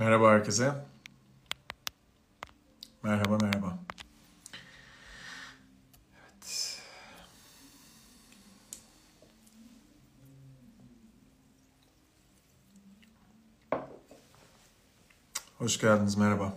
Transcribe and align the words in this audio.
Merhaba 0.00 0.32
herkese. 0.32 0.84
Merhaba 3.02 3.38
merhaba. 3.38 3.78
Evet. 6.14 6.82
Hoş 15.58 15.78
geldiniz 15.80 16.16
merhaba. 16.16 16.54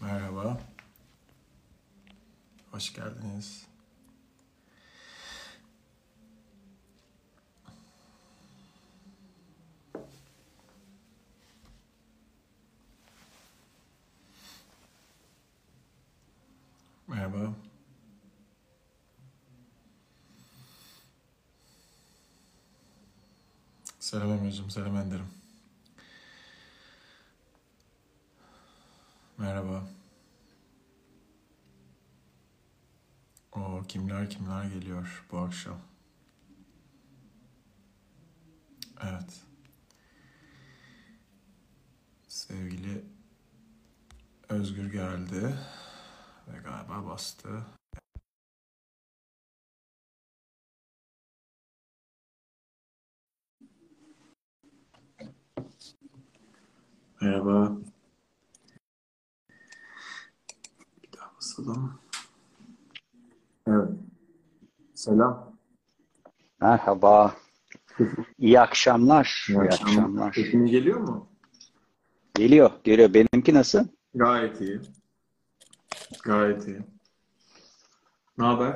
Merhaba. 0.00 0.60
Hoş 2.72 2.94
geldiniz. 2.94 3.68
Merhaba. 17.08 17.52
Selam 24.18 24.32
Emre'cim, 24.32 24.70
selam 24.70 24.96
Ender'im. 24.96 25.28
Merhaba. 29.38 29.88
O 33.52 33.82
kimler 33.88 34.30
kimler 34.30 34.64
geliyor 34.64 35.24
bu 35.32 35.38
akşam. 35.38 35.78
Evet. 39.02 39.42
Sevgili 42.28 43.04
Özgür 44.48 44.92
geldi 44.92 45.58
ve 46.48 46.58
galiba 46.64 47.06
bastı. 47.06 47.66
Merhaba. 57.20 57.72
Bir 61.02 61.18
daha 61.18 61.36
basalım. 61.36 62.00
Evet. 63.66 63.88
Selam. 64.94 65.56
Merhaba. 66.60 67.34
İyi 68.38 68.60
akşamlar. 68.60 69.46
İyi 69.48 69.58
akşamlar. 69.58 70.32
Sesim 70.32 70.66
geliyor 70.66 71.00
mu? 71.00 71.28
Geliyor, 72.34 72.70
geliyor. 72.84 73.14
Benimki 73.14 73.54
nasıl? 73.54 73.84
Gayet 74.14 74.60
iyi. 74.60 74.80
Gayet 76.22 76.68
iyi. 76.68 76.80
Ne 78.38 78.44
haber? 78.44 78.74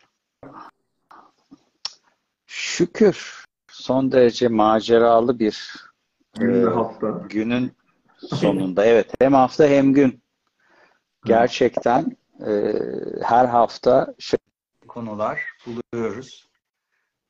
Şükür. 2.46 3.44
Son 3.68 4.12
derece 4.12 4.48
maceralı 4.48 5.38
bir 5.38 5.74
e, 6.40 6.44
hafta. 6.62 7.08
günün 7.28 7.72
sonunda. 8.30 8.84
Evet, 8.84 9.14
hem 9.20 9.34
hafta 9.34 9.66
hem 9.68 9.92
gün. 9.92 10.22
Gerçekten 11.24 12.16
e, 12.46 12.72
her 13.22 13.44
hafta 13.44 14.14
şey 14.18 14.38
konular 14.88 15.40
buluyoruz. 15.66 16.50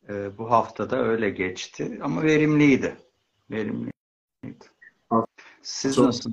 E, 0.09 0.39
bu 0.39 0.51
hafta 0.51 0.91
da 0.91 1.05
öyle 1.05 1.31
geçti 1.31 1.99
ama 2.03 2.23
verimliydi. 2.23 2.97
Verimliydi. 3.51 3.93
Siz 5.63 5.97
Çok- 5.97 6.07
nasıl? 6.07 6.33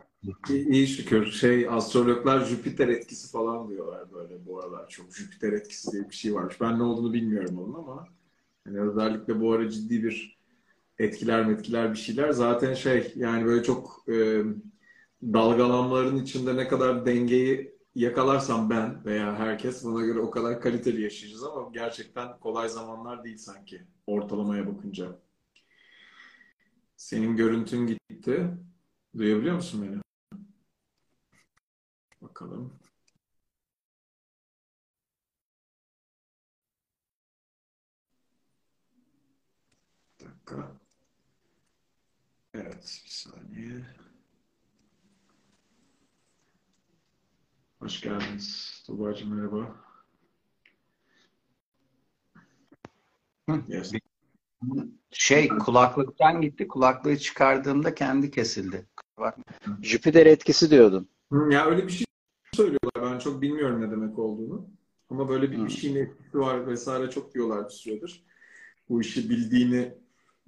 İyi, 0.50 0.69
iyi 0.69 0.88
şükür. 0.88 1.31
Şey 1.31 1.67
astrologlar 1.69 2.45
Jüpiter 2.45 2.88
etkisi 2.88 3.31
falan 3.31 3.69
diyorlar 3.69 4.11
böyle 4.13 4.45
bu 4.45 4.59
aralar 4.59 4.89
çok. 4.89 5.16
Jüpiter 5.16 5.53
etkisi 5.53 5.91
diye 5.91 6.09
bir 6.09 6.16
şey 6.16 6.34
varmış. 6.34 6.61
Ben 6.61 6.79
ne 6.79 6.84
olduğunu 6.84 7.13
bilmiyorum 7.13 7.59
onun 7.59 7.73
ama 7.73 8.07
hani 8.67 8.81
özellikle 8.81 9.41
bu 9.41 9.53
ara 9.53 9.69
ciddi 9.69 10.03
bir 10.03 10.38
etkiler 10.99 11.45
metkiler 11.45 11.91
bir 11.91 11.97
şeyler. 11.97 12.31
Zaten 12.31 12.73
şey 12.73 13.13
yani 13.15 13.45
böyle 13.45 13.63
çok 13.63 14.03
e, 14.09 14.43
dalgalanmaların 15.23 16.17
içinde 16.17 16.57
ne 16.57 16.67
kadar 16.67 17.05
dengeyi 17.05 17.79
yakalarsam 17.95 18.69
ben 18.69 19.05
veya 19.05 19.35
herkes 19.39 19.83
buna 19.83 20.05
göre 20.05 20.19
o 20.19 20.31
kadar 20.31 20.61
kaliteli 20.61 21.01
yaşayacağız 21.01 21.43
ama 21.43 21.69
gerçekten 21.73 22.39
kolay 22.39 22.69
zamanlar 22.69 23.23
değil 23.23 23.37
sanki 23.37 23.81
ortalamaya 24.07 24.67
bakınca. 24.67 25.19
Senin 26.97 27.35
görüntün 27.35 27.87
gitti. 27.87 28.51
Duyabiliyor 29.17 29.55
musun 29.55 29.81
beni? 29.87 30.01
Bakalım. 32.21 32.79
Bir 40.19 40.25
dakika. 40.25 40.79
Evet, 42.62 43.02
bir 43.06 43.09
saniye. 43.09 43.86
Hoş 47.80 48.02
geldiniz. 48.02 48.84
Tuğba'cığım 48.88 49.36
merhaba. 49.36 49.75
Hı. 53.50 53.62
Yes. 53.68 53.92
Şey 55.12 55.47
kulaklıktan 55.47 56.42
gitti. 56.42 56.68
Kulaklığı 56.68 57.18
çıkardığımda 57.18 57.96
kendi 57.96 58.31
kesildi. 58.31 58.86
Bak. 59.18 59.38
Jüpiter 59.81 60.26
etkisi 60.26 60.72
diyordun. 60.72 61.09
Hı, 61.31 61.50
Ya 61.52 61.66
öyle 61.66 61.88
bir 61.88 61.91
şey 61.91 62.06
söylüyorlar. 62.53 63.14
Ben 63.14 63.20
çok 63.20 63.41
bilmiyorum 63.41 63.81
ne 63.81 63.91
demek 63.91 64.20
olduğunu. 64.20 64.70
Ama 65.09 65.30
böyle 65.30 65.52
bir, 65.52 65.66
bir 65.66 65.70
şeyin 65.70 65.96
etkisi 65.96 66.40
var 66.40 66.68
vesaire 66.68 67.09
çok 67.09 67.34
diyorlar 67.34 67.66
bir 67.66 67.74
süredir. 67.74 68.24
Bu 68.90 69.02
işi 69.02 69.30
bildiğini 69.30 69.94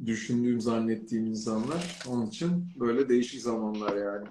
düşündüğüm, 0.06 0.62
zannettiğim 0.62 1.26
insanlar. 1.26 2.00
Onun 2.08 2.28
için 2.28 2.66
böyle 2.80 3.10
değişik 3.10 3.42
zamanlar 3.42 3.96
yani. 3.98 4.28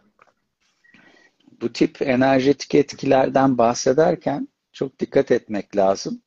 Bu 1.61 1.73
tip 1.73 2.03
enerjetik 2.03 2.75
etkilerden 2.75 3.59
bahsederken 3.59 4.49
çok 4.73 4.99
dikkat 4.99 5.31
etmek 5.31 5.77
lazım. 5.77 6.23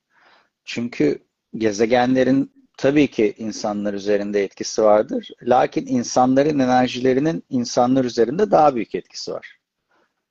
Çünkü 0.65 1.19
gezegenlerin 1.57 2.51
tabii 2.77 3.07
ki 3.07 3.33
insanlar 3.37 3.93
üzerinde 3.93 4.43
etkisi 4.43 4.83
vardır. 4.83 5.29
Lakin 5.43 5.85
insanların 5.85 6.59
enerjilerinin 6.59 7.43
insanlar 7.49 8.05
üzerinde 8.05 8.51
daha 8.51 8.75
büyük 8.75 8.95
etkisi 8.95 9.31
var. 9.31 9.59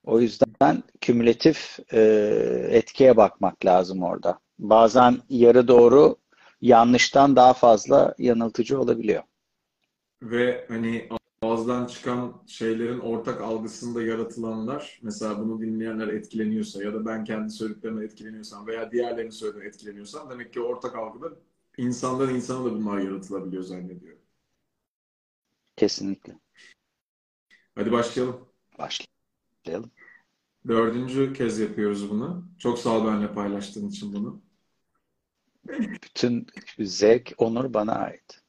O 0.05 0.21
yüzden 0.21 0.83
kümülatif 1.01 1.79
e, 1.93 2.01
etkiye 2.71 3.17
bakmak 3.17 3.65
lazım 3.65 4.03
orada. 4.03 4.39
Bazen 4.59 5.19
yarı 5.29 5.69
doğru 5.69 6.17
yanlıştan 6.63 7.37
daha 7.37 7.55
fazla 7.55 8.15
yanıltıcı 8.19 8.81
olabiliyor. 8.81 9.23
Ve 10.23 10.67
hani 10.69 11.09
ağızdan 11.43 11.87
çıkan 11.87 12.43
şeylerin 12.47 12.99
ortak 12.99 13.41
algısında 13.41 14.03
yaratılanlar, 14.03 15.01
mesela 15.03 15.39
bunu 15.39 15.61
dinleyenler 15.61 16.09
etkileniyorsa 16.09 16.83
ya 16.83 16.95
da 16.95 17.07
ben 17.07 17.25
kendi 17.25 17.51
söylediklerime 17.51 18.05
etkileniyorsam 18.05 18.67
veya 18.67 18.93
diğerlerinin 18.93 19.31
söylediğine 19.31 19.69
etkileniyorsam 19.69 20.31
demek 20.31 20.53
ki 20.53 20.61
ortak 20.61 20.97
algıda 20.97 21.29
insandan 21.77 22.35
insana 22.35 22.65
da 22.65 22.73
bunlar 22.73 22.99
yaratılabiliyor 22.99 23.63
zannediyor. 23.63 24.17
Kesinlikle. 25.77 26.39
Hadi 27.75 27.93
başlayalım. 27.93 28.49
Başlayalım. 28.79 29.91
Dördüncü 30.69 31.33
kez 31.33 31.59
yapıyoruz 31.59 32.11
bunu. 32.11 32.45
Çok 32.59 32.79
sağ 32.79 32.91
ol 32.91 33.07
benimle 33.07 33.35
paylaştığın 33.35 33.89
için 33.89 34.13
bunu. 34.13 34.43
Bütün 36.03 36.47
zevk, 36.79 37.33
onur 37.39 37.75
bana 37.75 37.93
ait. 37.93 38.43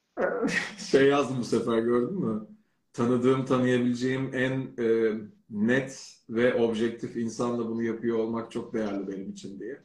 Şey 0.92 1.08
yazdım 1.08 1.38
bu 1.40 1.44
sefer 1.44 1.80
gördün 1.80 2.20
mü? 2.20 2.48
Tanıdığım, 2.94 3.46
tanıyabileceğim 3.46 4.32
en 4.34 4.84
e, 4.84 5.14
net 5.50 6.18
ve 6.30 6.54
objektif 6.54 7.18
insanla 7.18 7.70
bunu 7.70 7.84
yapıyor 7.84 8.18
olmak 8.18 8.52
çok 8.52 8.74
değerli 8.74 9.08
benim 9.08 9.32
için 9.32 9.60
diye. 9.60 9.82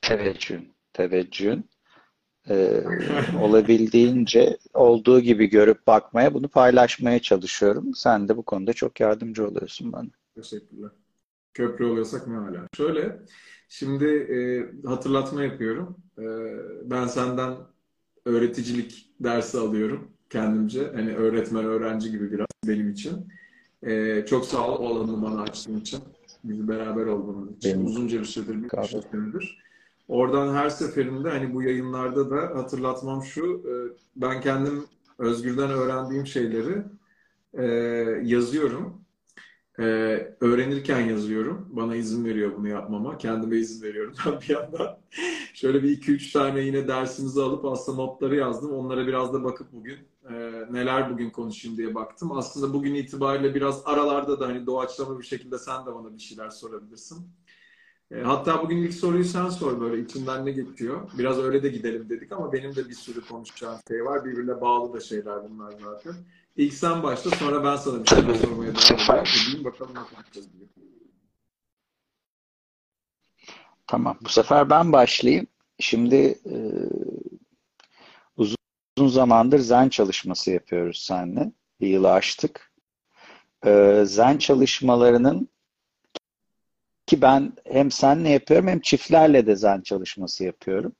Teveccühün, 0.00 0.72
teveccühün. 0.92 1.64
Ee, 2.50 2.84
olabildiğince 3.42 4.58
olduğu 4.74 5.20
gibi 5.20 5.46
görüp 5.46 5.86
bakmaya, 5.86 6.34
bunu 6.34 6.48
paylaşmaya 6.48 7.18
çalışıyorum. 7.18 7.94
Sen 7.94 8.28
de 8.28 8.36
bu 8.36 8.42
konuda 8.42 8.72
çok 8.72 9.00
yardımcı 9.00 9.48
oluyorsun 9.48 9.92
bana. 9.92 10.08
Teşekkürler. 10.34 10.90
Köprü 11.54 11.84
oluyorsak 11.84 12.28
ne 12.28 12.34
hala. 12.34 12.66
Şöyle, 12.76 13.22
şimdi 13.68 14.04
e, 14.06 14.38
hatırlatma 14.88 15.42
yapıyorum. 15.42 15.96
E, 16.18 16.24
ben 16.90 17.06
senden 17.06 17.54
öğreticilik 18.26 19.10
dersi 19.20 19.58
alıyorum 19.58 20.08
kendimce. 20.30 20.90
Hani 20.94 21.14
öğretmen 21.16 21.64
öğrenci 21.64 22.10
gibi 22.10 22.32
biraz 22.32 22.46
benim 22.66 22.90
için. 22.90 23.28
E, 23.82 24.24
çok 24.26 24.44
sağ 24.44 24.68
ol 24.68 24.84
o 24.84 24.86
alanı 24.96 25.22
bana 25.22 25.42
açtığın 25.42 25.80
için. 25.80 26.00
Bizi 26.44 26.68
beraber 26.68 27.06
olduğumuz 27.06 27.56
için. 27.56 27.72
Benim- 27.74 27.86
Uzunca 27.86 28.20
bir 28.20 28.24
süredir, 28.24 28.62
bir 28.62 28.68
senedir. 29.02 29.58
Oradan 30.08 30.54
her 30.54 30.70
seferinde 30.70 31.30
hani 31.30 31.54
bu 31.54 31.62
yayınlarda 31.62 32.30
da 32.30 32.36
hatırlatmam 32.36 33.22
şu, 33.22 33.44
e, 33.46 33.72
ben 34.16 34.40
kendim 34.40 34.84
Özgür'den 35.18 35.70
öğrendiğim 35.70 36.26
şeyleri 36.26 36.82
e, 37.54 37.64
yazıyorum. 38.24 39.00
E, 39.78 39.84
öğrenirken 40.40 41.00
yazıyorum. 41.00 41.68
Bana 41.70 41.96
izin 41.96 42.24
veriyor 42.24 42.52
bunu 42.56 42.68
yapmama. 42.68 43.18
Kendime 43.18 43.56
izin 43.56 43.82
veriyorum 43.82 44.14
ben 44.26 44.40
bir 44.40 44.48
yandan. 44.48 44.98
Şöyle 45.54 45.82
bir 45.82 45.90
iki 45.90 46.12
üç 46.12 46.32
tane 46.32 46.60
yine 46.60 46.88
dersimizi 46.88 47.42
alıp 47.42 47.64
aslında 47.64 48.02
notları 48.02 48.36
yazdım. 48.36 48.72
Onlara 48.72 49.06
biraz 49.06 49.32
da 49.34 49.44
bakıp 49.44 49.72
bugün 49.72 49.98
e, 50.30 50.34
neler 50.70 51.10
bugün 51.10 51.30
konuşayım 51.30 51.76
diye 51.76 51.94
baktım. 51.94 52.32
Aslında 52.32 52.74
bugün 52.74 52.94
itibariyle 52.94 53.54
biraz 53.54 53.82
aralarda 53.84 54.40
da 54.40 54.46
hani 54.46 54.66
doğaçlama 54.66 55.18
bir 55.18 55.24
şekilde 55.24 55.58
sen 55.58 55.86
de 55.86 55.94
bana 55.94 56.14
bir 56.14 56.18
şeyler 56.22 56.50
sorabilirsin. 56.50 57.28
E, 58.10 58.20
hatta 58.20 58.62
bugün 58.62 58.76
ilk 58.76 58.94
soruyu 58.94 59.24
sen 59.24 59.48
sor 59.48 59.80
böyle 59.80 60.02
içinden 60.02 60.46
ne 60.46 60.52
geçiyor. 60.52 61.10
Biraz 61.18 61.38
öyle 61.38 61.62
de 61.62 61.68
gidelim 61.68 62.08
dedik 62.08 62.32
ama 62.32 62.52
benim 62.52 62.76
de 62.76 62.88
bir 62.88 62.94
sürü 62.94 63.20
konuşacağım 63.20 63.78
şey 63.88 64.04
var. 64.04 64.24
Birbirine 64.24 64.60
bağlı 64.60 64.92
da 64.92 65.00
şeyler 65.00 65.50
bunlar 65.50 65.74
zaten. 65.84 66.14
İlk 66.58 66.74
sen 66.74 67.02
başla 67.02 67.30
sonra 67.30 67.64
ben 67.64 67.76
sana 67.76 68.04
bir 68.04 68.08
şeyler 68.08 68.34
sormaya 68.34 68.74
devam 68.74 69.26
edeyim. 69.26 69.64
Bakalım 69.64 69.94
nasıl 69.94 70.16
yapacağız 70.16 70.48
diye. 70.52 70.68
Tamam. 73.86 74.18
Bu 74.20 74.28
sefer 74.28 74.70
ben 74.70 74.92
başlayayım. 74.92 75.46
Şimdi 75.78 76.16
e, 76.44 76.56
uzun, 78.36 78.56
uzun 78.96 79.08
zamandır 79.08 79.58
zen 79.58 79.88
çalışması 79.88 80.50
yapıyoruz 80.50 80.98
seninle. 80.98 81.52
Bir 81.80 81.88
yılı 81.88 82.12
aştık. 82.12 82.72
E, 83.66 84.02
zen 84.06 84.38
çalışmalarının 84.38 85.48
ki 87.06 87.22
ben 87.22 87.52
hem 87.64 87.90
senle 87.90 88.28
yapıyorum 88.28 88.68
hem 88.68 88.80
çiftlerle 88.80 89.46
de 89.46 89.56
zen 89.56 89.80
çalışması 89.80 90.44
yapıyorum. 90.44 90.92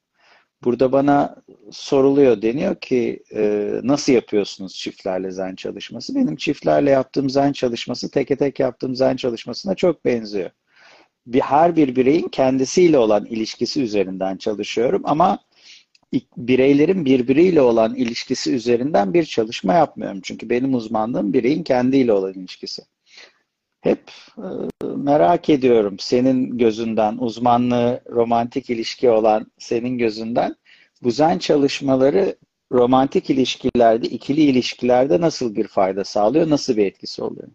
Burada 0.64 0.92
bana 0.92 1.36
soruluyor 1.70 2.42
deniyor 2.42 2.76
ki 2.80 3.22
e, 3.34 3.72
nasıl 3.82 4.12
yapıyorsunuz 4.12 4.74
çiftlerle 4.74 5.30
zen 5.30 5.54
çalışması? 5.54 6.14
Benim 6.14 6.36
çiftlerle 6.36 6.90
yaptığım 6.90 7.30
zen 7.30 7.52
çalışması 7.52 8.10
teke 8.10 8.36
tek 8.36 8.60
yaptığım 8.60 8.96
zen 8.96 9.16
çalışmasına 9.16 9.74
çok 9.74 10.04
benziyor. 10.04 10.50
Bir, 11.26 11.40
her 11.40 11.76
bir 11.76 11.96
bireyin 11.96 12.28
kendisiyle 12.28 12.98
olan 12.98 13.26
ilişkisi 13.26 13.82
üzerinden 13.82 14.36
çalışıyorum 14.36 15.02
ama 15.04 15.38
bireylerin 16.36 17.04
birbiriyle 17.04 17.60
olan 17.60 17.94
ilişkisi 17.94 18.54
üzerinden 18.54 19.14
bir 19.14 19.24
çalışma 19.24 19.74
yapmıyorum. 19.74 20.20
Çünkü 20.22 20.50
benim 20.50 20.74
uzmanlığım 20.74 21.32
bireyin 21.32 21.62
kendiyle 21.62 22.12
olan 22.12 22.32
ilişkisi. 22.34 22.82
Hep 23.80 24.10
e, 24.38 24.48
merak 24.96 25.50
ediyorum 25.50 25.96
senin 25.98 26.58
gözünden, 26.58 27.18
uzmanlığı 27.18 28.00
romantik 28.10 28.70
ilişki 28.70 29.10
olan 29.10 29.46
senin 29.58 29.98
gözünden 29.98 30.56
bu 31.02 31.10
zen 31.10 31.38
çalışmaları 31.38 32.36
romantik 32.72 33.30
ilişkilerde, 33.30 34.08
ikili 34.08 34.40
ilişkilerde 34.40 35.20
nasıl 35.20 35.54
bir 35.54 35.68
fayda 35.68 36.04
sağlıyor, 36.04 36.50
nasıl 36.50 36.76
bir 36.76 36.86
etkisi 36.86 37.22
oluyor? 37.22 37.48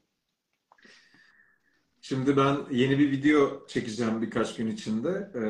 Şimdi 2.01 2.37
ben 2.37 2.57
yeni 2.71 2.99
bir 2.99 3.11
video 3.11 3.67
çekeceğim 3.67 4.21
birkaç 4.21 4.55
gün 4.55 4.67
içinde. 4.67 5.31
Ee, 5.35 5.43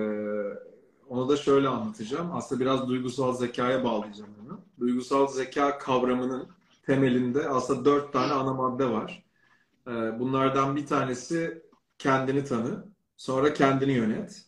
onu 1.10 1.30
da 1.30 1.38
şöyle 1.38 1.68
anlatacağım. 1.68 2.32
Aslında 2.34 2.62
biraz 2.62 2.88
duygusal 2.88 3.34
zekaya 3.34 3.84
bağlayacağım 3.84 4.30
bunu. 4.44 4.60
Duygusal 4.80 5.28
zeka 5.28 5.78
kavramının 5.78 6.48
temelinde 6.86 7.50
aslında 7.50 7.86
dört 7.86 8.14
tane 8.14 8.34
ana 8.34 8.54
madde 8.54 8.90
var. 8.90 9.23
Ee, 9.88 10.20
bunlardan 10.20 10.76
bir 10.76 10.86
tanesi 10.86 11.64
kendini 11.98 12.44
tanı, 12.44 12.86
sonra 13.18 13.54
kendini 13.54 13.92
yönet, 13.94 14.46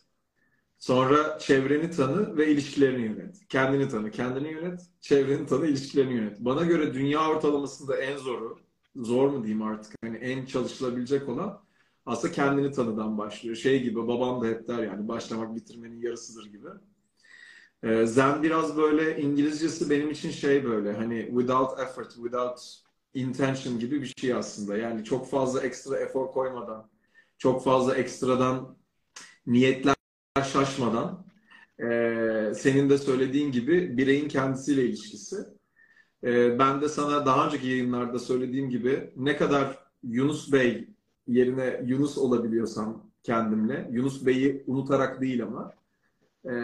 sonra 0.78 1.38
çevreni 1.38 1.90
tanı 1.90 2.36
ve 2.36 2.52
ilişkilerini 2.52 3.06
yönet. 3.06 3.48
Kendini 3.48 3.88
tanı, 3.88 4.10
kendini 4.10 4.52
yönet, 4.52 4.80
çevreni 5.00 5.46
tanı, 5.46 5.66
ilişkilerini 5.66 6.14
yönet. 6.14 6.40
Bana 6.40 6.62
göre 6.62 6.94
dünya 6.94 7.28
ortalamasında 7.30 7.96
en 7.96 8.16
zoru, 8.16 8.58
zor 8.96 9.28
mu 9.30 9.42
diyeyim 9.44 9.62
artık, 9.62 9.94
hani 10.04 10.16
en 10.16 10.46
çalışılabilecek 10.46 11.28
olan 11.28 11.62
aslında 12.06 12.34
kendini 12.34 12.72
tanıdan 12.72 13.18
başlıyor. 13.18 13.56
Şey 13.56 13.82
gibi 13.82 14.06
babam 14.08 14.42
da 14.42 14.46
hep 14.46 14.68
der 14.68 14.78
yani 14.82 15.08
başlamak 15.08 15.56
bitirmenin 15.56 16.00
yarısıdır 16.00 16.46
gibi. 16.46 16.68
Ee, 17.82 18.06
Zen 18.06 18.42
biraz 18.42 18.76
böyle 18.76 19.20
İngilizcesi 19.20 19.90
benim 19.90 20.10
için 20.10 20.30
şey 20.30 20.64
böyle 20.64 20.92
hani 20.92 21.26
without 21.30 21.80
effort, 21.80 22.14
without 22.14 22.85
intention 23.16 23.78
gibi 23.78 24.02
bir 24.02 24.14
şey 24.16 24.34
aslında. 24.34 24.76
Yani 24.76 25.04
çok 25.04 25.30
fazla 25.30 25.60
ekstra 25.60 25.98
efor 25.98 26.32
koymadan, 26.32 26.90
çok 27.38 27.64
fazla 27.64 27.94
ekstradan 27.94 28.76
niyetler 29.46 29.94
şaşmadan 30.44 31.26
e, 31.80 31.86
senin 32.54 32.90
de 32.90 32.98
söylediğin 32.98 33.52
gibi 33.52 33.96
bireyin 33.96 34.28
kendisiyle 34.28 34.84
ilişkisi. 34.84 35.36
E, 36.24 36.58
ben 36.58 36.80
de 36.80 36.88
sana 36.88 37.26
daha 37.26 37.46
önceki 37.46 37.66
yayınlarda 37.66 38.18
söylediğim 38.18 38.70
gibi 38.70 39.10
ne 39.16 39.36
kadar 39.36 39.78
Yunus 40.02 40.52
Bey 40.52 40.88
yerine 41.26 41.82
Yunus 41.86 42.18
olabiliyorsam 42.18 43.10
kendimle, 43.22 43.88
Yunus 43.92 44.26
Bey'i 44.26 44.64
unutarak 44.66 45.20
değil 45.20 45.42
ama 45.42 45.72
e, 46.44 46.54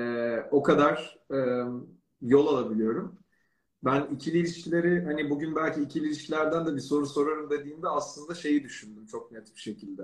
o 0.50 0.62
kadar 0.62 1.18
e, 1.30 1.38
yol 2.22 2.46
alabiliyorum 2.46 3.21
ben 3.84 4.06
ikili 4.14 4.38
ilişkileri 4.38 5.04
hani 5.04 5.30
bugün 5.30 5.56
belki 5.56 5.82
ikili 5.82 6.06
ilişkilerden 6.06 6.66
de 6.66 6.76
bir 6.76 6.80
soru 6.80 7.06
sorarım 7.06 7.50
dediğimde 7.50 7.88
aslında 7.88 8.34
şeyi 8.34 8.64
düşündüm 8.64 9.06
çok 9.06 9.32
net 9.32 9.54
bir 9.54 9.60
şekilde. 9.60 10.02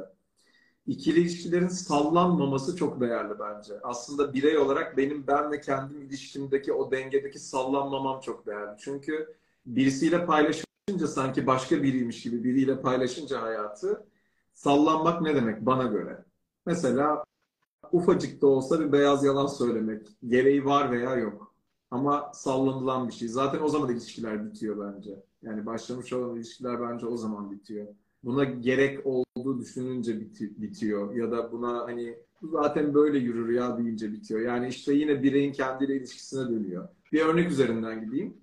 İkili 0.87 1.21
ilişkilerin 1.21 1.69
sallanmaması 1.69 2.77
çok 2.77 3.01
değerli 3.01 3.39
bence. 3.39 3.75
Aslında 3.83 4.35
birey 4.35 4.59
olarak 4.59 4.97
benim 4.97 5.27
benle 5.27 5.61
kendim 5.61 6.03
ilişkimdeki 6.03 6.73
o 6.73 6.91
dengedeki 6.91 7.39
sallanmamam 7.39 8.21
çok 8.21 8.47
değerli. 8.47 8.77
Çünkü 8.79 9.37
birisiyle 9.67 10.27
paylaşınca 10.27 11.07
sanki 11.07 11.47
başka 11.47 11.83
biriymiş 11.83 12.23
gibi 12.23 12.45
biriyle 12.45 12.81
paylaşınca 12.81 13.43
hayatı 13.43 14.07
sallanmak 14.55 15.23
ne 15.23 15.35
demek 15.35 15.67
bana 15.67 15.83
göre? 15.85 16.25
Mesela 16.67 17.25
ufacık 17.93 18.43
da 18.43 18.47
olsa 18.47 18.81
bir 18.81 18.93
beyaz 18.93 19.25
yalan 19.25 19.47
söylemek 19.47 20.07
gereği 20.27 20.65
var 20.65 20.91
veya 20.91 21.17
yok 21.17 21.48
ama 21.91 22.31
sallanılan 22.35 23.09
bir 23.09 23.13
şey. 23.13 23.29
Zaten 23.29 23.61
o 23.61 23.69
zaman 23.69 23.93
ilişkiler 23.93 24.47
bitiyor 24.47 24.95
bence. 24.95 25.11
Yani 25.43 25.67
başlamış 25.67 26.13
olan 26.13 26.37
ilişkiler 26.37 26.81
bence 26.81 27.07
o 27.07 27.17
zaman 27.17 27.51
bitiyor. 27.51 27.87
Buna 28.25 28.45
gerek 28.45 29.07
olduğu 29.07 29.61
düşününce 29.61 30.21
biti, 30.21 30.63
bitiyor. 30.63 31.15
Ya 31.15 31.31
da 31.31 31.53
buna 31.53 31.85
hani 31.85 32.19
zaten 32.43 32.95
böyle 32.95 33.19
yürür 33.19 33.53
ya 33.55 33.79
deyince 33.79 34.13
bitiyor. 34.13 34.41
Yani 34.41 34.69
işte 34.69 34.95
yine 34.95 35.23
bireyin 35.23 35.53
kendiyle 35.53 35.97
ilişkisine 35.97 36.49
dönüyor. 36.49 36.89
Bir 37.13 37.21
örnek 37.21 37.51
üzerinden 37.51 38.05
gideyim. 38.05 38.37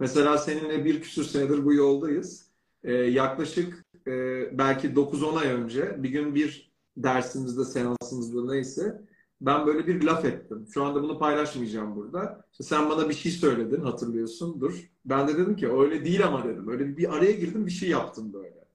Mesela 0.00 0.38
seninle 0.38 0.84
bir 0.84 1.02
küsür 1.02 1.24
senedir 1.24 1.64
bu 1.64 1.74
yoldayız. 1.74 2.46
Ee, 2.84 2.92
yaklaşık 2.92 3.84
e, 4.06 4.12
belki 4.58 4.88
9-10 4.96 5.38
ay 5.38 5.48
önce 5.48 6.02
bir 6.02 6.08
gün 6.08 6.34
bir 6.34 6.72
dersimizde, 6.96 7.64
seansımızda 7.64 8.52
neyse 8.52 9.02
ben 9.40 9.66
böyle 9.66 9.86
bir 9.86 10.02
laf 10.02 10.24
ettim. 10.24 10.66
Şu 10.74 10.84
anda 10.84 11.02
bunu 11.02 11.18
paylaşmayacağım 11.18 11.96
burada. 11.96 12.44
İşte 12.52 12.64
sen 12.64 12.90
bana 12.90 13.08
bir 13.08 13.14
şey 13.14 13.32
söyledin 13.32 13.80
hatırlıyorsun. 13.80 14.60
Dur. 14.60 14.90
Ben 15.04 15.28
de 15.28 15.38
dedim 15.38 15.56
ki 15.56 15.72
öyle 15.72 16.04
değil 16.04 16.26
ama 16.26 16.44
dedim. 16.44 16.68
Öyle 16.68 16.96
bir 16.96 17.16
araya 17.16 17.32
girdim 17.32 17.66
bir 17.66 17.70
şey 17.70 17.88
yaptım 17.88 18.32
böyle. 18.32 18.66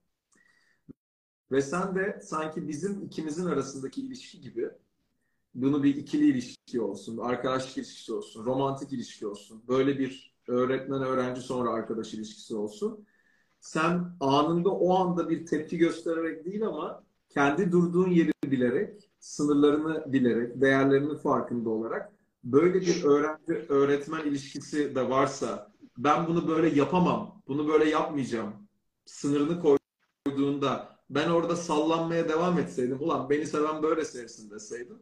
Ve 1.52 1.62
sen 1.62 1.94
de 1.94 2.20
sanki 2.22 2.68
bizim 2.68 3.02
ikimizin 3.02 3.46
arasındaki 3.46 4.00
ilişki 4.00 4.40
gibi 4.40 4.70
bunu 5.54 5.82
bir 5.82 5.96
ikili 5.96 6.26
ilişki 6.26 6.80
olsun, 6.80 7.18
arkadaşlık 7.18 7.78
ilişkisi 7.78 8.12
olsun, 8.12 8.44
romantik 8.44 8.92
ilişki 8.92 9.26
olsun, 9.26 9.64
böyle 9.68 9.98
bir 9.98 10.34
öğretmen 10.48 11.02
öğrenci 11.02 11.40
sonra 11.40 11.70
arkadaş 11.70 12.14
ilişkisi 12.14 12.56
olsun. 12.56 13.06
Sen 13.60 14.16
anında 14.20 14.70
o 14.70 14.94
anda 14.94 15.30
bir 15.30 15.46
tepki 15.46 15.78
göstererek 15.78 16.44
değil 16.44 16.66
ama 16.66 17.04
kendi 17.28 17.72
durduğun 17.72 18.10
yeri 18.10 18.32
bilerek 18.44 19.11
sınırlarını 19.22 20.12
bilerek, 20.12 20.60
değerlerinin 20.60 21.16
farkında 21.16 21.70
olarak 21.70 22.12
böyle 22.44 22.80
bir 22.80 23.04
öğrenci 23.04 23.66
öğretmen 23.68 24.24
ilişkisi 24.24 24.94
de 24.94 25.08
varsa 25.08 25.72
ben 25.98 26.26
bunu 26.26 26.48
böyle 26.48 26.68
yapamam, 26.78 27.42
bunu 27.48 27.68
böyle 27.68 27.90
yapmayacağım 27.90 28.52
sınırını 29.06 29.76
koyduğunda 30.26 30.98
ben 31.10 31.28
orada 31.28 31.56
sallanmaya 31.56 32.28
devam 32.28 32.58
etseydim, 32.58 33.00
ulan 33.00 33.30
beni 33.30 33.46
seven 33.46 33.82
böyle 33.82 34.04
sevsin 34.04 34.50
deseydim 34.50 34.98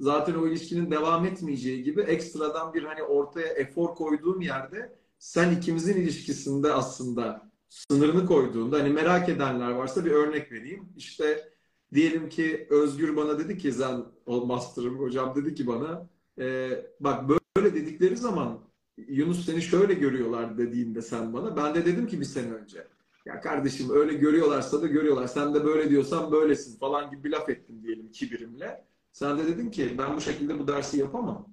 zaten 0.00 0.34
o 0.34 0.46
ilişkinin 0.46 0.90
devam 0.90 1.26
etmeyeceği 1.26 1.82
gibi 1.82 2.00
ekstradan 2.00 2.74
bir 2.74 2.82
hani 2.82 3.02
ortaya 3.02 3.46
efor 3.46 3.94
koyduğum 3.94 4.40
yerde 4.40 4.96
sen 5.18 5.56
ikimizin 5.56 5.96
ilişkisinde 5.96 6.72
aslında 6.72 7.50
sınırını 7.68 8.26
koyduğunda 8.26 8.78
hani 8.78 8.88
merak 8.88 9.28
edenler 9.28 9.70
varsa 9.70 10.04
bir 10.04 10.10
örnek 10.10 10.52
vereyim. 10.52 10.88
İşte 10.96 11.51
Diyelim 11.94 12.28
ki 12.28 12.66
Özgür 12.70 13.16
bana 13.16 13.38
dedi 13.38 13.58
ki 13.58 13.72
Zen 13.72 14.04
master'ım 14.26 14.98
hocam 14.98 15.34
dedi 15.36 15.54
ki 15.54 15.66
bana 15.66 16.08
e, 16.38 16.70
bak 17.00 17.28
böyle 17.56 17.74
dedikleri 17.74 18.16
zaman 18.16 18.60
Yunus 18.96 19.46
seni 19.46 19.62
şöyle 19.62 19.94
görüyorlar 19.94 20.58
dediğinde 20.58 21.02
sen 21.02 21.32
bana 21.32 21.56
ben 21.56 21.74
de 21.74 21.86
dedim 21.86 22.06
ki 22.06 22.20
bir 22.20 22.24
sene 22.24 22.52
önce 22.52 22.86
ya 23.26 23.40
kardeşim 23.40 23.90
öyle 23.90 24.14
görüyorlarsa 24.14 24.82
da 24.82 24.86
görüyorlar 24.86 25.26
sen 25.26 25.54
de 25.54 25.64
böyle 25.64 25.90
diyorsan 25.90 26.32
böylesin 26.32 26.78
falan 26.78 27.10
gibi 27.10 27.24
bir 27.24 27.30
laf 27.30 27.48
ettim 27.48 27.82
diyelim 27.82 28.10
kibirimle. 28.10 28.84
Sen 29.12 29.38
de 29.38 29.46
dedin 29.46 29.70
ki 29.70 29.94
ben 29.98 30.16
bu 30.16 30.20
şekilde 30.20 30.58
bu 30.58 30.68
dersi 30.68 30.98
yapamam. 30.98 31.48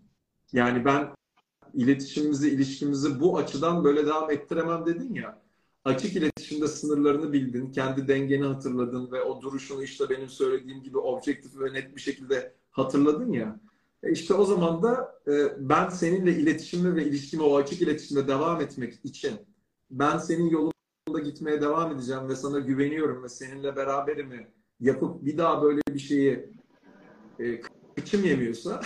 Yani 0.54 0.86
ben 0.86 1.08
iletişimimizi, 1.74 2.50
ilişkimizi 2.50 3.20
bu 3.20 3.38
açıdan 3.38 3.84
böyle 3.84 4.06
devam 4.06 4.32
ettiremem 4.32 4.86
dedin 4.86 5.14
ya. 5.14 5.42
Açık 5.86 6.16
iletişimde 6.50 6.68
sınırlarını 6.68 7.34
bildin, 7.34 7.72
kendi 7.72 8.08
dengeni 8.08 8.44
hatırladın 8.44 9.12
ve 9.12 9.22
o 9.22 9.42
duruşunu 9.42 9.84
işte 9.84 10.10
benim 10.10 10.30
söylediğim 10.30 10.84
gibi 10.84 10.98
objektif 10.98 11.60
ve 11.60 11.74
net 11.74 11.96
bir 11.96 12.02
şekilde 12.02 12.54
hatırladın 12.72 13.32
ya. 13.32 13.60
E 14.04 14.12
işte 14.12 14.34
o 14.34 14.46
zaman 14.46 14.84
da 14.84 15.22
e, 15.28 15.70
ben 15.70 15.90
seninle 15.90 16.36
iletişimi 16.36 16.96
ve 16.96 17.06
ilişkimi 17.06 17.44
o 17.44 17.58
açık 17.58 17.82
iletişimde 17.82 18.28
devam 18.28 18.62
etmek 18.62 19.00
için 19.04 19.32
ben 19.92 20.18
senin 20.18 20.50
yolunda 20.50 21.20
gitmeye 21.24 21.62
devam 21.62 21.92
edeceğim 21.92 22.30
ve 22.30 22.36
sana 22.36 22.60
güveniyorum 22.60 23.24
ve 23.24 23.30
seninle 23.30 23.76
beraberimi 23.76 24.48
yapıp 24.80 25.26
bir 25.26 25.38
daha 25.38 25.64
böyle 25.64 25.82
bir 25.94 26.00
şeyi 26.00 26.50
e, 27.40 27.62
kıçım 27.96 28.24
yemiyorsa 28.24 28.82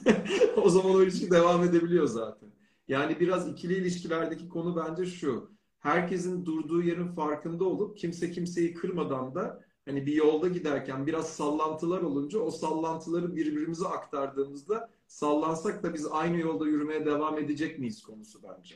o 0.56 0.70
zaman 0.70 0.94
o 0.94 1.02
ilişki 1.02 1.30
devam 1.30 1.64
edebiliyor 1.64 2.06
zaten. 2.06 2.48
Yani 2.88 3.20
biraz 3.20 3.48
ikili 3.48 3.74
ilişkilerdeki 3.74 4.48
konu 4.48 4.76
bence 4.76 5.06
şu. 5.06 5.51
Herkesin 5.82 6.46
durduğu 6.46 6.82
yerin 6.82 7.08
farkında 7.08 7.64
olup 7.64 7.98
kimse 7.98 8.30
kimseyi 8.30 8.74
kırmadan 8.74 9.34
da 9.34 9.60
hani 9.84 10.06
bir 10.06 10.12
yolda 10.12 10.48
giderken 10.48 11.06
biraz 11.06 11.28
sallantılar 11.28 12.02
olunca 12.02 12.38
o 12.38 12.50
sallantıları 12.50 13.36
birbirimize 13.36 13.88
aktardığımızda 13.88 14.90
sallansak 15.06 15.82
da 15.82 15.94
biz 15.94 16.06
aynı 16.06 16.38
yolda 16.38 16.66
yürümeye 16.66 17.06
devam 17.06 17.38
edecek 17.38 17.78
miyiz 17.78 18.02
konusu 18.02 18.40
bence. 18.42 18.74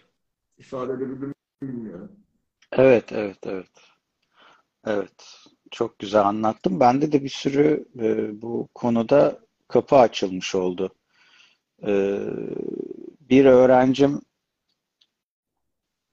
İfade 0.58 0.92
edebildim 0.92 1.34
bilmiyorum. 1.62 2.12
Evet, 2.72 3.12
evet, 3.12 3.38
evet. 3.42 3.70
Evet. 4.86 5.44
Çok 5.70 5.98
güzel 5.98 6.22
anlattım. 6.22 6.80
Bende 6.80 7.12
de 7.12 7.24
bir 7.24 7.28
sürü 7.28 7.88
e, 7.98 8.42
bu 8.42 8.68
konuda 8.74 9.40
kapı 9.68 9.96
açılmış 9.96 10.54
oldu. 10.54 10.94
E, 11.86 12.20
bir 13.20 13.44
öğrencim 13.44 14.20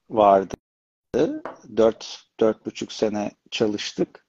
vardı. 0.09 0.53
Dört, 1.77 2.23
dört 2.39 2.65
buçuk 2.65 2.91
sene 2.91 3.31
çalıştık. 3.51 4.25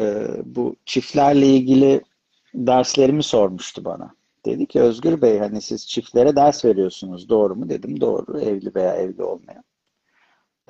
E, 0.00 0.26
bu 0.44 0.76
çiftlerle 0.86 1.46
ilgili 1.46 2.00
derslerimi 2.54 3.22
sormuştu 3.22 3.84
bana. 3.84 4.14
Dedi 4.44 4.66
ki 4.66 4.80
Özgür 4.80 5.22
Bey 5.22 5.38
hani 5.38 5.60
siz 5.62 5.88
çiftlere 5.88 6.36
ders 6.36 6.64
veriyorsunuz 6.64 7.28
doğru 7.28 7.56
mu? 7.56 7.68
Dedim 7.68 8.00
doğru 8.00 8.40
evli 8.40 8.74
veya 8.74 8.94
evli 8.94 9.22
olmayan. 9.22 9.64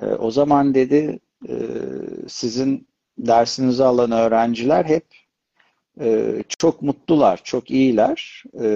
E, 0.01 0.05
o 0.05 0.31
zaman 0.31 0.73
dedi 0.75 1.19
e, 1.49 1.55
sizin 2.27 2.87
dersinizi 3.17 3.83
alan 3.83 4.11
öğrenciler 4.11 4.85
hep 4.85 5.05
e, 5.99 6.43
çok 6.57 6.81
mutlular, 6.81 7.41
çok 7.43 7.71
iyiler 7.71 8.43
e, 8.53 8.67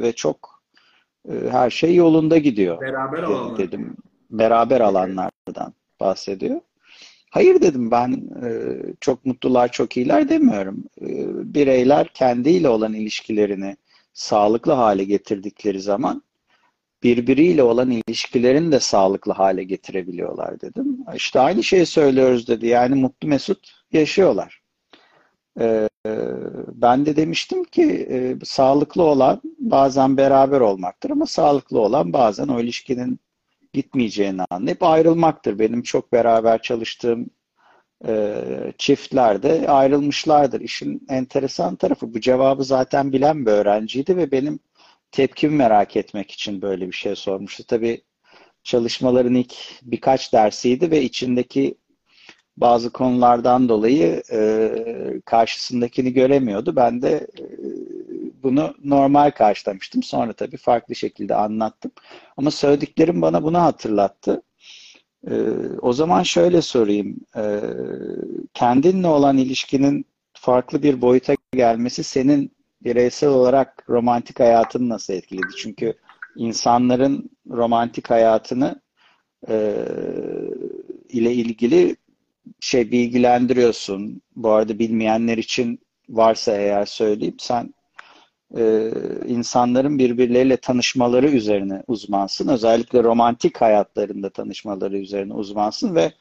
ve 0.00 0.12
çok 0.12 0.62
e, 1.28 1.32
her 1.50 1.70
şey 1.70 1.94
yolunda 1.94 2.38
gidiyor. 2.38 2.80
Beraber 2.80 3.22
alanlar. 3.22 3.58
Dedim. 3.58 3.96
Beraber 4.30 4.80
alanlardan 4.80 5.74
bahsediyor. 6.00 6.60
Hayır 7.30 7.60
dedim 7.60 7.90
ben 7.90 8.12
e, 8.44 8.50
çok 9.00 9.26
mutlular, 9.26 9.72
çok 9.72 9.96
iyiler 9.96 10.28
demiyorum. 10.28 10.84
E, 11.00 11.06
bireyler 11.54 12.08
kendiyle 12.08 12.68
olan 12.68 12.94
ilişkilerini 12.94 13.76
sağlıklı 14.12 14.72
hale 14.72 15.04
getirdikleri 15.04 15.80
zaman 15.80 16.22
birbiriyle 17.02 17.62
olan 17.62 17.90
ilişkilerini 17.90 18.72
de 18.72 18.80
sağlıklı 18.80 19.32
hale 19.32 19.64
getirebiliyorlar 19.64 20.60
dedim. 20.60 20.98
İşte 21.14 21.40
aynı 21.40 21.62
şeyi 21.62 21.86
söylüyoruz 21.86 22.48
dedi. 22.48 22.66
Yani 22.66 22.94
mutlu 22.94 23.28
mesut 23.28 23.70
yaşıyorlar. 23.92 24.62
Ee, 25.60 25.88
ben 26.72 27.06
de 27.06 27.16
demiştim 27.16 27.64
ki 27.64 28.08
e, 28.10 28.36
sağlıklı 28.44 29.02
olan 29.02 29.40
bazen 29.58 30.16
beraber 30.16 30.60
olmaktır 30.60 31.10
ama 31.10 31.26
sağlıklı 31.26 31.80
olan 31.80 32.12
bazen 32.12 32.48
o 32.48 32.60
ilişkinin 32.60 33.20
gitmeyeceğini 33.72 34.42
anlayıp 34.50 34.82
ayrılmaktır. 34.82 35.58
Benim 35.58 35.82
çok 35.82 36.12
beraber 36.12 36.62
çalıştığım 36.62 37.30
e, 38.06 38.44
çiftler 38.78 39.42
de 39.42 39.68
ayrılmışlardır. 39.70 40.60
İşin 40.60 41.06
enteresan 41.08 41.76
tarafı 41.76 42.14
bu 42.14 42.20
cevabı 42.20 42.64
zaten 42.64 43.12
bilen 43.12 43.46
bir 43.46 43.50
öğrenciydi 43.50 44.16
ve 44.16 44.30
benim 44.32 44.58
tepkimi 45.12 45.56
merak 45.56 45.96
etmek 45.96 46.30
için 46.30 46.62
böyle 46.62 46.86
bir 46.86 46.92
şey 46.92 47.16
sormuştu. 47.16 47.66
Tabii 47.66 48.02
çalışmaların 48.62 49.34
ilk 49.34 49.54
birkaç 49.82 50.32
dersiydi 50.32 50.90
ve 50.90 51.02
içindeki 51.02 51.74
bazı 52.56 52.92
konulardan 52.92 53.68
dolayı 53.68 54.22
e, 54.32 54.70
karşısındakini 55.24 56.12
göremiyordu. 56.12 56.76
Ben 56.76 57.02
de 57.02 57.26
e, 57.38 57.44
bunu 58.48 58.74
normal 58.84 59.30
karşılamıştım. 59.30 60.02
Sonra 60.02 60.32
tabii 60.32 60.56
farklı 60.56 60.94
şekilde 60.94 61.34
anlattım. 61.34 61.90
Ama 62.36 62.50
söylediklerim 62.50 63.22
bana 63.22 63.42
bunu 63.42 63.62
hatırlattı. 63.62 64.42
E, 65.30 65.34
o 65.82 65.92
zaman 65.92 66.22
şöyle 66.22 66.62
sorayım. 66.62 67.16
E, 67.36 67.60
kendinle 68.54 69.06
olan 69.06 69.38
ilişkinin 69.38 70.06
farklı 70.32 70.82
bir 70.82 71.00
boyuta 71.02 71.34
gelmesi 71.52 72.04
senin 72.04 72.52
bireysel 72.84 73.30
olarak 73.30 73.84
romantik 73.88 74.40
hayatını 74.40 74.88
nasıl 74.88 75.14
etkiledi? 75.14 75.48
Çünkü 75.56 75.94
insanların 76.36 77.30
romantik 77.50 78.10
hayatını 78.10 78.80
e, 79.48 79.84
ile 81.08 81.34
ilgili 81.34 81.96
şey 82.60 82.92
bilgilendiriyorsun. 82.92 84.22
Bu 84.36 84.50
arada 84.50 84.78
bilmeyenler 84.78 85.38
için 85.38 85.80
varsa 86.08 86.52
eğer 86.56 86.86
söyleyeyim 86.86 87.36
sen 87.38 87.74
e, 88.56 88.90
insanların 89.26 89.98
birbirleriyle 89.98 90.56
tanışmaları 90.56 91.28
üzerine 91.28 91.82
uzmansın. 91.86 92.48
Özellikle 92.48 93.02
romantik 93.02 93.60
hayatlarında 93.60 94.30
tanışmaları 94.30 94.98
üzerine 94.98 95.34
uzmansın 95.34 95.94
ve 95.94 96.12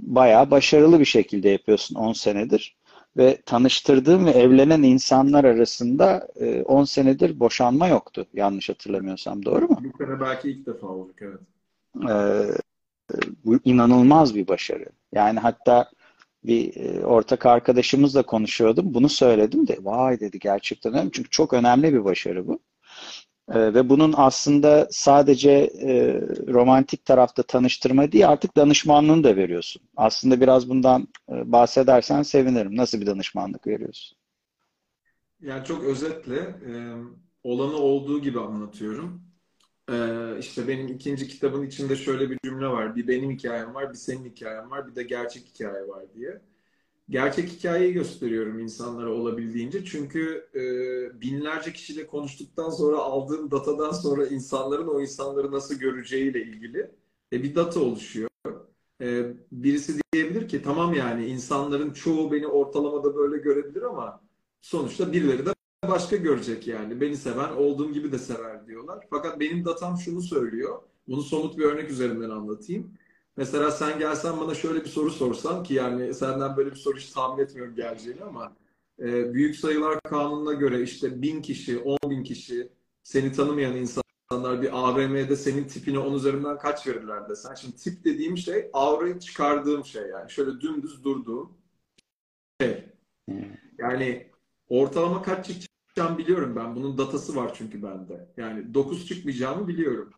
bayağı 0.00 0.50
başarılı 0.50 1.00
bir 1.00 1.04
şekilde 1.04 1.48
yapıyorsun 1.48 1.94
10 1.94 2.12
senedir. 2.12 2.76
Ve 3.16 3.38
tanıştırdığım 3.46 4.26
ve 4.26 4.30
evlenen 4.30 4.82
insanlar 4.82 5.44
arasında 5.44 6.28
10 6.64 6.82
e, 6.82 6.86
senedir 6.86 7.40
boşanma 7.40 7.88
yoktu. 7.88 8.26
Yanlış 8.34 8.68
hatırlamıyorsam. 8.68 9.44
Doğru 9.44 9.68
mu? 9.68 9.78
Bu 9.84 10.04
sene 10.04 10.20
belki 10.20 10.50
ilk 10.50 10.66
defa 10.66 10.86
olduk 10.86 11.16
evet. 11.22 11.40
Ee, 13.14 13.14
bu 13.44 13.58
inanılmaz 13.64 14.34
bir 14.34 14.48
başarı. 14.48 14.86
Yani 15.12 15.38
hatta 15.38 15.90
bir 16.46 16.76
e, 16.76 17.06
ortak 17.06 17.46
arkadaşımızla 17.46 18.22
konuşuyordum. 18.22 18.94
Bunu 18.94 19.08
söyledim 19.08 19.68
de 19.68 19.78
vay 19.82 20.20
dedi 20.20 20.38
gerçekten 20.38 20.94
öyle. 20.94 21.10
Çünkü 21.12 21.30
çok 21.30 21.52
önemli 21.52 21.94
bir 21.94 22.04
başarı 22.04 22.48
bu. 22.48 22.60
E, 23.48 23.74
ve 23.74 23.88
bunun 23.88 24.14
aslında 24.16 24.88
sadece 24.90 25.50
e, 25.82 26.20
romantik 26.48 27.04
tarafta 27.04 27.42
tanıştırma 27.42 28.12
değil 28.12 28.28
artık 28.28 28.56
danışmanlığını 28.56 29.24
da 29.24 29.36
veriyorsun. 29.36 29.82
Aslında 29.96 30.40
biraz 30.40 30.68
bundan 30.68 31.08
bahsedersen 31.28 32.22
sevinirim. 32.22 32.76
Nasıl 32.76 33.00
bir 33.00 33.06
danışmanlık 33.06 33.66
veriyorsun? 33.66 34.18
Yani 35.40 35.64
çok 35.64 35.84
özetle 35.84 36.54
olanı 37.44 37.76
olduğu 37.76 38.22
gibi 38.22 38.40
anlatıyorum. 38.40 39.25
Ee, 39.90 40.38
işte 40.40 40.68
benim 40.68 40.88
ikinci 40.88 41.28
kitabın 41.28 41.66
içinde 41.66 41.96
şöyle 41.96 42.30
bir 42.30 42.38
cümle 42.44 42.66
var. 42.66 42.96
Bir 42.96 43.08
benim 43.08 43.30
hikayem 43.30 43.74
var, 43.74 43.90
bir 43.92 43.98
senin 43.98 44.24
hikayen 44.24 44.70
var, 44.70 44.88
bir 44.88 44.94
de 44.96 45.02
gerçek 45.02 45.44
hikaye 45.46 45.88
var 45.88 46.04
diye. 46.14 46.42
Gerçek 47.10 47.48
hikayeyi 47.48 47.92
gösteriyorum 47.94 48.58
insanlara 48.60 49.10
olabildiğince. 49.12 49.84
Çünkü 49.84 50.48
e, 50.54 50.60
binlerce 51.20 51.72
kişiyle 51.72 52.06
konuştuktan 52.06 52.70
sonra 52.70 52.98
aldığım 52.98 53.50
datadan 53.50 53.92
sonra 53.92 54.26
insanların 54.26 54.88
o 54.88 55.00
insanları 55.00 55.52
nasıl 55.52 55.74
göreceğiyle 55.74 56.42
ilgili 56.42 56.90
e, 57.32 57.42
bir 57.42 57.54
data 57.54 57.80
oluşuyor. 57.80 58.30
E, 59.02 59.34
birisi 59.52 60.00
diyebilir 60.12 60.48
ki 60.48 60.62
tamam 60.62 60.94
yani 60.94 61.26
insanların 61.26 61.92
çoğu 61.92 62.32
beni 62.32 62.46
ortalamada 62.46 63.16
böyle 63.16 63.38
görebilir 63.38 63.82
ama 63.82 64.22
sonuçta 64.62 65.12
birileri 65.12 65.46
de 65.46 65.55
başka 65.88 66.16
görecek 66.16 66.66
yani. 66.66 67.00
Beni 67.00 67.16
seven 67.16 67.48
olduğum 67.48 67.92
gibi 67.92 68.12
de 68.12 68.18
sever 68.18 68.66
diyorlar. 68.66 69.06
Fakat 69.10 69.40
benim 69.40 69.64
datam 69.64 69.98
şunu 69.98 70.22
söylüyor. 70.22 70.82
Bunu 71.08 71.22
somut 71.22 71.58
bir 71.58 71.64
örnek 71.64 71.90
üzerinden 71.90 72.30
anlatayım. 72.30 72.94
Mesela 73.36 73.70
sen 73.70 73.98
gelsen 73.98 74.40
bana 74.40 74.54
şöyle 74.54 74.84
bir 74.84 74.88
soru 74.88 75.10
sorsan 75.10 75.62
ki 75.62 75.74
yani 75.74 76.14
senden 76.14 76.56
böyle 76.56 76.70
bir 76.70 76.76
soru 76.76 76.96
hiç 76.96 77.10
tahmin 77.10 77.44
etmiyorum 77.44 77.74
geleceğini 77.74 78.24
ama 78.24 78.56
e, 79.00 79.34
büyük 79.34 79.56
sayılar 79.56 80.00
kanununa 80.00 80.52
göre 80.52 80.82
işte 80.82 81.22
bin 81.22 81.42
kişi, 81.42 81.78
on 81.78 81.98
bin 82.10 82.22
kişi 82.22 82.68
seni 83.02 83.32
tanımayan 83.32 83.76
insanlar 83.76 84.62
bir 84.62 84.70
AVM'de 84.72 85.36
senin 85.36 85.64
tipine 85.64 85.98
on 85.98 86.14
üzerinden 86.14 86.58
kaç 86.58 86.86
verirler 86.86 87.28
desen. 87.28 87.54
Şimdi 87.54 87.76
tip 87.76 88.04
dediğim 88.04 88.38
şey 88.38 88.70
aurayı 88.72 89.18
çıkardığım 89.18 89.84
şey 89.84 90.02
yani. 90.02 90.30
Şöyle 90.30 90.60
dümdüz 90.60 91.04
durduğum 91.04 91.58
şey. 92.60 92.84
Hmm. 93.28 93.36
Yani 93.78 94.30
ortalama 94.68 95.22
kaç 95.22 95.46
çıkacağımı 95.46 96.18
biliyorum 96.18 96.56
ben. 96.56 96.76
Bunun 96.76 96.98
datası 96.98 97.36
var 97.36 97.54
çünkü 97.54 97.82
bende. 97.82 98.28
Yani 98.36 98.74
9 98.74 99.06
çıkmayacağımı 99.06 99.68
biliyorum. 99.68 100.10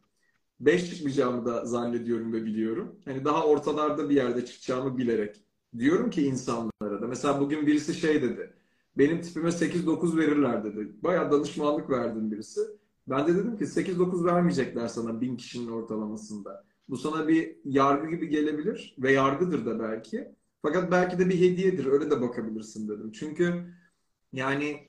5 0.60 0.90
çıkmayacağımı 0.90 1.46
da 1.46 1.64
zannediyorum 1.64 2.32
ve 2.32 2.44
biliyorum. 2.44 2.96
Hani 3.04 3.24
daha 3.24 3.46
ortalarda 3.46 4.10
bir 4.10 4.14
yerde 4.14 4.46
çıkacağımı 4.46 4.98
bilerek. 4.98 5.44
Diyorum 5.78 6.10
ki 6.10 6.22
insanlara 6.22 7.02
da. 7.02 7.06
Mesela 7.06 7.40
bugün 7.40 7.66
birisi 7.66 7.94
şey 7.94 8.22
dedi. 8.22 8.52
Benim 8.98 9.20
tipime 9.20 9.52
8-9 9.52 10.16
verirler 10.16 10.64
dedi. 10.64 10.92
Bayağı 11.02 11.32
danışmanlık 11.32 11.90
verdim 11.90 12.30
birisi. 12.32 12.60
Ben 13.08 13.26
de 13.26 13.34
dedim 13.34 13.56
ki 13.56 13.66
8-9 13.66 14.24
vermeyecekler 14.24 14.88
sana 14.88 15.20
bin 15.20 15.36
kişinin 15.36 15.68
ortalamasında. 15.68 16.64
Bu 16.88 16.96
sana 16.96 17.28
bir 17.28 17.56
yargı 17.64 18.10
gibi 18.10 18.28
gelebilir 18.28 18.96
ve 18.98 19.12
yargıdır 19.12 19.66
da 19.66 19.80
belki. 19.80 20.28
Fakat 20.62 20.90
belki 20.90 21.18
de 21.18 21.28
bir 21.28 21.40
hediyedir. 21.40 21.86
Öyle 21.86 22.10
de 22.10 22.20
bakabilirsin 22.20 22.88
dedim. 22.88 23.12
Çünkü 23.12 23.64
yani 24.32 24.88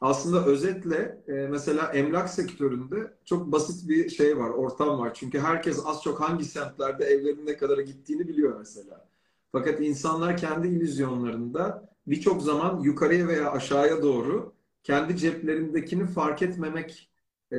aslında 0.00 0.46
özetle 0.46 1.22
e, 1.28 1.32
mesela 1.32 1.92
emlak 1.92 2.30
sektöründe 2.30 3.16
çok 3.24 3.52
basit 3.52 3.88
bir 3.88 4.08
şey 4.08 4.38
var, 4.38 4.50
ortam 4.50 4.98
var. 4.98 5.14
Çünkü 5.14 5.38
herkes 5.38 5.80
az 5.86 6.02
çok 6.02 6.20
hangi 6.20 6.44
semtlerde 6.44 7.04
evlerin 7.04 7.46
ne 7.46 7.56
kadara 7.56 7.82
gittiğini 7.82 8.28
biliyor 8.28 8.58
mesela. 8.58 9.08
Fakat 9.52 9.80
insanlar 9.80 10.36
kendi 10.36 10.68
illüzyonlarında 10.68 11.90
birçok 12.06 12.42
zaman 12.42 12.80
yukarıya 12.80 13.28
veya 13.28 13.52
aşağıya 13.52 14.02
doğru 14.02 14.52
kendi 14.82 15.16
ceplerindekini 15.16 16.06
fark 16.06 16.42
etmemek 16.42 17.10
e, 17.52 17.58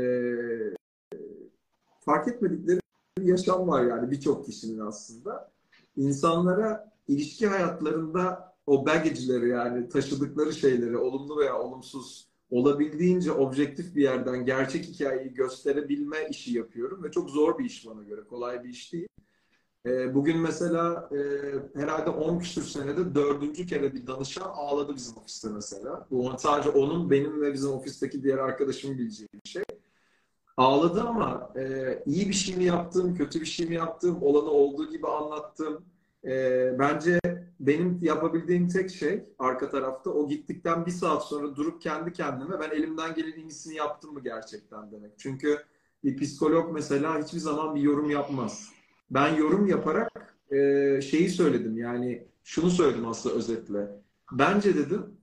fark 1.99 2.27
etmedikleri 2.27 2.79
bir 3.17 3.23
yaşam 3.23 3.67
var 3.67 3.83
yani 3.83 4.11
birçok 4.11 4.45
kişinin 4.45 4.79
aslında. 4.79 5.51
İnsanlara 5.95 6.91
ilişki 7.07 7.47
hayatlarında 7.47 8.46
o 8.67 8.85
baggage'leri 8.85 9.49
yani 9.49 9.89
taşıdıkları 9.89 10.53
şeyleri 10.53 10.97
olumlu 10.97 11.39
veya 11.39 11.59
olumsuz 11.59 12.27
olabildiğince 12.49 13.31
objektif 13.31 13.95
bir 13.95 14.03
yerden 14.03 14.45
gerçek 14.45 14.85
hikayeyi 14.85 15.33
gösterebilme 15.33 16.17
işi 16.29 16.57
yapıyorum 16.57 17.03
ve 17.03 17.11
çok 17.11 17.29
zor 17.29 17.59
bir 17.59 17.65
iş 17.65 17.87
bana 17.87 18.03
göre. 18.03 18.21
Kolay 18.29 18.63
bir 18.63 18.69
iş 18.69 18.93
değil. 18.93 19.07
E, 19.85 20.15
bugün 20.15 20.39
mesela 20.39 21.09
e, 21.11 21.19
herhalde 21.79 22.09
10 22.09 22.39
küsur 22.39 22.63
senede 22.63 23.15
dördüncü 23.15 23.65
kere 23.65 23.93
bir 23.93 24.07
danışan 24.07 24.49
ağladı 24.55 24.95
bizim 24.95 25.17
ofiste 25.17 25.49
mesela. 25.49 26.07
Bu 26.11 26.31
sadece 26.37 26.69
onun, 26.69 27.11
benim 27.11 27.41
ve 27.41 27.53
bizim 27.53 27.71
ofisteki 27.71 28.23
diğer 28.23 28.37
arkadaşımın 28.37 28.97
bileceği 28.97 29.29
bir 29.33 29.49
şey. 29.49 29.63
Ağladı 30.57 31.01
ama 31.01 31.53
e, 31.55 31.63
iyi 32.05 32.29
bir 32.29 32.33
şey 32.33 32.55
mi 32.55 32.63
yaptım, 32.63 33.15
kötü 33.15 33.41
bir 33.41 33.45
şey 33.45 33.67
mi 33.67 33.75
yaptım, 33.75 34.17
olanı 34.21 34.49
olduğu 34.49 34.89
gibi 34.89 35.07
anlattım. 35.07 35.85
E, 36.27 36.75
bence 36.79 37.19
benim 37.59 37.99
yapabildiğim 38.01 38.67
tek 38.67 38.89
şey 38.91 39.25
arka 39.39 39.69
tarafta 39.69 40.09
o 40.09 40.29
gittikten 40.29 40.85
bir 40.85 40.91
saat 40.91 41.27
sonra 41.27 41.55
durup 41.55 41.81
kendi 41.81 42.13
kendime 42.13 42.59
ben 42.59 42.69
elimden 42.69 43.13
gelen 43.15 43.39
iyisini 43.39 43.75
yaptım 43.75 44.13
mı 44.13 44.23
gerçekten 44.23 44.91
demek. 44.91 45.11
Çünkü 45.19 45.57
bir 46.03 46.17
psikolog 46.17 46.73
mesela 46.73 47.23
hiçbir 47.23 47.39
zaman 47.39 47.75
bir 47.75 47.81
yorum 47.81 48.09
yapmaz 48.09 48.77
ben 49.11 49.35
yorum 49.35 49.67
yaparak 49.67 50.37
e, 50.51 51.01
şeyi 51.01 51.29
söyledim 51.29 51.77
yani 51.77 52.27
şunu 52.43 52.69
söyledim 52.69 53.07
aslında 53.07 53.35
özetle. 53.35 54.01
Bence 54.31 54.75
dedim 54.75 55.17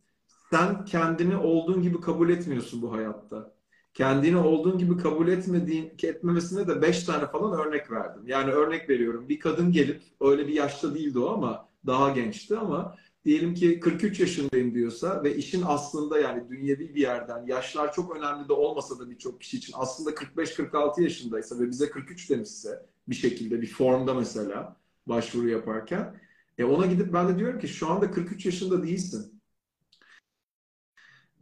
sen 0.51 0.85
kendini 0.85 1.37
olduğun 1.37 1.83
gibi 1.83 2.01
kabul 2.01 2.31
etmiyorsun 2.31 2.83
bu 2.83 2.93
hayatta. 2.93 3.54
Kendini 3.95 4.37
olduğun 4.37 4.79
gibi 4.79 4.97
kabul 4.97 5.29
etmediğin, 5.29 5.93
etmemesine 6.03 6.69
de 6.69 6.83
beş 6.83 7.05
tane 7.05 7.27
falan 7.27 7.67
örnek 7.67 7.91
verdim. 7.91 8.23
Yani 8.27 8.51
örnek 8.51 8.91
veriyorum. 8.91 9.29
Bir 9.29 9.41
kadın 9.41 9.73
gelip 9.73 10.03
öyle 10.21 10.49
bir 10.49 10.53
yaşta 10.53 10.95
değildi 10.95 11.19
o 11.19 11.29
ama 11.29 11.69
daha 11.87 12.11
gençti 12.11 12.57
ama 12.57 12.97
diyelim 13.25 13.55
ki 13.55 13.81
43 13.81 14.21
yaşındayım 14.21 14.75
diyorsa 14.75 15.23
ve 15.25 15.37
işin 15.37 15.63
aslında 15.67 16.19
yani 16.19 16.49
dünyevi 16.49 16.95
bir 16.95 17.01
yerden 17.01 17.47
yaşlar 17.47 17.93
çok 17.93 18.17
önemli 18.17 18.49
de 18.49 18.53
olmasa 18.53 18.99
da 18.99 19.11
birçok 19.11 19.41
kişi 19.41 19.57
için 19.57 19.75
aslında 19.77 20.11
45-46 20.11 21.03
yaşındaysa 21.03 21.59
ve 21.59 21.71
bize 21.71 21.91
43 21.91 22.31
demişse 22.31 22.87
bir 23.09 23.15
şekilde 23.15 23.63
bir 23.63 23.73
formda 23.73 24.15
mesela 24.15 24.77
başvuru 25.07 25.49
yaparken 25.49 26.21
e 26.59 26.65
ona 26.65 26.87
gidip 26.87 27.13
ben 27.13 27.29
de 27.29 27.39
diyorum 27.39 27.61
ki 27.61 27.69
şu 27.69 27.91
anda 27.91 28.11
43 28.11 28.47
yaşında 28.47 28.83
değilsin. 28.83 29.34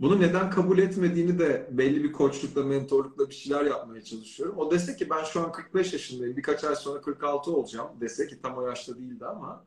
Bunu 0.02 0.20
neden 0.20 0.50
kabul 0.50 0.78
etmediğini 0.78 1.38
de 1.38 1.68
belli 1.70 2.04
bir 2.04 2.12
koçlukla, 2.12 2.64
mentorlukla 2.64 3.28
bir 3.28 3.34
şeyler 3.34 3.64
yapmaya 3.64 4.04
çalışıyorum. 4.04 4.58
O 4.58 4.70
dese 4.70 4.96
ki 4.96 5.10
ben 5.10 5.24
şu 5.24 5.40
an 5.40 5.52
45 5.52 5.92
yaşındayım, 5.92 6.36
birkaç 6.36 6.64
ay 6.64 6.76
sonra 6.76 7.00
46 7.00 7.50
olacağım 7.50 7.90
dese 8.00 8.26
ki 8.26 8.42
tam 8.42 8.58
o 8.58 8.66
yaşta 8.66 8.98
değildi 8.98 9.26
ama 9.26 9.66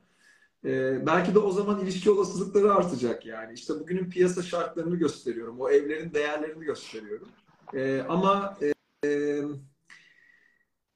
e, 0.65 1.06
belki 1.06 1.36
de 1.36 1.39
o 1.39 1.52
zaman 1.52 1.80
ilişki 1.80 2.12
olasılıkları 2.12 2.74
artacak 2.74 3.26
yani. 3.26 3.54
İşte 3.54 3.80
bugünün 3.80 4.10
piyasa 4.10 4.43
şartlarını 4.43 4.95
gösteriyorum, 4.95 5.60
o 5.60 5.69
evlerin 5.69 6.13
değerlerini 6.13 6.65
gösteriyorum. 6.65 7.28
E, 7.74 8.02
ama 8.10 8.58
e, 9.06 9.41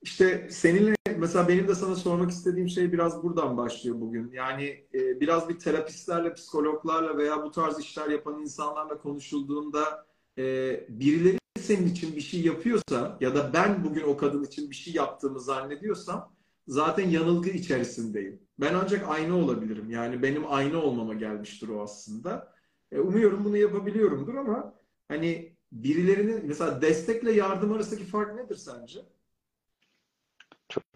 işte 0.02 0.48
seninle 0.52 0.99
mesela 1.20 1.48
benim 1.48 1.68
de 1.68 1.76
sana 1.76 1.96
sormak 1.96 2.32
istediğim 2.32 2.70
şey 2.70 2.92
biraz 2.94 3.24
buradan 3.24 3.58
başlıyor 3.58 4.02
bugün. 4.02 4.32
Yani 4.32 4.88
e, 4.94 5.20
biraz 5.20 5.50
bir 5.50 5.60
terapistlerle, 5.60 6.34
psikologlarla 6.34 7.18
veya 7.18 7.44
bu 7.44 7.52
tarz 7.52 7.80
işler 7.80 8.10
yapan 8.10 8.42
insanlarla 8.42 8.98
konuşulduğunda 8.98 10.06
e, 10.38 10.44
birileri 10.90 11.40
senin 11.60 11.88
için 11.88 12.16
bir 12.16 12.22
şey 12.22 12.42
yapıyorsa 12.42 13.18
ya 13.22 13.36
da 13.36 13.54
ben 13.54 13.84
bugün 13.84 14.02
o 14.02 14.18
kadın 14.18 14.44
için 14.44 14.70
bir 14.70 14.76
şey 14.76 14.94
yaptığımı 14.94 15.40
zannediyorsam 15.40 16.34
zaten 16.68 17.10
yanılgı 17.10 17.50
içerisindeyim. 17.50 18.40
Ben 18.60 18.74
ancak 18.74 19.10
aynı 19.10 19.36
olabilirim. 19.36 19.90
Yani 19.90 20.22
benim 20.22 20.44
aynı 20.48 20.82
olmama 20.82 21.14
gelmiştir 21.14 21.70
o 21.70 21.82
aslında. 21.82 22.54
E, 22.92 23.00
umuyorum 23.00 23.46
bunu 23.46 23.58
yapabiliyorumdur 23.58 24.36
ama 24.36 24.74
hani 25.08 25.56
birilerinin 25.72 26.46
mesela 26.48 26.82
destekle 26.82 27.32
yardım 27.32 27.72
arasındaki 27.72 28.06
fark 28.06 28.36
nedir 28.36 28.56
sence? 28.56 29.00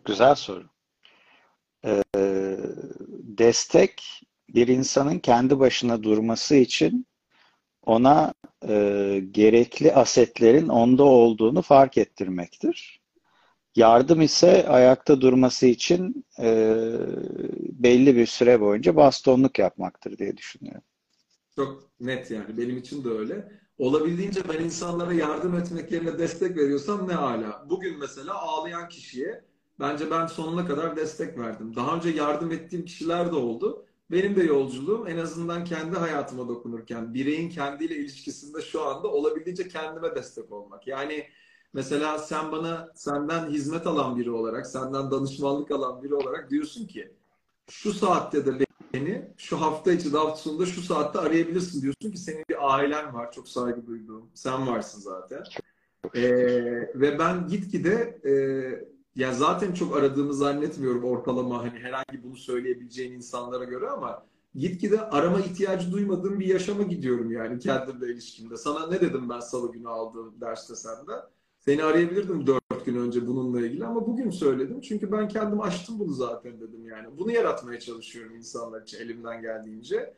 Güzel 0.06 0.36
soru. 0.36 0.70
Ee, 1.86 2.04
destek 3.38 4.22
bir 4.50 4.68
insanın 4.68 5.20
kendi 5.20 5.60
başına 5.60 6.04
durması 6.04 6.56
için 6.56 7.08
ona 7.86 8.34
e, 8.68 9.24
gerekli 9.32 9.94
asetlerin 9.94 10.68
onda 10.68 11.04
olduğunu 11.04 11.62
fark 11.62 11.98
ettirmektir. 11.98 13.02
Yardım 13.76 14.22
ise 14.22 14.68
ayakta 14.68 15.22
durması 15.22 15.68
için 15.68 16.26
e, 16.40 16.76
belli 17.60 18.16
bir 18.16 18.26
süre 18.26 18.62
boyunca 18.62 18.96
bastonluk 18.96 19.60
yapmaktır 19.60 20.18
diye 20.18 20.38
düşünüyorum. 20.38 20.84
Çok 21.56 21.90
net 22.00 22.32
yani. 22.32 22.58
Benim 22.58 22.78
için 22.78 23.04
de 23.04 23.10
öyle. 23.10 23.52
Olabildiğince 23.78 24.42
ben 24.50 24.64
insanlara 24.64 25.14
yardım 25.14 25.56
etmek 25.56 25.92
yerine 25.92 26.18
destek 26.18 26.58
veriyorsam 26.58 27.08
ne 27.08 27.14
hala. 27.14 27.66
Bugün 27.70 28.00
mesela 28.00 28.34
ağlayan 28.34 28.90
kişiye 28.90 29.46
Bence 29.80 30.12
ben 30.12 30.28
sonuna 30.28 30.66
kadar 30.66 30.96
destek 30.96 31.38
verdim. 31.38 31.76
Daha 31.76 31.96
önce 31.96 32.10
yardım 32.10 32.52
ettiğim 32.52 32.86
kişiler 32.86 33.32
de 33.32 33.36
oldu. 33.36 33.86
Benim 34.12 34.36
de 34.36 34.44
yolculuğum 34.44 35.08
en 35.08 35.18
azından 35.18 35.66
kendi 35.66 35.98
hayatıma 35.98 36.48
dokunurken, 36.48 37.14
bireyin 37.14 37.50
kendiyle 37.50 37.96
ilişkisinde 37.96 38.62
şu 38.62 38.84
anda 38.84 39.08
olabildiğince 39.08 39.68
kendime 39.68 40.16
destek 40.16 40.52
olmak. 40.52 40.88
Yani 40.88 41.28
mesela 41.74 42.18
sen 42.18 42.52
bana 42.52 42.92
senden 42.96 43.50
hizmet 43.50 43.88
alan 43.88 44.18
biri 44.18 44.32
olarak, 44.32 44.68
senden 44.68 45.12
danışmanlık 45.12 45.72
alan 45.72 46.04
biri 46.04 46.16
olarak 46.16 46.50
diyorsun 46.50 46.88
ki 46.88 47.12
şu 47.70 47.94
saatte 47.94 48.46
de 48.46 48.66
beni 48.94 49.26
şu 49.38 49.62
hafta 49.62 49.92
içi 49.92 50.14
de 50.14 50.18
hafta 50.18 50.36
sonunda 50.36 50.66
şu 50.66 50.82
saatte 50.82 51.20
arayabilirsin 51.20 51.82
diyorsun 51.82 52.12
ki 52.12 52.18
senin 52.18 52.44
bir 52.50 52.76
ailen 52.76 53.14
var. 53.14 53.32
Çok 53.32 53.50
saygı 53.50 53.88
duyduğum. 53.88 54.30
Sen 54.34 54.68
varsın 54.68 55.02
zaten. 55.02 55.44
Ee, 56.16 56.22
ve 56.96 57.20
ben 57.20 57.48
gitgide 57.48 58.20
e, 58.26 58.34
ya 59.16 59.34
zaten 59.34 59.74
çok 59.74 59.98
aradığımı 59.98 60.34
zannetmiyorum 60.34 61.04
ortalama 61.04 61.64
hani 61.64 61.80
herhangi 61.80 62.24
bunu 62.24 62.36
söyleyebileceğin 62.36 63.14
insanlara 63.14 63.64
göre 63.64 63.90
ama 63.90 64.26
gitgide 64.56 65.02
arama 65.02 65.40
ihtiyacı 65.40 65.92
duymadığım 65.92 66.40
bir 66.40 66.46
yaşama 66.46 66.84
gidiyorum 66.84 67.32
yani 67.32 67.60
kendimle 67.60 68.14
ilişkimde. 68.14 68.58
Sana 68.58 68.88
ne 68.88 69.02
dedim 69.02 69.30
ben 69.30 69.40
salı 69.40 69.72
günü 69.72 69.90
aldığım 69.90 70.42
derste 70.42 70.76
sende? 70.76 71.12
Seni 71.60 71.84
arayabilirdim 71.84 72.48
dört 72.48 72.86
gün 72.86 72.96
önce 72.96 73.28
bununla 73.28 73.62
ilgili 73.62 73.86
ama 73.86 74.08
bugün 74.08 74.30
söyledim. 74.30 74.82
Çünkü 74.82 75.12
ben 75.12 75.28
kendim 75.28 75.62
açtım 75.62 76.00
bunu 76.00 76.14
zaten 76.14 76.62
dedim 76.62 76.86
yani. 76.86 77.18
Bunu 77.18 77.32
yaratmaya 77.32 77.80
çalışıyorum 77.80 78.36
insanlar 78.36 78.82
için 78.82 78.98
elimden 78.98 79.42
geldiğince. 79.42 80.14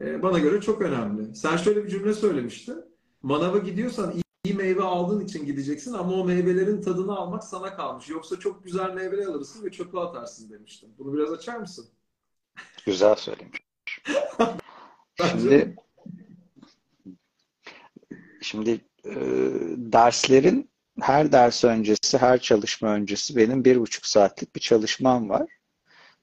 Ee, 0.00 0.22
bana 0.22 0.38
göre 0.38 0.60
çok 0.60 0.82
önemli. 0.82 1.34
Sen 1.36 1.56
şöyle 1.56 1.84
bir 1.84 1.88
cümle 1.88 2.12
söylemiştin. 2.12 2.84
Manava 3.22 3.58
gidiyorsan 3.58 4.14
iyi 4.44 4.54
meyve 4.54 4.82
aldığın 4.82 5.24
için 5.24 5.46
gideceksin 5.46 5.92
ama 5.92 6.12
o 6.12 6.24
meyvelerin 6.24 6.82
tadını 6.82 7.16
almak 7.16 7.44
sana 7.44 7.76
kalmış. 7.76 8.08
Yoksa 8.08 8.38
çok 8.38 8.64
güzel 8.64 8.90
meyveler 8.90 9.26
alırsın 9.26 9.64
ve 9.64 9.70
çöpe 9.70 9.98
atarsın 9.98 10.50
demiştim. 10.50 10.88
Bunu 10.98 11.12
biraz 11.12 11.32
açar 11.32 11.56
mısın? 11.56 11.88
Güzel 12.86 13.14
söylemiş. 13.16 13.60
şimdi 15.16 15.76
şimdi 18.42 18.70
e, 19.04 19.14
derslerin 19.76 20.70
her 21.00 21.32
ders 21.32 21.64
öncesi, 21.64 22.18
her 22.18 22.40
çalışma 22.40 22.88
öncesi 22.88 23.36
benim 23.36 23.64
bir 23.64 23.80
buçuk 23.80 24.06
saatlik 24.06 24.54
bir 24.56 24.60
çalışmam 24.60 25.28
var. 25.28 25.46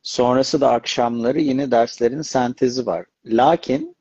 Sonrası 0.01 0.61
da 0.61 0.71
akşamları 0.71 1.39
yine 1.39 1.71
derslerin 1.71 2.21
sentezi 2.21 2.85
var. 2.85 3.05
Lakin 3.25 3.96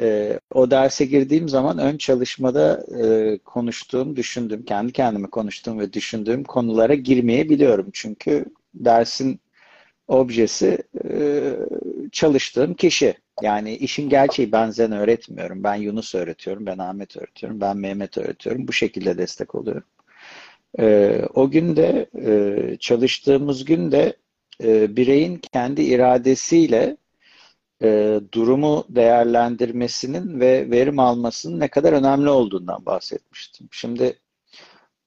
e, 0.00 0.40
o 0.54 0.70
derse 0.70 1.04
girdiğim 1.04 1.48
zaman 1.48 1.78
ön 1.78 1.96
çalışmada 1.96 2.86
e, 3.04 3.38
konuştuğum, 3.38 4.16
düşündüğüm, 4.16 4.64
kendi 4.64 4.92
kendime 4.92 5.30
konuştuğum 5.30 5.78
ve 5.78 5.92
düşündüğüm 5.92 6.44
konulara 6.44 6.94
girmeyebiliyorum. 6.94 7.90
Çünkü 7.92 8.44
dersin 8.74 9.40
objesi 10.08 10.78
e, 11.10 11.52
çalıştığım 12.12 12.74
kişi. 12.74 13.14
Yani 13.42 13.76
işin 13.76 14.08
gerçeği 14.08 14.52
ben 14.52 14.70
Zen 14.70 14.92
öğretmiyorum. 14.92 15.64
Ben 15.64 15.74
Yunus 15.74 16.14
öğretiyorum. 16.14 16.66
Ben 16.66 16.78
Ahmet 16.78 17.16
öğretiyorum. 17.16 17.60
Ben 17.60 17.76
Mehmet 17.76 18.18
öğretiyorum. 18.18 18.68
Bu 18.68 18.72
şekilde 18.72 19.18
destek 19.18 19.54
oluyorum. 19.54 19.84
Ee, 20.78 21.22
o 21.34 21.50
günde 21.50 22.06
e, 22.26 22.76
çalıştığımız 22.76 23.64
günde 23.64 24.16
e, 24.64 24.96
bireyin 24.96 25.40
kendi 25.52 25.82
iradesiyle 25.82 26.96
e, 27.84 28.20
durumu 28.32 28.84
değerlendirmesinin 28.88 30.40
ve 30.40 30.70
verim 30.70 30.98
almasının 30.98 31.60
ne 31.60 31.68
kadar 31.68 31.92
önemli 31.92 32.30
olduğundan 32.30 32.86
bahsetmiştim. 32.86 33.68
Şimdi 33.70 34.18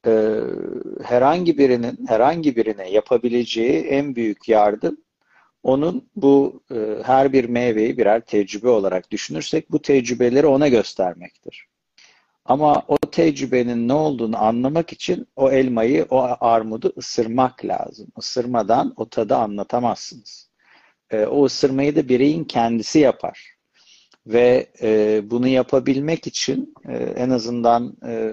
e, 0.07 0.39
herhangi 1.03 1.57
birinin 1.57 2.07
herhangi 2.07 2.55
birine 2.55 2.89
yapabileceği 2.91 3.81
en 3.83 4.15
büyük 4.15 4.49
yardım 4.49 4.97
onun 5.63 6.09
bu 6.15 6.63
e, 6.71 6.75
her 7.03 7.33
bir 7.33 7.45
meyveyi 7.49 7.97
birer 7.97 8.21
tecrübe 8.21 8.69
olarak 8.69 9.11
düşünürsek 9.11 9.71
bu 9.71 9.81
tecrübeleri 9.81 10.47
ona 10.47 10.67
göstermektir. 10.67 11.67
Ama 12.45 12.83
o 12.87 12.97
tecrübenin 12.97 13.87
ne 13.87 13.93
olduğunu 13.93 14.43
anlamak 14.43 14.93
için 14.93 15.27
o 15.35 15.51
elmayı, 15.51 16.07
o 16.09 16.27
armudu 16.39 16.93
ısırmak 16.97 17.65
lazım. 17.65 18.07
Isırmadan 18.17 18.93
o 18.97 19.09
tadı 19.09 19.35
anlatamazsınız. 19.35 20.46
E, 21.11 21.25
o 21.25 21.45
ısırmayı 21.45 21.95
da 21.95 22.09
bireyin 22.09 22.43
kendisi 22.43 22.99
yapar. 22.99 23.57
Ve 24.27 24.67
e, 24.81 25.21
bunu 25.23 25.47
yapabilmek 25.47 26.27
için 26.27 26.73
e, 26.87 26.93
en 26.93 27.29
azından 27.29 27.97
e, 28.07 28.31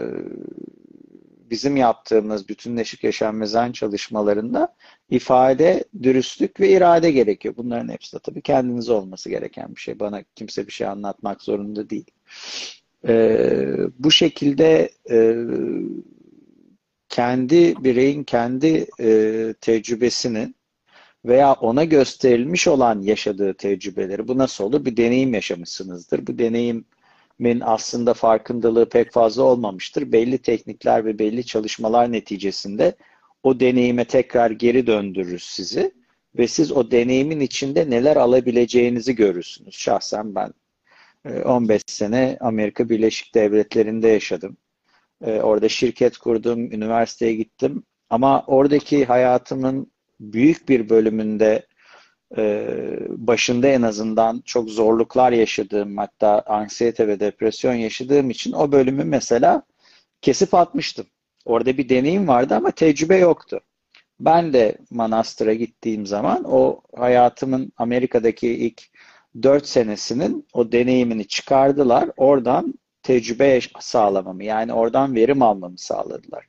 bizim 1.51 1.77
yaptığımız 1.77 2.49
bütünleşik 2.49 3.05
yaşam 3.05 3.37
mezen 3.37 3.73
çalışmalarında 3.73 4.75
ifade, 5.11 5.85
dürüstlük 6.03 6.61
ve 6.61 6.71
irade 6.71 7.11
gerekiyor. 7.11 7.55
Bunların 7.57 7.93
hepsi 7.93 8.17
de 8.17 8.19
tabii 8.19 8.43
kendiniz 8.43 8.91
olması 8.91 9.31
gereken 9.31 9.75
bir 9.75 9.81
şey. 9.81 10.01
Bana 10.01 10.23
kimse 10.35 10.67
bir 10.67 10.73
şey 10.73 10.87
anlatmak 10.87 11.43
zorunda 11.43 11.91
değil. 11.91 12.11
Ee, 13.09 13.77
bu 13.99 14.11
şekilde 14.11 14.91
e, 15.11 15.37
kendi 17.09 17.85
bireyin 17.85 18.25
kendi 18.25 18.87
e, 19.01 19.55
tecrübesini 19.61 20.55
veya 21.25 21.53
ona 21.53 21.85
gösterilmiş 21.85 22.69
olan 22.69 23.03
yaşadığı 23.03 23.55
tecrübeleri 23.55 24.29
bu 24.29 24.39
nasıl 24.39 24.65
olur? 24.65 24.85
Bir 24.85 24.97
deneyim 24.97 25.35
yaşamışsınızdır. 25.35 26.27
Bu 26.27 26.39
deneyim 26.39 26.85
min 27.39 27.61
aslında 27.61 28.15
farkındalığı 28.15 28.89
pek 28.89 29.13
fazla 29.13 29.43
olmamıştır. 29.43 30.13
Belli 30.13 30.39
teknikler 30.39 31.05
ve 31.05 31.19
belli 31.19 31.47
çalışmalar 31.47 32.13
neticesinde 32.13 32.97
o 33.43 33.61
deneyime 33.61 34.05
tekrar 34.05 34.51
geri 34.51 34.87
döndürür 34.87 35.39
sizi 35.39 35.93
ve 36.39 36.49
siz 36.49 36.73
o 36.73 36.91
deneyimin 36.91 37.41
içinde 37.41 37.91
neler 37.91 38.17
alabileceğinizi 38.17 39.15
görürsünüz. 39.15 39.75
Şahsen 39.75 40.35
ben 40.35 40.53
15 41.45 41.77
e, 41.77 41.85
sene 41.87 42.37
Amerika 42.41 42.89
Birleşik 42.89 43.35
Devletleri'nde 43.35 44.09
yaşadım. 44.09 44.57
E, 45.25 45.41
orada 45.41 45.69
şirket 45.69 46.19
kurdum, 46.19 46.73
üniversiteye 46.73 47.35
gittim. 47.35 47.85
Ama 48.11 48.45
oradaki 48.47 49.05
hayatımın 49.05 49.93
büyük 50.33 50.69
bir 50.69 50.89
bölümünde 50.89 51.67
ee, 52.37 52.99
başında 53.09 53.69
en 53.69 53.83
azından 53.83 54.43
çok 54.45 54.71
zorluklar 54.71 55.33
yaşadığım 55.33 55.97
hatta 55.97 56.43
anksiyete 56.47 57.09
ve 57.09 57.21
depresyon 57.21 57.75
yaşadığım 57.75 58.31
için 58.31 58.53
o 58.53 58.73
bölümü 58.73 59.05
mesela 59.05 59.63
kesip 60.21 60.55
atmıştım. 60.55 61.07
Orada 61.45 61.79
bir 61.79 61.89
deneyim 61.89 62.29
vardı 62.29 62.55
ama 62.55 62.71
tecrübe 62.71 63.17
yoktu. 63.17 63.61
Ben 64.21 64.53
de 64.53 64.79
Manastır'a 64.91 65.55
gittiğim 65.55 66.07
zaman 66.07 66.45
o 66.47 66.81
hayatımın 66.97 67.73
Amerika'daki 67.77 68.49
ilk 68.49 68.83
dört 69.43 69.67
senesinin 69.67 70.47
o 70.53 70.73
deneyimini 70.73 71.27
çıkardılar. 71.29 72.11
Oradan 72.17 72.75
tecrübe 73.03 73.61
sağlamamı 73.81 74.45
yani 74.45 74.73
oradan 74.73 75.15
verim 75.15 75.43
almamı 75.43 75.79
sağladılar. 75.79 76.47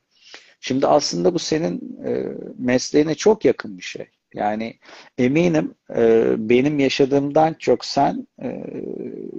Şimdi 0.66 0.86
aslında 0.86 1.34
bu 1.34 1.38
senin 1.38 1.98
e, 2.06 2.26
mesleğine 2.58 3.14
çok 3.14 3.44
yakın 3.44 3.78
bir 3.78 3.82
şey. 3.82 4.06
Yani 4.34 4.78
eminim 5.18 5.74
e, 5.96 6.34
benim 6.38 6.78
yaşadığımdan 6.78 7.54
çok 7.54 7.84
sen 7.84 8.28
e, 8.42 8.62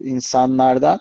insanlardan 0.03 0.99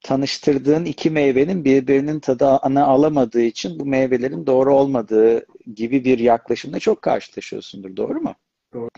tanıştırdığın 0.00 0.84
iki 0.84 1.10
meyvenin 1.10 1.64
birbirinin 1.64 2.20
tadını 2.20 2.84
alamadığı 2.84 3.42
için 3.42 3.80
bu 3.80 3.86
meyvelerin 3.86 4.46
doğru 4.46 4.74
olmadığı 4.74 5.46
gibi 5.74 6.04
bir 6.04 6.18
yaklaşımla 6.18 6.78
çok 6.78 7.02
karşılaşıyorsundur. 7.02 7.96
Doğru 7.96 8.20
mu? 8.20 8.34
Doğru. 8.74 8.90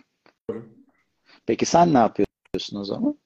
Peki 1.46 1.66
sen 1.66 1.94
ne 1.94 1.98
yapıyorsun 1.98 2.80
o 2.80 2.84
zaman? 2.84 3.18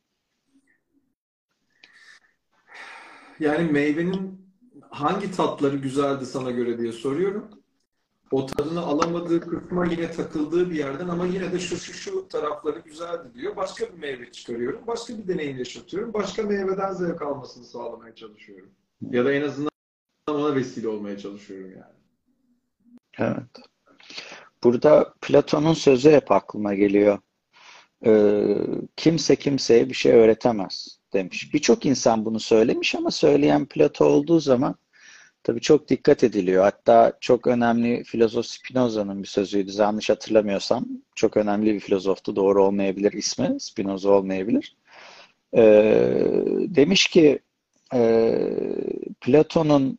Yani 3.40 3.72
meyvenin 3.72 4.49
hangi 4.90 5.32
tatları 5.32 5.76
güzeldi 5.76 6.26
sana 6.26 6.50
göre 6.50 6.78
diye 6.78 6.92
soruyorum 6.92 7.60
o 8.30 8.46
tadını 8.46 8.80
alamadığı 8.80 9.40
kısma 9.40 9.86
yine 9.86 10.12
takıldığı 10.12 10.70
bir 10.70 10.74
yerden 10.74 11.08
ama 11.08 11.26
yine 11.26 11.52
de 11.52 11.58
şu 11.58 11.76
şu 11.76 11.92
şu 11.92 12.28
tarafları 12.28 12.78
güzeldi 12.78 13.34
diyor. 13.34 13.56
Başka 13.56 13.92
bir 13.92 13.98
meyve 13.98 14.32
çıkarıyorum. 14.32 14.86
Başka 14.86 15.18
bir 15.18 15.28
deneyim 15.28 15.58
yaşatıyorum. 15.58 16.14
Başka 16.14 16.42
meyveden 16.42 16.92
zevk 16.92 17.22
almasını 17.22 17.64
sağlamaya 17.64 18.14
çalışıyorum. 18.14 18.70
Ya 19.10 19.24
da 19.24 19.32
en 19.32 19.42
azından 19.42 19.70
ona 20.28 20.54
vesile 20.54 20.88
olmaya 20.88 21.18
çalışıyorum 21.18 21.70
yani. 21.70 22.00
Evet. 23.18 23.66
Burada 24.64 25.14
Platon'un 25.20 25.74
sözü 25.74 26.10
hep 26.10 26.32
aklıma 26.32 26.74
geliyor. 26.74 27.18
Ee, 28.06 28.56
kimse 28.96 29.36
kimseye 29.36 29.88
bir 29.88 29.94
şey 29.94 30.12
öğretemez 30.12 30.99
demiş. 31.12 31.54
Birçok 31.54 31.86
insan 31.86 32.24
bunu 32.24 32.40
söylemiş 32.40 32.94
ama 32.94 33.10
söyleyen 33.10 33.66
Plato 33.66 34.04
olduğu 34.04 34.40
zaman 34.40 34.74
Tabii 35.42 35.60
çok 35.60 35.88
dikkat 35.88 36.24
ediliyor. 36.24 36.64
Hatta 36.64 37.12
çok 37.20 37.46
önemli 37.46 38.04
filozof 38.04 38.46
Spinoza'nın 38.46 39.22
bir 39.22 39.28
sözüydü. 39.28 39.72
Yanlış 39.78 40.10
hatırlamıyorsam. 40.10 40.86
Çok 41.14 41.36
önemli 41.36 41.74
bir 41.74 41.80
filozoftu. 41.80 42.36
Doğru 42.36 42.64
olmayabilir 42.64 43.12
ismi. 43.12 43.60
Spinoza 43.60 44.10
olmayabilir. 44.10 44.76
Ee, 45.56 46.22
demiş 46.68 47.06
ki 47.06 47.38
e, 47.94 48.32
Platon'un 49.20 49.98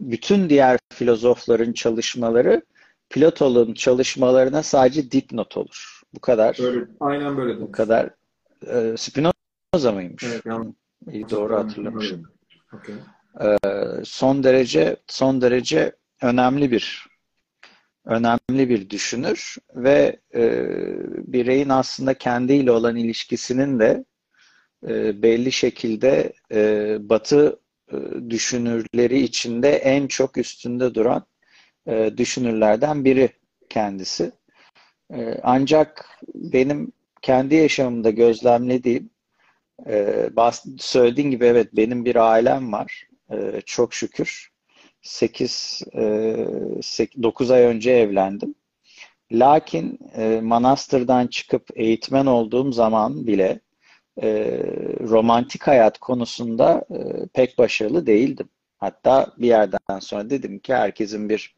bütün 0.00 0.50
diğer 0.50 0.78
filozofların 0.92 1.72
çalışmaları 1.72 2.62
Platon'un 3.10 3.74
çalışmalarına 3.74 4.62
sadece 4.62 5.10
dipnot 5.10 5.56
olur. 5.56 6.00
Bu 6.14 6.20
kadar. 6.20 6.56
Böyle, 6.58 6.86
aynen 7.00 7.36
böyle. 7.36 7.60
Bu 7.60 7.72
kadar. 7.72 8.10
E, 8.66 8.94
Spinoza 8.96 9.39
mıymış? 9.74 10.24
Evet. 10.24 10.46
Yani, 10.46 10.74
İyi, 11.12 11.30
doğru 11.30 11.56
hatırlamışım. 11.56 12.22
Okay. 12.72 12.94
Ee, 13.40 13.58
son 14.04 14.44
derece 14.44 14.96
son 15.06 15.40
derece 15.40 15.92
önemli 16.22 16.70
bir 16.70 17.06
önemli 18.04 18.68
bir 18.68 18.90
düşünür 18.90 19.56
ve 19.74 20.16
e, 20.34 20.66
bireyin 21.32 21.68
aslında 21.68 22.14
kendiyle 22.14 22.72
olan 22.72 22.96
ilişkisinin 22.96 23.78
de 23.78 24.04
e, 24.88 25.22
belli 25.22 25.52
şekilde 25.52 26.32
e, 26.52 26.96
Batı 27.00 27.60
e, 27.92 27.96
düşünürleri 28.30 29.20
içinde 29.20 29.70
en 29.70 30.06
çok 30.06 30.38
üstünde 30.38 30.94
duran 30.94 31.26
e, 31.86 32.10
düşünürlerden 32.16 33.04
biri 33.04 33.28
kendisi. 33.68 34.32
E, 35.14 35.40
ancak 35.42 36.06
benim 36.34 36.92
kendi 37.22 37.54
yaşamımda 37.54 38.10
gözlemlediğim 38.10 39.10
e, 39.88 40.30
söylediğin 40.78 41.30
gibi 41.30 41.44
evet 41.44 41.68
benim 41.76 42.04
bir 42.04 42.16
ailem 42.16 42.72
var 42.72 43.10
ee, 43.32 43.62
çok 43.66 43.94
şükür 43.94 44.50
8, 45.02 45.82
9 47.22 47.50
e, 47.50 47.54
ay 47.54 47.62
önce 47.62 47.90
evlendim. 47.90 48.54
Lakin 49.32 49.98
e, 50.16 50.40
manastırdan 50.40 51.26
çıkıp 51.26 51.68
eğitmen 51.74 52.26
olduğum 52.26 52.72
zaman 52.72 53.26
bile 53.26 53.60
e, 54.22 54.28
romantik 55.00 55.66
hayat 55.66 55.98
konusunda 55.98 56.84
pek 57.34 57.58
başarılı 57.58 58.06
değildim. 58.06 58.48
Hatta 58.78 59.32
bir 59.38 59.48
yerden 59.48 59.98
sonra 60.00 60.30
dedim 60.30 60.58
ki 60.58 60.74
herkesin 60.74 61.28
bir 61.28 61.56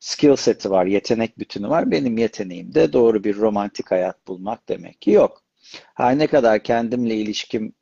skill 0.00 0.36
seti 0.36 0.70
var, 0.70 0.86
yetenek 0.86 1.38
bütünü 1.38 1.68
var. 1.68 1.90
Benim 1.90 2.18
yeteneğim 2.18 2.74
de 2.74 2.92
doğru 2.92 3.24
bir 3.24 3.36
romantik 3.36 3.90
hayat 3.90 4.26
bulmak 4.28 4.68
demek 4.68 5.00
ki 5.00 5.10
yok. 5.10 5.42
Her 5.94 6.18
ne 6.18 6.26
kadar 6.26 6.62
kendimle 6.62 7.16
ilişkim 7.16 7.72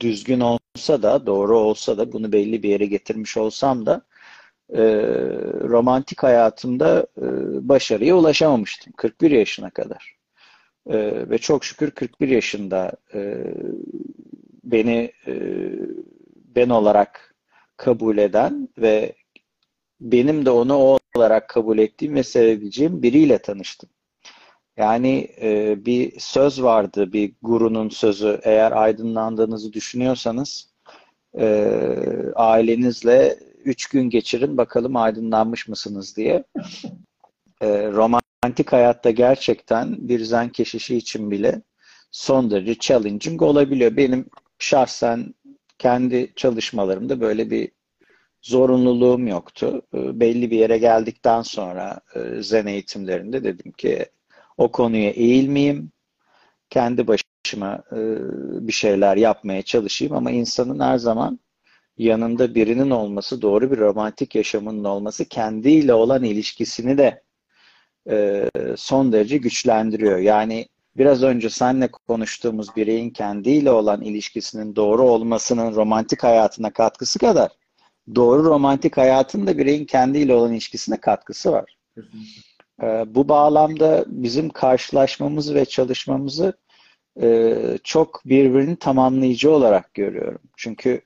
düzgün 0.00 0.40
olsa 0.40 1.02
da, 1.02 1.26
doğru 1.26 1.58
olsa 1.58 1.98
da, 1.98 2.12
bunu 2.12 2.32
belli 2.32 2.62
bir 2.62 2.68
yere 2.68 2.86
getirmiş 2.86 3.36
olsam 3.36 3.86
da 3.86 4.02
e, 4.70 4.82
romantik 5.68 6.22
hayatımda 6.22 7.06
e, 7.18 7.24
başarıya 7.68 8.16
ulaşamamıştım 8.16 8.92
41 8.96 9.30
yaşına 9.30 9.70
kadar. 9.70 10.16
E, 10.86 10.96
ve 11.30 11.38
çok 11.38 11.64
şükür 11.64 11.90
41 11.90 12.28
yaşında 12.28 12.92
e, 13.14 13.44
beni 14.64 15.12
e, 15.26 15.32
ben 16.56 16.68
olarak 16.68 17.34
kabul 17.76 18.18
eden 18.18 18.68
ve 18.78 19.12
benim 20.00 20.46
de 20.46 20.50
onu 20.50 20.76
o 20.76 20.98
olarak 21.16 21.48
kabul 21.48 21.78
ettiğim 21.78 22.14
ve 22.14 22.22
sevebileceğim 22.22 23.02
biriyle 23.02 23.38
tanıştım. 23.38 23.90
Yani 24.76 25.28
e, 25.42 25.76
bir 25.86 26.20
söz 26.20 26.62
vardı, 26.62 27.12
bir 27.12 27.32
gurunun 27.42 27.88
sözü. 27.88 28.40
Eğer 28.42 28.72
aydınlandığınızı 28.72 29.72
düşünüyorsanız 29.72 30.70
e, 31.38 31.46
ailenizle 32.34 33.38
üç 33.64 33.86
gün 33.86 34.10
geçirin 34.10 34.56
bakalım 34.56 34.96
aydınlanmış 34.96 35.68
mısınız 35.68 36.16
diye. 36.16 36.44
E, 37.60 37.88
romantik 37.92 38.72
hayatta 38.72 39.10
gerçekten 39.10 40.08
bir 40.08 40.20
zen 40.20 40.48
keşişi 40.48 40.96
için 40.96 41.30
bile 41.30 41.62
son 42.10 42.50
derece 42.50 42.78
challenging 42.78 43.42
olabiliyor. 43.42 43.96
Benim 43.96 44.26
şahsen 44.58 45.34
kendi 45.78 46.32
çalışmalarımda 46.36 47.20
böyle 47.20 47.50
bir 47.50 47.70
zorunluluğum 48.42 49.26
yoktu. 49.26 49.82
E, 49.94 50.20
belli 50.20 50.50
bir 50.50 50.58
yere 50.58 50.78
geldikten 50.78 51.42
sonra 51.42 52.00
e, 52.14 52.42
zen 52.42 52.66
eğitimlerinde 52.66 53.44
dedim 53.44 53.72
ki 53.72 54.06
o 54.56 54.72
konuya 54.72 55.10
eğilmeyeyim. 55.10 55.92
Kendi 56.70 57.06
başıma 57.06 57.82
e, 57.92 57.98
bir 58.66 58.72
şeyler 58.72 59.16
yapmaya 59.16 59.62
çalışayım 59.62 60.14
ama 60.14 60.30
insanın 60.30 60.80
her 60.80 60.98
zaman 60.98 61.40
yanında 61.98 62.54
birinin 62.54 62.90
olması, 62.90 63.42
doğru 63.42 63.70
bir 63.70 63.78
romantik 63.78 64.34
yaşamının 64.34 64.84
olması 64.84 65.24
kendiyle 65.24 65.94
olan 65.94 66.24
ilişkisini 66.24 66.98
de 66.98 67.22
e, 68.10 68.50
son 68.76 69.12
derece 69.12 69.36
güçlendiriyor. 69.36 70.18
Yani 70.18 70.68
biraz 70.96 71.22
önce 71.22 71.50
seninle 71.50 71.88
konuştuğumuz 71.88 72.76
bireyin 72.76 73.10
kendiyle 73.10 73.70
olan 73.70 74.02
ilişkisinin 74.02 74.76
doğru 74.76 75.02
olmasının 75.02 75.74
romantik 75.74 76.24
hayatına 76.24 76.72
katkısı 76.72 77.18
kadar 77.18 77.50
doğru 78.14 78.44
romantik 78.44 78.96
hayatın 78.96 79.46
da 79.46 79.58
bireyin 79.58 79.84
kendiyle 79.84 80.34
olan 80.34 80.52
ilişkisine 80.52 81.00
katkısı 81.00 81.52
var. 81.52 81.76
E, 81.98 82.00
bu 83.06 83.28
bağlamda 83.28 84.04
bizim 84.06 84.50
karşılaşmamızı 84.50 85.54
ve 85.54 85.64
çalışmamızı 85.64 86.52
e, 87.22 87.78
çok 87.84 88.22
birbirini 88.24 88.76
tamamlayıcı 88.76 89.50
olarak 89.50 89.94
görüyorum. 89.94 90.40
Çünkü 90.56 91.00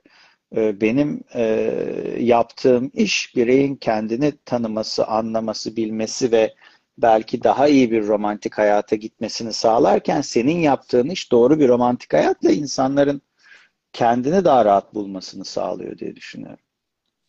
e, 0.57 0.81
benim 0.81 1.23
e, 1.35 1.45
yaptığım 2.19 2.91
iş 2.95 3.37
bireyin 3.37 3.77
kendini 3.77 4.33
tanıması, 4.45 5.07
anlaması, 5.07 5.77
bilmesi 5.77 6.33
ve 6.33 6.55
belki 6.99 7.43
daha 7.43 7.69
iyi 7.69 7.91
bir 7.91 8.07
romantik 8.07 8.59
hayata 8.59 8.97
gitmesini 8.97 9.53
sağlarken 9.53 10.21
senin 10.21 10.59
yaptığın 10.59 11.09
iş 11.09 11.33
doğru 11.33 11.61
bir 11.61 11.69
romantik 11.69 12.13
hayatla 12.13 12.51
insanların 12.51 13.23
kendini 13.93 14.45
daha 14.45 14.65
rahat 14.65 14.95
bulmasını 14.95 15.45
sağlıyor 15.45 15.99
diye 15.99 16.17
düşünüyorum. 16.17 16.65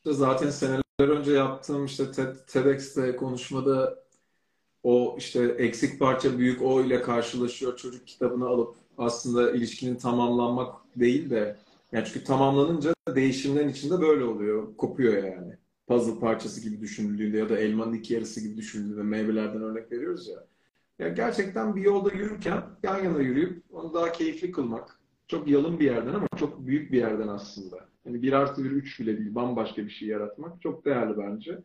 Zaten 0.05 0.49
seneler 0.49 0.83
önce 0.99 1.31
yaptığım 1.31 1.85
işte 1.85 2.11
TED, 2.11 2.35
TEDx'te 2.47 3.15
konuşmada 3.15 3.95
o 4.83 5.15
işte 5.17 5.43
eksik 5.43 5.99
parça 5.99 6.37
büyük 6.39 6.61
o 6.61 6.81
ile 6.81 7.01
karşılaşıyor 7.01 7.77
çocuk 7.77 8.07
kitabını 8.07 8.47
alıp 8.47 8.75
aslında 8.97 9.51
ilişkinin 9.51 9.95
tamamlanmak 9.95 10.75
değil 10.95 11.29
de 11.29 11.57
yani 11.91 12.05
çünkü 12.05 12.23
tamamlanınca 12.23 12.93
değişimlerin 13.15 13.69
içinde 13.69 14.01
böyle 14.01 14.23
oluyor. 14.23 14.77
Kopuyor 14.77 15.23
yani. 15.23 15.53
Puzzle 15.87 16.19
parçası 16.19 16.61
gibi 16.61 16.81
düşünüldüğünde 16.81 17.37
ya 17.37 17.49
da 17.49 17.57
elmanın 17.57 17.93
iki 17.93 18.13
yarısı 18.13 18.41
gibi 18.41 18.57
düşünüldüğünde 18.57 19.03
meyvelerden 19.03 19.61
örnek 19.61 19.91
veriyoruz 19.91 20.27
ya. 20.27 20.43
Ya 20.99 21.09
gerçekten 21.09 21.75
bir 21.75 21.81
yolda 21.81 22.13
yürürken 22.13 22.63
yan 22.83 23.03
yana 23.03 23.19
yürüyüp 23.19 23.63
onu 23.71 23.93
daha 23.93 24.11
keyifli 24.11 24.51
kılmak. 24.51 24.99
Çok 25.27 25.47
yalın 25.47 25.79
bir 25.79 25.85
yerden 25.85 26.13
ama 26.13 26.27
çok 26.39 26.65
büyük 26.67 26.91
bir 26.91 26.97
yerden 26.97 27.27
aslında. 27.27 27.77
Yani 28.05 28.21
bir 28.21 28.33
artı 28.33 28.63
bir 28.63 28.71
üç 28.71 28.99
bile 28.99 29.17
değil. 29.17 29.35
Bambaşka 29.35 29.85
bir 29.85 29.89
şey 29.89 30.07
yaratmak 30.07 30.61
çok 30.61 30.85
değerli 30.85 31.17
bence. 31.17 31.59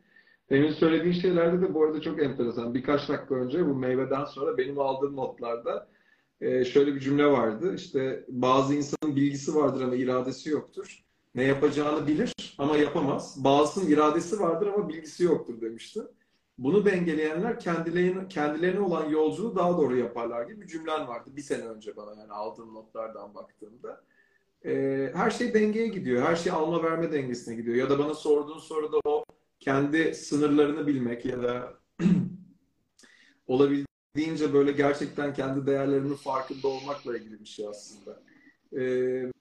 Demin 0.51 0.73
söylediğin 0.73 1.15
şeylerde 1.15 1.63
de 1.63 1.75
bu 1.75 1.85
arada 1.85 2.01
çok 2.01 2.23
enteresan. 2.23 2.75
Birkaç 2.75 3.09
dakika 3.09 3.35
önce 3.35 3.67
bu 3.67 3.75
meyveden 3.75 4.25
sonra 4.25 4.59
benim 4.59 4.79
aldığım 4.79 5.17
notlarda 5.17 5.89
e, 6.41 6.65
şöyle 6.65 6.95
bir 6.95 7.01
cümle 7.01 7.27
vardı. 7.27 7.75
İşte 7.75 8.25
bazı 8.29 8.75
insanın 8.75 9.17
bilgisi 9.17 9.55
vardır 9.55 9.81
ama 9.81 9.95
iradesi 9.95 10.51
yoktur. 10.51 11.05
Ne 11.35 11.45
yapacağını 11.45 12.07
bilir 12.07 12.33
ama 12.59 12.77
yapamaz. 12.77 13.45
Bazısının 13.45 13.91
iradesi 13.91 14.41
vardır 14.41 14.67
ama 14.67 14.89
bilgisi 14.89 15.25
yoktur 15.25 15.61
demişti. 15.61 16.01
Bunu 16.59 16.85
dengeleyenler 16.85 17.61
kendilerine, 17.61 18.29
kendilerine 18.29 18.81
olan 18.81 19.09
yolculuğu 19.09 19.57
daha 19.57 19.79
doğru 19.79 19.97
yaparlar 19.97 20.47
gibi 20.47 20.61
bir 20.61 20.67
cümlen 20.67 21.09
vardı. 21.09 21.31
Bir 21.37 21.43
sene 21.43 21.65
önce 21.65 21.97
bana 21.97 22.21
yani 22.21 22.33
aldığım 22.33 22.75
notlardan 22.75 23.35
baktığımda. 23.35 24.05
Ee, 24.65 25.13
her 25.15 25.31
şey 25.31 25.55
dengeye 25.55 25.89
gidiyor. 25.89 26.23
Her 26.23 26.37
şey 26.37 26.53
alma 26.53 26.83
verme 26.83 27.13
dengesine 27.13 27.55
gidiyor. 27.55 27.77
Ya 27.77 27.91
da 27.91 27.99
bana 27.99 28.15
sorduğun 28.15 28.59
soruda 28.59 28.99
o 29.05 29.25
kendi 29.61 30.15
sınırlarını 30.15 30.87
bilmek 30.87 31.25
ya 31.25 31.43
da 31.43 31.81
olabildiğince 33.47 34.53
böyle 34.53 34.73
gerçekten 34.73 35.35
kendi 35.35 35.67
değerlerinin 35.67 36.15
farkında 36.15 36.69
olmakla 36.69 37.17
ilgili 37.19 37.41
bir 37.41 37.47
şey 37.47 37.67
aslında. 37.69 38.23
Ee, 38.79 39.33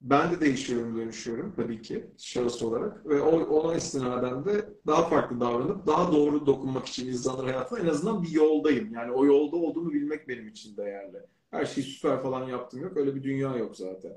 ben 0.00 0.32
de 0.32 0.40
değişiyorum, 0.40 0.96
dönüşüyorum 0.96 1.52
tabii 1.56 1.82
ki 1.82 2.10
şahıs 2.18 2.62
olarak. 2.62 3.06
Ve 3.06 3.20
o, 3.20 3.44
ona 3.44 3.76
istinaden 3.76 4.44
de 4.44 4.68
daha 4.86 5.08
farklı 5.08 5.40
davranıp 5.40 5.86
daha 5.86 6.12
doğru 6.12 6.46
dokunmak 6.46 6.86
için 6.86 7.08
insanlar 7.08 7.46
hayatına 7.46 7.78
en 7.78 7.86
azından 7.86 8.22
bir 8.22 8.30
yoldayım. 8.30 8.94
Yani 8.94 9.12
o 9.12 9.26
yolda 9.26 9.56
olduğumu 9.56 9.92
bilmek 9.92 10.28
benim 10.28 10.48
için 10.48 10.76
değerli. 10.76 11.18
Her 11.50 11.64
şeyi 11.64 11.86
süper 11.86 12.22
falan 12.22 12.48
yaptım 12.48 12.82
yok. 12.82 12.96
Öyle 12.96 13.14
bir 13.14 13.22
dünya 13.22 13.56
yok 13.56 13.76
zaten. 13.76 14.12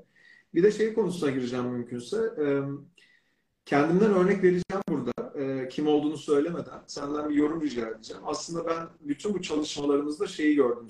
Bir 0.54 0.62
de 0.62 0.72
şey 0.72 0.94
konusuna 0.94 1.30
gireceğim 1.30 1.66
mümkünse. 1.66 2.16
Kendimden 3.66 4.10
örnek 4.14 4.42
vereceğim 4.42 4.82
burada. 4.88 5.23
Kim 5.68 5.86
olduğunu 5.88 6.16
söylemeden. 6.16 6.80
Senden 6.86 7.28
bir 7.28 7.34
yorum 7.34 7.62
rica 7.62 7.88
edeceğim. 7.88 8.22
Aslında 8.26 8.66
ben 8.66 8.88
bütün 9.00 9.34
bu 9.34 9.42
çalışmalarımızda 9.42 10.26
şeyi 10.26 10.56
gördüm 10.56 10.86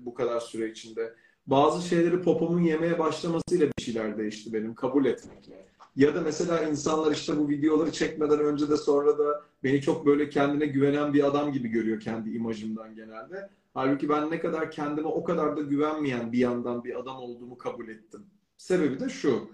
bu 0.00 0.14
kadar 0.14 0.40
süre 0.40 0.70
içinde 0.70 1.14
bazı 1.46 1.88
şeyleri 1.88 2.22
popomun 2.22 2.62
yemeye 2.62 2.98
başlamasıyla 2.98 3.68
bir 3.78 3.82
şeyler 3.82 4.18
değişti 4.18 4.52
benim 4.52 4.74
kabul 4.74 5.04
etmekle. 5.04 5.66
Ya 5.96 6.14
da 6.14 6.20
mesela 6.20 6.62
insanlar 6.62 7.12
işte 7.12 7.38
bu 7.38 7.48
videoları 7.48 7.92
çekmeden 7.92 8.38
önce 8.38 8.68
de 8.70 8.76
sonra 8.76 9.18
da 9.18 9.42
beni 9.64 9.80
çok 9.80 10.06
böyle 10.06 10.28
kendine 10.28 10.66
güvenen 10.66 11.14
bir 11.14 11.26
adam 11.26 11.52
gibi 11.52 11.68
görüyor 11.68 12.00
kendi 12.00 12.30
imajımdan 12.30 12.94
genelde. 12.94 13.50
Halbuki 13.74 14.08
ben 14.08 14.30
ne 14.30 14.40
kadar 14.40 14.70
kendime 14.70 15.08
o 15.08 15.24
kadar 15.24 15.56
da 15.56 15.60
güvenmeyen 15.60 16.32
bir 16.32 16.38
yandan 16.38 16.84
bir 16.84 17.00
adam 17.00 17.16
olduğumu 17.16 17.58
kabul 17.58 17.88
ettim. 17.88 18.26
Sebebi 18.56 19.00
de 19.00 19.08
şu. 19.08 19.48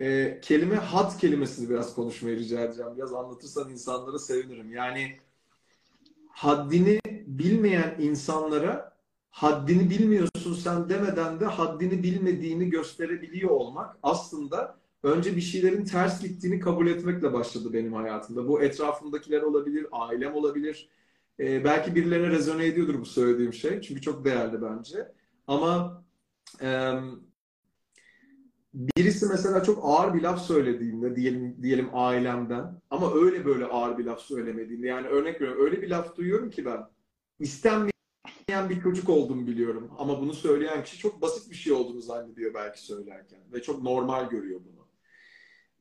E, 0.00 0.38
kelime 0.42 0.76
hat 0.76 1.18
kelimesini 1.18 1.70
biraz 1.70 1.94
konuşmayı 1.94 2.38
rica 2.38 2.60
edeceğim. 2.60 2.92
Biraz 2.96 3.14
anlatırsan 3.14 3.70
insanlara 3.70 4.18
sevinirim. 4.18 4.72
Yani 4.72 5.16
haddini 6.28 7.00
bilmeyen 7.26 7.96
insanlara 7.98 8.96
haddini 9.30 9.90
bilmiyorsun 9.90 10.54
sen 10.54 10.88
demeden 10.88 11.40
de 11.40 11.44
haddini 11.44 12.02
bilmediğini 12.02 12.70
gösterebiliyor 12.70 13.50
olmak 13.50 13.96
aslında 14.02 14.76
önce 15.02 15.36
bir 15.36 15.40
şeylerin 15.40 15.84
ters 15.84 16.22
gittiğini 16.22 16.60
kabul 16.60 16.86
etmekle 16.86 17.32
başladı 17.32 17.72
benim 17.72 17.92
hayatımda. 17.92 18.48
Bu 18.48 18.62
etrafımdakiler 18.62 19.42
olabilir, 19.42 19.86
ailem 19.92 20.34
olabilir. 20.34 20.88
Ee, 21.40 21.64
belki 21.64 21.94
birilerine 21.94 22.30
rezone 22.30 22.66
ediyordur 22.66 23.00
bu 23.00 23.06
söylediğim 23.06 23.52
şey. 23.52 23.80
Çünkü 23.80 24.00
çok 24.00 24.24
değerli 24.24 24.62
bence. 24.62 25.12
Ama 25.46 26.02
e, 26.62 26.92
birisi 28.74 29.26
mesela 29.26 29.62
çok 29.62 29.78
ağır 29.82 30.14
bir 30.14 30.22
laf 30.22 30.42
söylediğinde 30.42 31.16
diyelim 31.16 31.62
diyelim 31.62 31.88
ailemden 31.92 32.80
ama 32.90 33.14
öyle 33.14 33.44
böyle 33.44 33.64
ağır 33.64 33.98
bir 33.98 34.04
laf 34.04 34.20
söylemediğinde 34.20 34.86
yani 34.86 35.06
örnek 35.06 35.40
veriyorum 35.40 35.64
öyle 35.64 35.82
bir 35.82 35.90
laf 35.90 36.16
duyuyorum 36.16 36.50
ki 36.50 36.64
ben 36.64 36.80
istenmeyen 37.40 38.70
bir 38.70 38.82
çocuk 38.82 39.08
olduğumu 39.08 39.46
biliyorum. 39.46 39.90
Ama 39.98 40.20
bunu 40.20 40.34
söyleyen 40.34 40.84
kişi 40.84 40.98
çok 40.98 41.22
basit 41.22 41.50
bir 41.50 41.56
şey 41.56 41.72
olduğunu 41.72 42.00
zannediyor 42.00 42.54
belki 42.54 42.82
söylerken. 42.82 43.40
Ve 43.52 43.62
çok 43.62 43.82
normal 43.82 44.30
görüyor 44.30 44.60
bunu. 44.60 44.88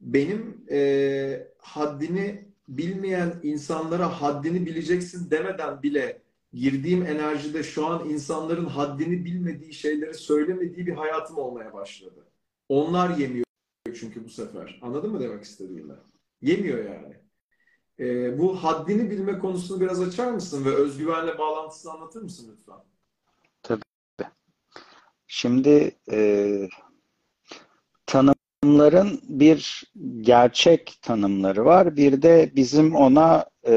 Benim 0.02 0.66
e, 0.72 1.48
haddini 1.58 2.48
bilmeyen 2.68 3.40
insanlara 3.44 4.22
haddini 4.22 4.66
bileceksin 4.66 5.32
demeden 5.32 5.84
bile 5.84 6.22
girdiğim 6.54 7.06
enerjide 7.06 7.64
şu 7.64 7.86
an 7.86 8.10
insanların 8.10 8.66
haddini 8.66 9.26
bilmediği 9.26 9.74
şeyleri 9.74 10.14
söylemediği 10.14 10.88
bir 10.88 10.94
hayatım 10.94 11.38
olmaya 11.38 11.74
başladı. 11.74 12.27
Onlar 12.70 13.18
yemiyor 13.18 13.46
çünkü 14.00 14.26
bu 14.26 14.30
sefer. 14.30 14.80
Anladın 14.82 15.12
mı 15.12 15.20
demek 15.20 15.44
istediğimi? 15.44 15.94
Yemiyor 16.42 16.86
yani. 16.86 17.16
E, 18.00 18.38
bu 18.40 18.64
haddini 18.64 19.10
bilme 19.10 19.40
konusunu 19.40 19.82
biraz 19.82 20.02
açar 20.02 20.32
mısın 20.32 20.66
ve 20.66 20.76
özgüvenle 20.76 21.38
bağlantısını 21.38 21.92
anlatır 21.92 22.22
mısın 22.22 22.56
lütfen? 22.58 22.76
Tabii. 23.64 23.82
Şimdi 25.28 25.92
e, 26.12 26.70
tanımların 28.06 29.22
bir 29.24 29.92
gerçek 30.22 31.00
tanımları 31.02 31.66
var. 31.66 31.96
Bir 31.96 32.22
de 32.22 32.52
bizim 32.56 32.96
ona 32.96 33.46
e, 33.68 33.76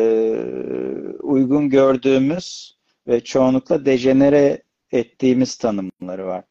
uygun 1.20 1.68
gördüğümüz 1.68 2.79
ve 3.07 3.24
çoğunlukla 3.24 3.85
dejenere 3.85 4.62
ettiğimiz 4.92 5.57
tanımları 5.57 6.26
var. 6.26 6.44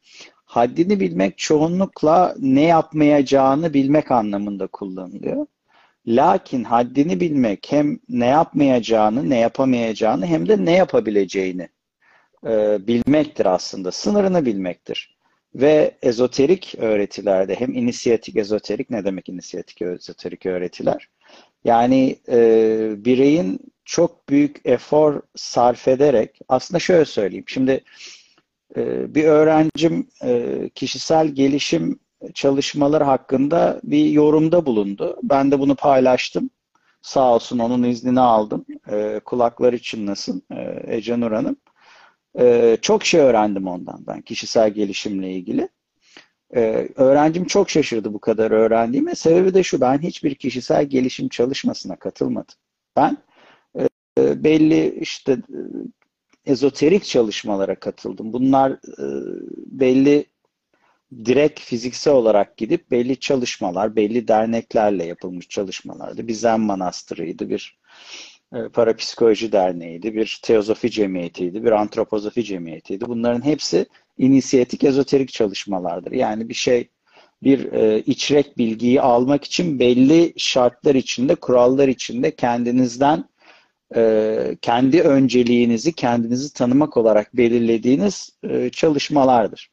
Haddini 0.50 1.00
bilmek 1.00 1.38
çoğunlukla 1.38 2.34
ne 2.38 2.62
yapmayacağını 2.62 3.74
bilmek 3.74 4.10
anlamında 4.10 4.66
kullanılıyor. 4.66 5.46
Lakin 6.06 6.64
haddini 6.64 7.20
bilmek 7.20 7.66
hem 7.70 7.98
ne 8.08 8.26
yapmayacağını, 8.26 9.30
ne 9.30 9.38
yapamayacağını 9.38 10.26
hem 10.26 10.48
de 10.48 10.64
ne 10.64 10.72
yapabileceğini 10.72 11.68
e, 12.46 12.78
bilmektir 12.86 13.46
aslında. 13.46 13.90
Sınırını 13.90 14.46
bilmektir. 14.46 15.16
Ve 15.54 15.94
ezoterik 16.02 16.74
öğretilerde 16.78 17.54
hem 17.54 17.72
inisiyatik 17.72 18.36
ezoterik 18.36 18.90
ne 18.90 19.04
demek 19.04 19.28
inisiyatik 19.28 19.82
ezoterik 19.82 20.46
öğretiler? 20.46 21.08
Yani 21.64 22.16
e, 22.28 22.38
bireyin 22.96 23.60
çok 23.84 24.28
büyük 24.28 24.60
efor 24.64 25.22
sarf 25.36 25.88
ederek 25.88 26.38
aslında 26.48 26.78
şöyle 26.78 27.04
söyleyeyim. 27.04 27.44
Şimdi 27.46 27.84
bir 29.14 29.24
öğrencim 29.24 30.08
e, 30.22 30.70
kişisel 30.74 31.28
gelişim 31.28 31.98
çalışmaları 32.34 33.04
hakkında 33.04 33.80
bir 33.84 34.10
yorumda 34.10 34.66
bulundu. 34.66 35.16
Ben 35.22 35.50
de 35.50 35.58
bunu 35.58 35.74
paylaştım. 35.74 36.50
Sağ 37.02 37.34
olsun 37.34 37.58
onun 37.58 37.82
iznini 37.82 38.20
aldım. 38.20 38.64
E, 38.90 39.20
kulakları 39.24 39.78
çınlasın 39.78 40.42
e, 40.50 40.82
Ece 40.96 41.20
Nur 41.20 41.32
Hanım. 41.32 41.56
E, 42.38 42.76
çok 42.82 43.04
şey 43.04 43.20
öğrendim 43.20 43.68
ondan 43.68 44.04
ben 44.06 44.20
kişisel 44.20 44.70
gelişimle 44.70 45.32
ilgili. 45.32 45.68
E, 46.56 46.88
öğrencim 46.96 47.44
çok 47.44 47.70
şaşırdı 47.70 48.14
bu 48.14 48.18
kadar 48.18 48.50
öğrendiğime. 48.50 49.14
Sebebi 49.14 49.54
de 49.54 49.62
şu, 49.62 49.80
ben 49.80 49.98
hiçbir 49.98 50.34
kişisel 50.34 50.84
gelişim 50.84 51.28
çalışmasına 51.28 51.96
katılmadım. 51.96 52.54
Ben 52.96 53.16
e, 54.18 54.44
belli 54.44 54.98
işte 55.00 55.36
ezoterik 56.50 57.04
çalışmalara 57.04 57.74
katıldım. 57.74 58.32
Bunlar 58.32 58.70
e, 58.72 59.06
belli 59.66 60.24
direkt 61.24 61.60
fiziksel 61.60 62.14
olarak 62.14 62.56
gidip 62.56 62.90
belli 62.90 63.20
çalışmalar, 63.20 63.96
belli 63.96 64.28
derneklerle 64.28 65.04
yapılmış 65.04 65.48
çalışmalardı. 65.48 66.28
Bir 66.28 66.34
Zen 66.34 66.60
Manastırı'ydı, 66.60 67.48
bir 67.50 67.78
e, 68.54 68.68
Parapsikoloji 68.68 69.52
Derneği'ydi, 69.52 70.14
bir 70.14 70.40
Teozofi 70.42 70.90
Cemiyeti'ydi, 70.90 71.64
bir 71.64 71.70
Antropozofi 71.70 72.44
Cemiyeti'ydi. 72.44 73.04
Bunların 73.06 73.44
hepsi 73.44 73.86
inisiyatik 74.18 74.84
ezoterik 74.84 75.32
çalışmalardır. 75.32 76.12
Yani 76.12 76.48
bir 76.48 76.54
şey, 76.54 76.88
bir 77.42 77.72
e, 77.72 77.98
içrek 77.98 78.58
bilgiyi 78.58 79.00
almak 79.00 79.44
için 79.44 79.78
belli 79.78 80.32
şartlar 80.36 80.94
içinde, 80.94 81.34
kurallar 81.34 81.88
içinde 81.88 82.34
kendinizden 82.34 83.24
e, 83.96 84.56
kendi 84.62 85.02
önceliğinizi, 85.02 85.92
kendinizi 85.92 86.52
tanımak 86.52 86.96
olarak 86.96 87.36
belirlediğiniz 87.36 88.30
e, 88.42 88.70
çalışmalardır. 88.70 89.70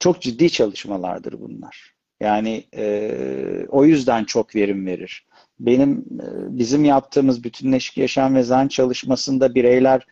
Çok 0.00 0.22
ciddi 0.22 0.50
çalışmalardır 0.50 1.40
bunlar. 1.40 1.94
Yani 2.20 2.64
e, 2.76 3.66
o 3.68 3.84
yüzden 3.84 4.24
çok 4.24 4.54
verim 4.54 4.86
verir. 4.86 5.26
Benim 5.60 6.04
bizim 6.48 6.84
yaptığımız 6.84 7.44
bütünleşik 7.44 7.96
yaşam 7.98 8.34
ve 8.34 8.42
zen 8.42 8.68
çalışmasında 8.68 9.54
bireyler 9.54 10.06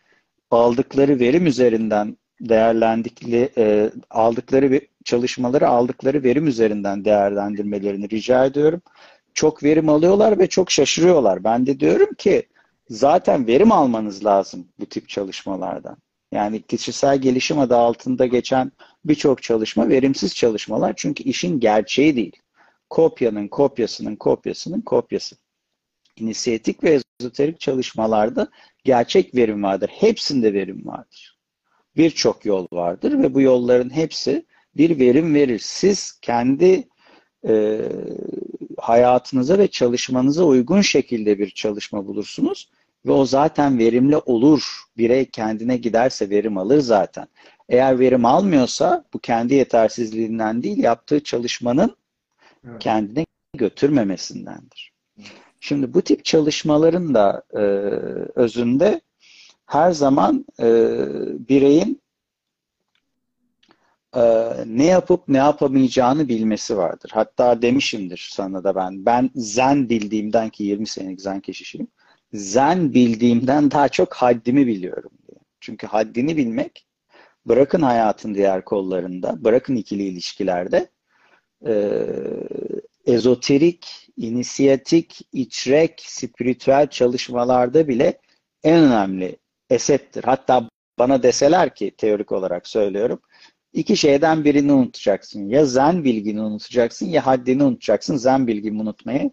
aldıkları 0.51 1.19
verim 1.19 1.45
üzerinden 1.45 2.17
değerlendikleri 2.41 3.49
aldıkları 4.09 4.81
çalışmaları 5.05 5.67
aldıkları 5.67 6.23
verim 6.23 6.47
üzerinden 6.47 7.05
değerlendirmelerini 7.05 8.09
rica 8.09 8.45
ediyorum. 8.45 8.81
Çok 9.33 9.63
verim 9.63 9.89
alıyorlar 9.89 10.39
ve 10.39 10.47
çok 10.47 10.71
şaşırıyorlar. 10.71 11.43
Ben 11.43 11.65
de 11.65 11.79
diyorum 11.79 12.13
ki 12.17 12.43
zaten 12.89 13.47
verim 13.47 13.71
almanız 13.71 14.25
lazım 14.25 14.67
bu 14.79 14.85
tip 14.85 15.09
çalışmalardan. 15.09 15.97
Yani 16.31 16.61
kişisel 16.61 17.17
gelişim 17.17 17.59
adı 17.59 17.75
altında 17.75 18.25
geçen 18.25 18.71
birçok 19.05 19.43
çalışma 19.43 19.89
verimsiz 19.89 20.35
çalışmalar 20.35 20.93
çünkü 20.97 21.23
işin 21.23 21.59
gerçeği 21.59 22.15
değil. 22.15 22.35
Kopyanın 22.89 23.47
kopyasının 23.47 24.15
kopyasının 24.15 24.81
kopyası. 24.81 25.35
İnisiyatik 26.15 26.83
ve 26.83 26.99
ezoterik 27.19 27.59
çalışmalarda 27.59 28.47
gerçek 28.83 29.35
verim 29.35 29.63
vardır. 29.63 29.89
Hepsinde 29.93 30.53
verim 30.53 30.85
vardır. 30.85 31.37
Birçok 31.95 32.45
yol 32.45 32.67
vardır 32.71 33.19
ve 33.19 33.33
bu 33.33 33.41
yolların 33.41 33.89
hepsi 33.89 34.45
bir 34.77 34.99
verim 34.99 35.35
verir. 35.35 35.59
Siz 35.63 36.19
kendi 36.21 36.87
e, 37.47 37.81
hayatınıza 38.77 39.57
ve 39.57 39.67
çalışmanıza 39.67 40.43
uygun 40.43 40.81
şekilde 40.81 41.39
bir 41.39 41.49
çalışma 41.49 42.07
bulursunuz 42.07 42.69
ve 43.07 43.11
o 43.11 43.25
zaten 43.25 43.79
verimli 43.79 44.17
olur. 44.17 44.83
Birey 44.97 45.25
kendine 45.25 45.77
giderse 45.77 46.29
verim 46.29 46.57
alır 46.57 46.79
zaten. 46.79 47.27
Eğer 47.69 47.99
verim 47.99 48.25
almıyorsa 48.25 49.05
bu 49.13 49.19
kendi 49.19 49.53
yetersizliğinden 49.53 50.63
değil 50.63 50.77
yaptığı 50.77 51.23
çalışmanın 51.23 51.95
evet. 52.67 52.79
kendine 52.79 53.25
götürmemesindendir. 53.57 54.91
Şimdi 55.59 55.93
bu 55.93 56.01
tip 56.01 56.25
çalışmaların 56.25 57.13
da 57.13 57.43
e, 57.53 57.59
özünde 58.35 59.01
her 59.65 59.91
zaman 59.91 60.45
e, 60.59 60.65
bireyin 61.49 62.01
e, 64.15 64.21
ne 64.65 64.85
yapıp 64.85 65.27
ne 65.27 65.37
yapamayacağını 65.37 66.27
bilmesi 66.27 66.77
vardır. 66.77 67.11
Hatta 67.13 67.61
demişimdir 67.61 68.29
sana 68.31 68.63
da 68.63 68.75
ben. 68.75 69.05
Ben 69.05 69.29
zen 69.35 69.89
bildiğimden 69.89 70.49
ki 70.49 70.63
20 70.63 70.87
senelik 70.87 71.21
zen 71.21 71.39
keşişiyim. 71.39 71.87
Zen 72.33 72.93
bildiğimden 72.93 73.71
daha 73.71 73.89
çok 73.89 74.13
haddimi 74.13 74.67
biliyorum 74.67 75.11
diye. 75.27 75.39
Çünkü 75.59 75.87
haddini 75.87 76.37
bilmek 76.37 76.87
bırakın 77.45 77.81
hayatın 77.81 78.35
diğer 78.35 78.65
kollarında, 78.65 79.43
bırakın 79.43 79.75
ikili 79.75 80.03
ilişkilerde 80.03 80.89
e, 81.67 81.73
ezoterik, 83.05 84.09
inisiyatik, 84.17 85.19
içrek, 85.33 86.03
spiritüel 86.07 86.87
çalışmalarda 86.87 87.87
bile 87.87 88.21
en 88.63 88.83
önemli 88.83 89.37
esettir. 89.69 90.23
Hatta 90.23 90.69
bana 90.99 91.23
deseler 91.23 91.75
ki 91.75 91.95
teorik 91.97 92.31
olarak 92.31 92.67
söylüyorum, 92.67 93.21
iki 93.73 93.97
şeyden 93.97 94.43
birini 94.45 94.71
unutacaksın. 94.73 95.49
Ya 95.49 95.65
zen 95.65 96.03
bilgini 96.03 96.41
unutacaksın 96.41 97.05
ya 97.05 97.25
haddini 97.25 97.63
unutacaksın. 97.63 98.17
Zen 98.17 98.47
bilgimi 98.47 98.81
unutmayı 98.81 99.31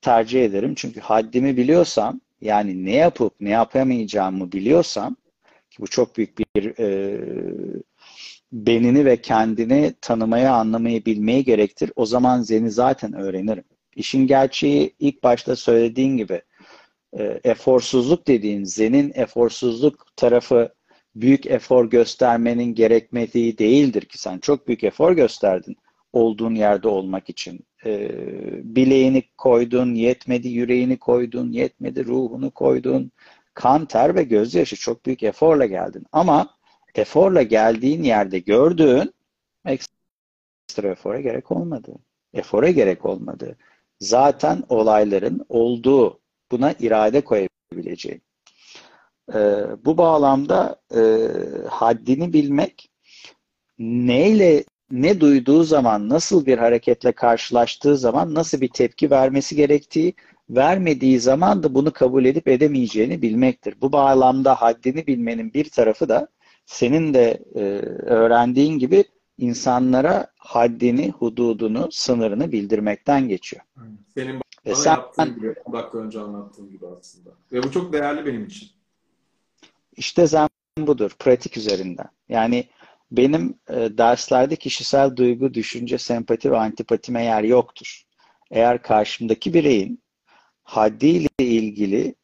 tercih 0.00 0.44
ederim. 0.44 0.74
Çünkü 0.76 1.00
haddimi 1.00 1.56
biliyorsam, 1.56 2.20
yani 2.40 2.84
ne 2.84 2.92
yapıp 2.94 3.34
ne 3.40 3.50
yapamayacağımı 3.50 4.52
biliyorsam, 4.52 5.16
ki 5.70 5.82
bu 5.82 5.86
çok 5.86 6.16
büyük 6.16 6.38
bir 6.38 6.78
e, 6.78 7.20
benini 8.52 9.04
ve 9.04 9.20
kendini 9.22 9.94
tanımaya, 10.00 10.54
anlamayı 10.54 11.04
bilmeyi 11.04 11.44
gerektir. 11.44 11.92
O 11.96 12.06
zaman 12.06 12.42
Zen'i 12.42 12.70
zaten 12.70 13.12
öğrenirim. 13.12 13.64
İşin 13.96 14.26
gerçeği 14.26 14.94
ilk 14.98 15.22
başta 15.22 15.56
söylediğin 15.56 16.16
gibi 16.16 16.42
e, 17.18 17.40
eforsuzluk 17.44 18.26
dediğin 18.26 18.64
Zen'in 18.64 19.12
eforsuzluk 19.14 20.06
tarafı 20.16 20.74
büyük 21.14 21.46
efor 21.46 21.90
göstermenin 21.90 22.74
gerekmediği 22.74 23.58
değildir 23.58 24.02
ki 24.02 24.18
sen 24.18 24.38
çok 24.38 24.68
büyük 24.68 24.84
efor 24.84 25.12
gösterdin 25.12 25.76
olduğun 26.12 26.54
yerde 26.54 26.88
olmak 26.88 27.30
için. 27.30 27.66
E, 27.86 28.10
bileğini 28.76 29.22
koydun, 29.38 29.94
yetmedi 29.94 30.48
yüreğini 30.48 30.98
koydun, 30.98 31.52
yetmedi 31.52 32.06
ruhunu 32.06 32.50
koydun. 32.50 33.12
Kan, 33.54 33.86
ter 33.86 34.14
ve 34.14 34.22
gözyaşı 34.22 34.76
çok 34.76 35.06
büyük 35.06 35.22
eforla 35.22 35.66
geldin. 35.66 36.06
Ama 36.12 36.56
eforla 36.94 37.42
geldiğin 37.42 38.02
yerde 38.02 38.38
gördüğün 38.38 39.14
ekstra 39.66 40.88
efora 40.88 41.20
gerek 41.20 41.52
olmadı. 41.52 41.94
Efora 42.34 42.70
gerek 42.70 43.04
olmadı. 43.04 43.56
Zaten 44.00 44.62
olayların 44.68 45.46
olduğu 45.48 46.20
buna 46.50 46.72
irade 46.72 47.20
koyabileceğin. 47.20 48.22
Ee, 49.34 49.64
bu 49.84 49.98
bağlamda 49.98 50.80
e, 50.94 51.00
haddini 51.68 52.32
bilmek 52.32 52.90
neyle 53.78 54.64
ne 54.90 55.20
duyduğu 55.20 55.64
zaman, 55.64 56.08
nasıl 56.08 56.46
bir 56.46 56.58
hareketle 56.58 57.12
karşılaştığı 57.12 57.96
zaman 57.96 58.34
nasıl 58.34 58.60
bir 58.60 58.68
tepki 58.68 59.10
vermesi 59.10 59.56
gerektiği, 59.56 60.14
vermediği 60.50 61.20
zaman 61.20 61.62
da 61.62 61.74
bunu 61.74 61.92
kabul 61.92 62.24
edip 62.24 62.48
edemeyeceğini 62.48 63.22
bilmektir. 63.22 63.74
Bu 63.80 63.92
bağlamda 63.92 64.54
haddini 64.54 65.06
bilmenin 65.06 65.54
bir 65.54 65.70
tarafı 65.70 66.08
da 66.08 66.28
senin 66.66 67.14
de 67.14 67.44
e, 67.54 67.60
öğrendiğin 68.06 68.78
gibi 68.78 69.04
insanlara 69.38 70.26
haddini, 70.38 71.10
hududunu, 71.10 71.88
sınırını 71.92 72.52
bildirmekten 72.52 73.28
geçiyor. 73.28 73.62
Senin 74.14 74.40
bana 74.66 74.74
sen, 74.74 74.90
yaptığın 74.90 75.34
gibi, 75.34 75.54
10 75.64 75.72
dakika 75.72 75.98
önce 75.98 76.20
anlattığım 76.20 76.70
gibi 76.70 76.86
aslında. 77.00 77.30
Ve 77.52 77.62
bu 77.62 77.72
çok 77.72 77.92
değerli 77.92 78.26
benim 78.26 78.44
için. 78.44 78.68
İşte 79.96 80.26
zen 80.26 80.48
budur, 80.78 81.10
pratik 81.18 81.56
üzerinden. 81.56 82.08
Yani 82.28 82.64
benim 83.10 83.58
e, 83.68 83.74
derslerde 83.74 84.56
kişisel 84.56 85.16
duygu, 85.16 85.54
düşünce, 85.54 85.98
sempati 85.98 86.52
ve 86.52 86.58
antipatime 86.58 87.24
yer 87.24 87.42
yoktur. 87.42 88.02
Eğer 88.50 88.82
karşımdaki 88.82 89.54
bireyin 89.54 90.02
haddiyle 90.64 91.28
ilgili 91.38 92.14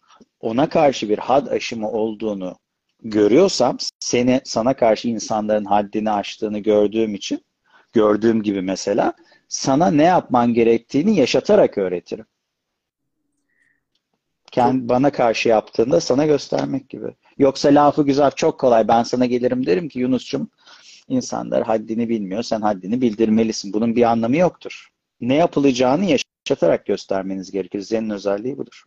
ona 0.40 0.68
karşı 0.68 1.08
bir 1.08 1.18
had 1.18 1.46
aşımı 1.46 1.90
olduğunu 1.90 2.56
görüyorsam 3.02 3.76
seni 4.00 4.40
sana 4.44 4.76
karşı 4.76 5.08
insanların 5.08 5.64
haddini 5.64 6.10
aştığını 6.10 6.58
gördüğüm 6.58 7.14
için 7.14 7.44
gördüğüm 7.92 8.42
gibi 8.42 8.62
mesela 8.62 9.14
sana 9.48 9.90
ne 9.90 10.02
yapman 10.02 10.54
gerektiğini 10.54 11.16
yaşatarak 11.16 11.78
öğretirim. 11.78 12.26
Kendi 14.50 14.88
bana 14.88 15.12
karşı 15.12 15.48
yaptığında 15.48 16.00
sana 16.00 16.26
göstermek 16.26 16.88
gibi. 16.88 17.14
Yoksa 17.43 17.68
lafı 17.68 18.03
güzel 18.03 18.30
çok 18.30 18.61
kolay. 18.61 18.88
Ben 18.88 19.03
sana 19.03 19.26
gelirim 19.26 19.66
derim 19.66 19.88
ki 19.88 19.99
Yunus'cum 19.99 20.49
insanlar 21.09 21.62
haddini 21.62 22.09
bilmiyor. 22.09 22.43
Sen 22.43 22.61
haddini 22.61 23.01
bildirmelisin. 23.01 23.72
Bunun 23.72 23.97
bir 23.97 24.03
anlamı 24.03 24.36
yoktur. 24.36 24.88
Ne 25.20 25.34
yapılacağını 25.34 26.05
yaşatarak 26.47 26.86
göstermeniz 26.86 27.51
gerekir. 27.51 27.80
Zen'in 27.80 28.11
özelliği 28.11 28.59
budur. 28.59 28.84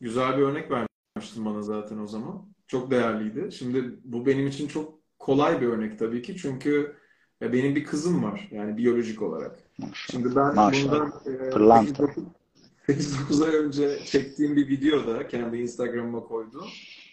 Güzel 0.00 0.36
bir 0.38 0.42
örnek 0.42 0.70
vermiştin 0.70 1.44
bana 1.44 1.62
zaten 1.62 1.98
o 1.98 2.06
zaman. 2.06 2.42
Çok 2.66 2.90
değerliydi. 2.90 3.52
Şimdi 3.52 3.98
bu 4.04 4.26
benim 4.26 4.46
için 4.46 4.68
çok 4.68 4.98
kolay 5.18 5.60
bir 5.60 5.66
örnek 5.66 5.98
tabii 5.98 6.22
ki. 6.22 6.36
Çünkü 6.36 6.96
ya 7.40 7.52
benim 7.52 7.76
bir 7.76 7.84
kızım 7.84 8.22
var. 8.22 8.48
Yani 8.50 8.76
biyolojik 8.76 9.22
olarak. 9.22 9.58
Maşallah. 9.78 9.94
Şimdi 10.10 10.36
ben 10.36 10.54
Maşallah. 10.54 11.10
bundan 11.26 11.46
e, 11.46 11.50
Pırlanta. 11.50 12.04
8-9 12.88 13.44
ay 13.48 13.54
önce 13.54 13.98
çektiğim 14.04 14.56
bir 14.56 14.68
videoda 14.68 15.28
kendi 15.28 15.56
Instagram'ıma 15.56 16.20
koydum. 16.20 16.64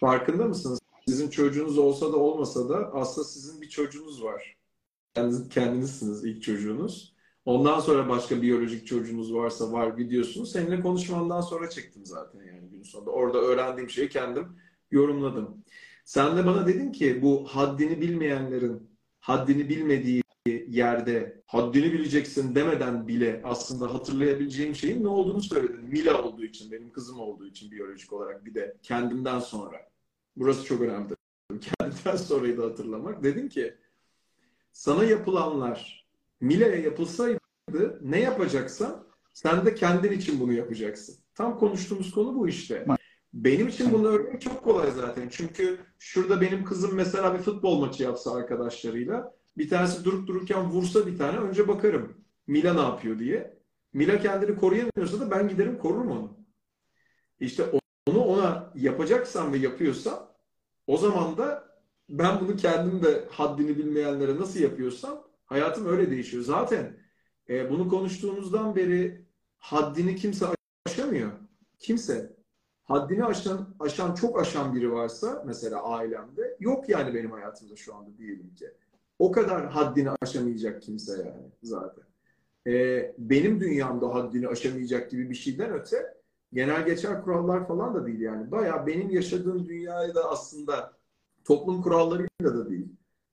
Farkında 0.03 0.45
mısınız? 0.45 0.79
Sizin 1.07 1.29
çocuğunuz 1.29 1.77
olsa 1.77 2.13
da 2.13 2.17
olmasa 2.17 2.69
da 2.69 2.93
aslında 2.93 3.27
sizin 3.27 3.61
bir 3.61 3.69
çocuğunuz 3.69 4.23
var. 4.23 4.55
Kendiniz, 5.13 5.49
kendinizsiniz 5.49 6.25
ilk 6.25 6.43
çocuğunuz. 6.43 7.15
Ondan 7.45 7.79
sonra 7.79 8.09
başka 8.09 8.41
biyolojik 8.41 8.87
çocuğunuz 8.87 9.33
varsa 9.33 9.71
var 9.71 9.97
videosunu 9.97 10.45
seninle 10.45 10.81
konuşmandan 10.81 11.41
sonra 11.41 11.69
çektim 11.69 12.05
zaten 12.05 12.39
yani 12.39 12.69
gün 12.69 12.83
sonunda. 12.83 13.11
Orada 13.11 13.37
öğrendiğim 13.37 13.89
şeyi 13.89 14.09
kendim 14.09 14.47
yorumladım. 14.91 15.63
Sen 16.05 16.37
de 16.37 16.45
bana 16.45 16.67
dedin 16.67 16.91
ki 16.91 17.21
bu 17.21 17.45
haddini 17.47 18.01
bilmeyenlerin 18.01 18.89
haddini 19.19 19.69
bilmediği 19.69 20.23
yerde 20.67 21.41
haddini 21.45 21.93
bileceksin 21.93 22.55
demeden 22.55 23.07
bile 23.07 23.41
aslında 23.43 23.93
hatırlayabileceğim 23.93 24.75
şeyin 24.75 25.03
ne 25.03 25.07
olduğunu 25.07 25.41
söyledin. 25.41 25.85
Mila 25.85 26.23
olduğu 26.23 26.43
için, 26.43 26.71
benim 26.71 26.91
kızım 26.91 27.19
olduğu 27.19 27.47
için 27.47 27.71
biyolojik 27.71 28.13
olarak 28.13 28.45
bir 28.45 28.55
de 28.55 28.77
kendimden 28.81 29.39
sonra. 29.39 29.92
Burası 30.35 30.65
çok 30.65 30.81
önemli. 30.81 31.15
Kendimden 31.61 32.15
sonrayı 32.15 32.57
da 32.57 32.63
hatırlamak. 32.63 33.23
Dedin 33.23 33.49
ki 33.49 33.77
sana 34.71 35.03
yapılanlar 35.03 36.07
Mila'ya 36.41 36.75
yapılsaydı 36.75 37.39
ne 38.01 38.19
yapacaksan 38.19 39.07
sen 39.33 39.65
de 39.65 39.75
kendin 39.75 40.11
için 40.11 40.39
bunu 40.39 40.53
yapacaksın. 40.53 41.15
Tam 41.35 41.59
konuştuğumuz 41.59 42.11
konu 42.11 42.35
bu 42.35 42.47
işte. 42.47 42.85
Benim 43.33 43.67
için 43.67 43.93
bunu 43.93 44.07
öğrenmek 44.07 44.41
çok 44.41 44.63
kolay 44.63 44.91
zaten. 44.91 45.29
Çünkü 45.29 45.79
şurada 45.99 46.41
benim 46.41 46.63
kızım 46.63 46.95
mesela 46.95 47.33
bir 47.33 47.39
futbol 47.39 47.79
maçı 47.79 48.03
yapsa 48.03 48.35
arkadaşlarıyla 48.35 49.33
bir 49.57 49.69
tanesi 49.69 50.05
durup 50.05 50.27
dururken 50.27 50.69
vursa 50.69 51.07
bir 51.07 51.17
tane 51.17 51.37
önce 51.37 51.67
bakarım. 51.67 52.17
Mila 52.47 52.73
ne 52.73 52.81
yapıyor 52.81 53.19
diye. 53.19 53.59
Mila 53.93 54.19
kendini 54.19 54.55
koruyamıyorsa 54.55 55.19
da 55.19 55.31
ben 55.31 55.47
giderim 55.47 55.77
korurum 55.77 56.11
onu. 56.11 56.37
İşte 57.39 57.63
onu 58.07 58.23
ona 58.23 58.71
yapacaksam 58.75 59.53
ve 59.53 59.57
yapıyorsam 59.57 60.29
o 60.87 60.97
zaman 60.97 61.37
da 61.37 61.73
ben 62.09 62.39
bunu 62.39 62.55
kendim 62.55 63.03
de 63.03 63.25
haddini 63.29 63.77
bilmeyenlere 63.77 64.39
nasıl 64.39 64.59
yapıyorsam 64.59 65.23
hayatım 65.45 65.87
öyle 65.87 66.11
değişiyor. 66.11 66.43
Zaten 66.43 66.97
e, 67.49 67.69
bunu 67.69 67.89
konuştuğumuzdan 67.89 68.75
beri 68.75 69.25
haddini 69.57 70.15
kimse 70.15 70.45
aşamıyor. 70.85 71.31
Kimse. 71.79 72.33
Haddini 72.83 73.25
aşan, 73.25 73.75
aşan 73.79 74.15
çok 74.15 74.41
aşan 74.41 74.75
biri 74.75 74.91
varsa 74.91 75.43
mesela 75.45 75.83
ailemde 75.83 76.57
yok 76.59 76.89
yani 76.89 77.13
benim 77.13 77.31
hayatımda 77.31 77.75
şu 77.75 77.95
anda 77.95 78.17
diyelim 78.17 78.55
ki. 78.55 78.71
O 79.19 79.31
kadar 79.31 79.69
haddini 79.69 80.09
aşamayacak 80.21 80.81
kimse 80.81 81.11
yani 81.17 81.51
zaten. 81.63 82.03
Ee, 82.67 83.15
benim 83.17 83.59
dünyamda 83.59 84.13
haddini 84.13 84.47
aşamayacak 84.47 85.11
gibi 85.11 85.29
bir 85.29 85.35
şeyden 85.35 85.73
öte 85.73 86.17
genel 86.53 86.85
geçer 86.85 87.21
kurallar 87.21 87.67
falan 87.67 87.95
da 87.95 88.05
değil 88.05 88.19
yani. 88.19 88.51
Baya 88.51 88.87
benim 88.87 89.09
yaşadığım 89.09 89.67
dünyayı 89.67 90.15
da 90.15 90.29
aslında 90.29 90.93
toplum 91.45 91.81
kurallarıyla 91.81 92.29
da 92.57 92.69
değil. 92.69 92.87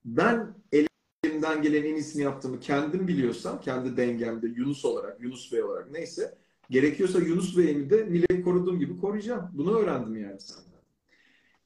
Ben 0.05 0.55
elimden 0.73 1.63
gelen 1.63 1.85
en 1.85 1.95
iyisini 1.95 2.23
yaptığımı 2.23 2.61
kendim 2.61 3.09
biliyorsam, 3.09 3.61
kendi 3.61 3.97
dengemde 3.97 4.47
Yunus 4.47 4.85
olarak, 4.85 5.21
Yunus 5.21 5.53
Bey 5.53 5.63
olarak 5.63 5.91
neyse 5.91 6.39
gerekiyorsa 6.71 7.19
Yunus 7.19 7.57
Bey'imi 7.57 7.91
de 7.91 8.05
Mila'yı 8.05 8.45
koruduğum 8.45 8.79
gibi 8.79 8.97
koruyacağım. 8.97 9.51
Bunu 9.53 9.79
öğrendim 9.79 10.17
yani 10.17 10.41
senden. 10.41 10.81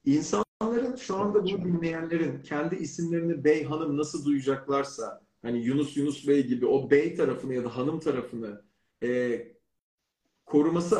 İnsanların 0.05 0.95
şu 0.95 1.15
anda 1.15 1.43
bunu 1.43 1.63
dinleyenlerin 1.63 2.41
kendi 2.41 2.75
isimlerini 2.75 3.43
bey 3.43 3.63
hanım 3.63 3.97
nasıl 3.97 4.25
duyacaklarsa 4.25 5.21
hani 5.41 5.65
Yunus 5.65 5.97
Yunus 5.97 6.27
Bey 6.27 6.47
gibi 6.47 6.65
o 6.65 6.91
bey 6.91 7.15
tarafını 7.15 7.53
ya 7.53 7.63
da 7.63 7.77
hanım 7.77 7.99
tarafını 7.99 8.61
e, 9.03 9.41
koruması 10.45 10.99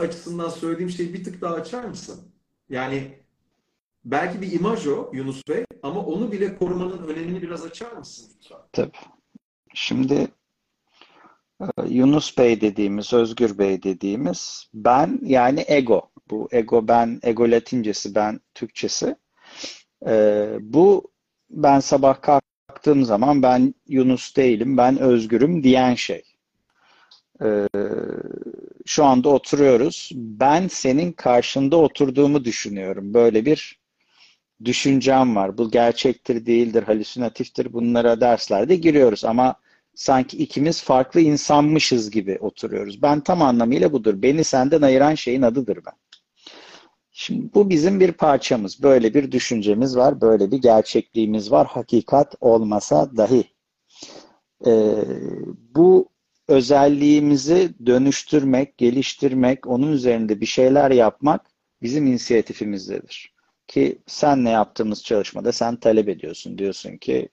açısından 0.00 0.48
söylediğim 0.48 0.90
şeyi 0.90 1.14
bir 1.14 1.24
tık 1.24 1.40
daha 1.40 1.54
açar 1.54 1.84
mısın? 1.84 2.20
Yani 2.68 3.18
belki 4.04 4.42
bir 4.42 4.52
imaj 4.52 4.86
o 4.86 5.10
Yunus 5.12 5.48
Bey 5.48 5.64
ama 5.82 6.00
onu 6.00 6.32
bile 6.32 6.56
korumanın 6.56 7.08
önemini 7.08 7.42
biraz 7.42 7.64
açar 7.64 7.92
mısın 7.92 8.32
lütfen? 8.36 8.58
Tabii. 8.72 8.96
Şimdi 9.74 10.28
Yunus 11.88 12.38
Bey 12.38 12.60
dediğimiz, 12.60 13.12
Özgür 13.12 13.58
Bey 13.58 13.82
dediğimiz 13.82 14.70
ben 14.74 15.20
yani 15.22 15.64
ego. 15.68 16.10
Bu 16.30 16.48
ego 16.52 16.88
ben, 16.88 17.20
ego 17.22 17.50
latincesi 17.50 18.14
ben 18.14 18.40
Türkçesi. 18.54 19.16
Ee, 20.06 20.58
bu 20.60 21.10
ben 21.50 21.80
sabah 21.80 22.22
kalktığım 22.22 23.04
zaman 23.04 23.42
ben 23.42 23.74
Yunus 23.88 24.36
değilim, 24.36 24.76
ben 24.76 24.98
özgürüm 24.98 25.62
diyen 25.62 25.94
şey. 25.94 26.22
Ee, 27.42 27.68
şu 28.86 29.04
anda 29.04 29.28
oturuyoruz. 29.28 30.10
Ben 30.14 30.68
senin 30.68 31.12
karşında 31.12 31.76
oturduğumu 31.76 32.44
düşünüyorum. 32.44 33.14
Böyle 33.14 33.44
bir 33.44 33.78
düşüncem 34.64 35.36
var. 35.36 35.58
Bu 35.58 35.70
gerçektir, 35.70 36.46
değildir, 36.46 36.82
halüsinatiftir. 36.82 37.72
Bunlara 37.72 38.20
derslerde 38.20 38.76
giriyoruz 38.76 39.24
ama 39.24 39.54
sanki 39.94 40.36
ikimiz 40.36 40.82
farklı 40.82 41.20
insanmışız 41.20 42.10
gibi 42.10 42.38
oturuyoruz. 42.40 43.02
Ben 43.02 43.20
tam 43.20 43.42
anlamıyla 43.42 43.92
budur. 43.92 44.22
Beni 44.22 44.44
senden 44.44 44.82
ayıran 44.82 45.14
şeyin 45.14 45.42
adıdır 45.42 45.78
ben. 45.86 45.94
Şimdi 47.18 47.54
bu 47.54 47.70
bizim 47.70 48.00
bir 48.00 48.12
parçamız. 48.12 48.82
Böyle 48.82 49.14
bir 49.14 49.32
düşüncemiz 49.32 49.96
var, 49.96 50.20
böyle 50.20 50.50
bir 50.50 50.58
gerçekliğimiz 50.58 51.50
var. 51.50 51.66
Hakikat 51.66 52.34
olmasa 52.40 53.16
dahi. 53.16 53.44
Ee, 54.66 54.94
bu 55.74 56.08
özelliğimizi 56.48 57.74
dönüştürmek, 57.86 58.78
geliştirmek, 58.78 59.66
onun 59.66 59.92
üzerinde 59.92 60.40
bir 60.40 60.46
şeyler 60.46 60.90
yapmak 60.90 61.46
bizim 61.82 62.06
inisiyatifimizdedir. 62.06 63.34
Ki 63.68 63.98
senle 64.06 64.50
yaptığımız 64.50 65.04
çalışmada 65.04 65.52
sen 65.52 65.76
talep 65.76 66.08
ediyorsun. 66.08 66.58
Diyorsun 66.58 66.96
ki 66.96 67.28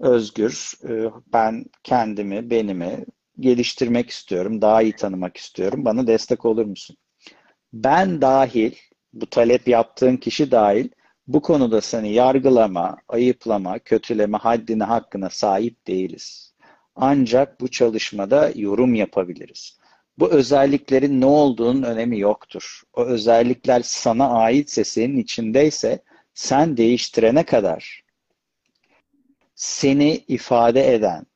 özgür, 0.00 0.72
e, 0.88 1.10
ben 1.32 1.64
kendimi, 1.82 2.50
benimi 2.50 3.04
geliştirmek 3.40 4.10
istiyorum, 4.10 4.62
daha 4.62 4.82
iyi 4.82 4.96
tanımak 4.96 5.36
istiyorum. 5.36 5.84
Bana 5.84 6.06
destek 6.06 6.44
olur 6.44 6.64
musun? 6.64 6.96
Ben 7.72 8.20
dahil, 8.22 8.72
bu 9.12 9.26
talep 9.26 9.68
yaptığın 9.68 10.16
kişi 10.16 10.50
dahil 10.50 10.88
bu 11.26 11.42
konuda 11.42 11.80
seni 11.80 12.12
yargılama, 12.12 12.96
ayıplama, 13.08 13.78
kötüleme 13.78 14.38
haddine, 14.38 14.84
hakkına 14.84 15.30
sahip 15.30 15.86
değiliz. 15.86 16.53
Ancak 16.96 17.60
bu 17.60 17.70
çalışmada 17.70 18.52
yorum 18.54 18.94
yapabiliriz. 18.94 19.78
Bu 20.18 20.30
özelliklerin 20.30 21.20
ne 21.20 21.26
olduğunun 21.26 21.82
önemi 21.82 22.18
yoktur. 22.20 22.82
O 22.92 23.04
özellikler 23.04 23.80
sana 23.84 24.28
aitse, 24.30 24.84
senin 24.84 25.18
içindeyse 25.18 26.02
sen 26.34 26.76
değiştirene 26.76 27.44
kadar 27.44 28.04
seni 29.54 30.24
ifade 30.28 30.94
eden, 30.94 31.26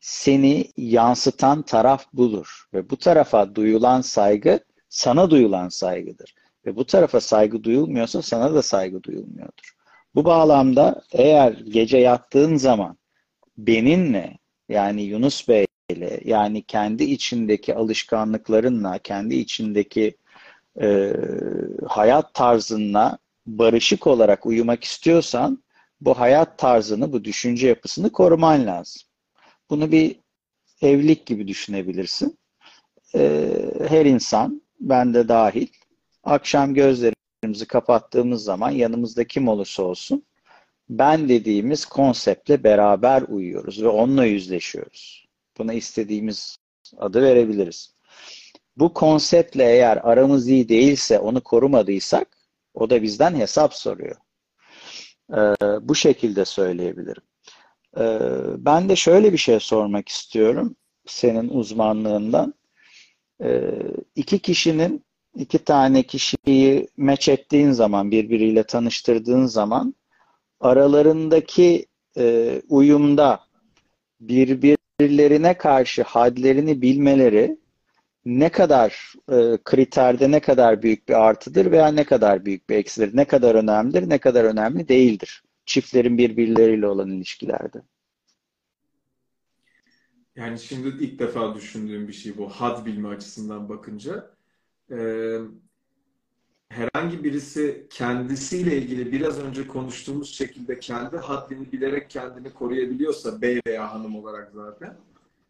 seni 0.00 0.70
yansıtan 0.76 1.62
taraf 1.62 2.06
budur. 2.12 2.64
Ve 2.74 2.90
bu 2.90 2.96
tarafa 2.96 3.54
duyulan 3.54 4.00
saygı 4.00 4.60
sana 4.88 5.30
duyulan 5.30 5.68
saygıdır. 5.68 6.34
Ve 6.66 6.76
bu 6.76 6.86
tarafa 6.86 7.20
saygı 7.20 7.64
duyulmuyorsa 7.64 8.22
sana 8.22 8.54
da 8.54 8.62
saygı 8.62 9.02
duyulmuyordur. 9.02 9.72
Bu 10.14 10.24
bağlamda 10.24 11.02
eğer 11.12 11.52
gece 11.52 11.98
yattığın 11.98 12.56
zaman 12.56 12.98
beninle 13.58 14.38
yani 14.72 15.02
Yunus 15.02 15.48
Bey 15.48 15.66
ile 15.90 16.20
yani 16.24 16.62
kendi 16.62 17.04
içindeki 17.04 17.74
alışkanlıklarınla, 17.74 18.98
kendi 18.98 19.34
içindeki 19.34 20.16
e, 20.82 21.12
hayat 21.88 22.34
tarzınla 22.34 23.18
barışık 23.46 24.06
olarak 24.06 24.46
uyumak 24.46 24.84
istiyorsan 24.84 25.62
bu 26.00 26.20
hayat 26.20 26.58
tarzını, 26.58 27.12
bu 27.12 27.24
düşünce 27.24 27.68
yapısını 27.68 28.12
koruman 28.12 28.66
lazım. 28.66 29.02
Bunu 29.70 29.92
bir 29.92 30.16
evlilik 30.82 31.26
gibi 31.26 31.48
düşünebilirsin. 31.48 32.38
Ee, 33.14 33.50
her 33.88 34.06
insan, 34.06 34.62
ben 34.80 35.14
de 35.14 35.28
dahil, 35.28 35.66
akşam 36.24 36.74
gözlerimizi 36.74 37.66
kapattığımız 37.66 38.44
zaman 38.44 38.70
yanımızda 38.70 39.26
kim 39.26 39.48
olursa 39.48 39.82
olsun, 39.82 40.22
ben 40.88 41.28
dediğimiz 41.28 41.84
konseptle 41.84 42.64
beraber 42.64 43.22
uyuyoruz 43.28 43.82
ve 43.82 43.88
onunla 43.88 44.24
yüzleşiyoruz. 44.24 45.28
Buna 45.58 45.72
istediğimiz 45.72 46.56
adı 46.96 47.22
verebiliriz. 47.22 47.94
Bu 48.76 48.94
konseptle 48.94 49.64
eğer 49.64 49.96
aramız 49.96 50.48
iyi 50.48 50.68
değilse, 50.68 51.18
onu 51.18 51.40
korumadıysak, 51.40 52.38
O 52.74 52.90
da 52.90 53.02
bizden 53.02 53.34
hesap 53.34 53.74
soruyor. 53.74 54.16
Ee, 55.32 55.54
bu 55.88 55.94
şekilde 55.94 56.44
söyleyebilirim. 56.44 57.22
Ee, 57.98 58.18
ben 58.58 58.88
de 58.88 58.96
şöyle 58.96 59.32
bir 59.32 59.38
şey 59.38 59.60
sormak 59.60 60.08
istiyorum 60.08 60.76
senin 61.06 61.48
uzmanlığından. 61.48 62.54
Ee, 63.42 63.72
iki 64.16 64.38
kişinin 64.38 65.04
iki 65.34 65.58
tane 65.58 66.02
kişiyi 66.02 66.88
meç 66.96 67.28
ettiğin 67.28 67.70
zaman, 67.70 68.10
birbiriyle 68.10 68.62
tanıştırdığın 68.64 69.46
zaman 69.46 69.94
aralarındaki 70.62 71.86
e, 72.18 72.62
uyumda 72.68 73.40
birbirlerine 74.20 75.58
karşı 75.58 76.02
hadlerini 76.02 76.82
bilmeleri 76.82 77.58
ne 78.24 78.48
kadar 78.48 79.14
e, 79.32 79.58
kriterde 79.64 80.30
ne 80.30 80.40
kadar 80.40 80.82
büyük 80.82 81.08
bir 81.08 81.14
artıdır 81.28 81.70
veya 81.70 81.88
ne 81.88 82.04
kadar 82.04 82.44
büyük 82.44 82.70
bir 82.70 82.76
eksidir, 82.76 83.16
ne 83.16 83.24
kadar 83.24 83.54
önemlidir, 83.54 84.08
ne 84.08 84.18
kadar 84.18 84.44
önemli 84.44 84.88
değildir 84.88 85.42
çiftlerin 85.66 86.18
birbirleriyle 86.18 86.86
olan 86.86 87.10
ilişkilerde. 87.10 87.82
Yani 90.36 90.58
şimdi 90.58 90.88
ilk 90.88 91.18
defa 91.18 91.54
düşündüğüm 91.54 92.08
bir 92.08 92.12
şey 92.12 92.36
bu 92.38 92.48
had 92.48 92.86
bilme 92.86 93.08
açısından 93.08 93.68
bakınca. 93.68 94.30
Ee, 94.90 95.38
herhangi 96.72 97.24
birisi 97.24 97.86
kendisiyle 97.90 98.76
ilgili 98.76 99.12
biraz 99.12 99.38
önce 99.38 99.66
konuştuğumuz 99.66 100.34
şekilde 100.34 100.80
kendi 100.80 101.16
haddini 101.16 101.72
bilerek 101.72 102.10
kendini 102.10 102.54
koruyabiliyorsa 102.54 103.42
bey 103.42 103.60
veya 103.66 103.94
hanım 103.94 104.16
olarak 104.16 104.52
zaten 104.54 104.96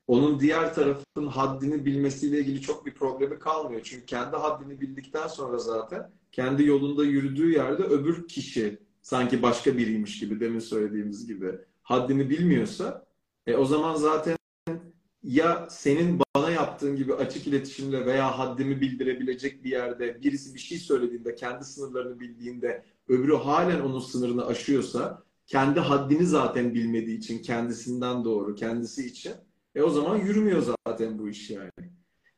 onun 0.07 0.41
diğer 0.41 0.75
tarafın 0.75 1.27
haddini 1.27 1.85
bilmesiyle 1.85 2.39
ilgili 2.39 2.61
çok 2.61 2.87
bir 2.87 2.95
problemi 2.95 3.39
kalmıyor. 3.39 3.81
Çünkü 3.85 4.07
kendi 4.07 4.37
haddini 4.37 4.81
bildikten 4.81 5.27
sonra 5.27 5.59
zaten 5.59 6.11
kendi 6.33 6.65
yolunda 6.67 7.05
yürüdüğü 7.05 7.53
yerde 7.53 7.83
öbür 7.83 8.29
kişi 8.29 8.79
sanki 9.03 9.43
başka 9.43 9.77
biriymiş 9.77 10.19
gibi 10.21 10.41
demin 10.41 10.59
söylediğimiz 10.59 11.27
gibi 11.27 11.53
haddini 11.83 12.31
bilmiyorsa 12.31 13.07
e, 13.47 13.57
o 13.57 13.65
zaman 13.65 13.95
zaten 13.95 14.37
ya 15.23 15.67
senin 15.71 16.21
bana 16.37 16.51
yaptığın 16.51 16.97
gibi 16.97 17.15
açık 17.15 17.47
iletişimle 17.47 18.07
veya 18.07 18.39
haddimi 18.39 18.81
bildirebilecek 18.81 19.65
bir 19.65 19.71
yerde 19.71 20.23
birisi 20.23 20.55
bir 20.55 20.61
şey 20.61 20.79
söylediğinde 20.79 21.35
kendi 21.35 21.65
sınırlarını 21.65 22.21
bildiğinde 22.21 22.85
öbürü 23.09 23.37
halen 23.37 23.81
onun 23.81 24.01
sınırını 24.01 24.47
aşıyorsa 24.47 25.23
kendi 25.47 25.81
haddini 25.81 26.27
zaten 26.27 26.75
bilmediği 26.75 27.19
için 27.19 27.43
kendisinden 27.43 28.25
doğru 28.25 28.55
kendisi 28.55 29.07
için 29.07 29.33
e 29.75 29.83
o 29.83 29.91
zaman 29.91 30.17
yürümüyor 30.17 30.77
zaten 30.87 31.19
bu 31.19 31.29
iş 31.29 31.51
yani. 31.51 31.71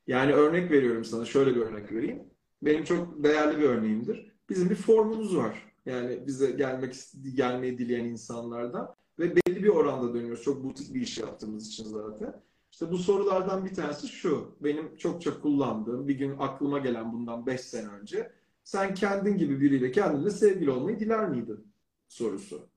Yani 0.07 0.32
örnek 0.32 0.70
veriyorum 0.70 1.05
sana 1.05 1.24
şöyle 1.24 1.57
bir 1.57 1.61
örnek 1.61 1.93
vereyim. 1.93 2.22
Benim 2.62 2.85
çok 2.85 3.24
değerli 3.24 3.59
bir 3.59 3.64
örneğimdir. 3.64 4.32
Bizim 4.49 4.70
bir 4.70 4.74
formumuz 4.74 5.37
var. 5.37 5.74
Yani 5.87 6.26
bize 6.26 6.51
gelmek 6.51 6.95
gelmeyi 7.35 7.78
dileyen 7.78 8.05
insanlardan 8.05 8.95
ve 9.18 9.37
belli 9.37 9.64
bir 9.64 9.68
oranda 9.68 10.14
dönüyoruz. 10.14 10.43
Çok 10.43 10.64
butik 10.64 10.95
bir 10.95 11.01
iş 11.01 11.18
yaptığımız 11.18 11.68
için 11.68 11.85
zaten. 11.85 12.43
İşte 12.75 12.91
bu 12.91 12.99
sorulardan 12.99 13.64
bir 13.64 13.75
tanesi 13.75 14.09
şu. 14.09 14.57
Benim 14.61 14.97
çok 14.97 15.22
çok 15.22 15.43
kullandığım, 15.43 16.09
bir 16.09 16.14
gün 16.14 16.35
aklıma 16.39 16.79
gelen 16.79 17.12
bundan 17.12 17.47
5 17.47 17.61
sene 17.61 17.89
önce. 17.89 18.33
Sen 18.64 18.95
kendin 18.95 19.37
gibi 19.37 19.61
biriyle 19.61 19.93
kendinle 19.93 20.31
sevgili 20.31 20.70
olmayı 20.70 21.01
diler 21.01 21.29
miydin? 21.29 21.72
Sorusu. 22.09 22.68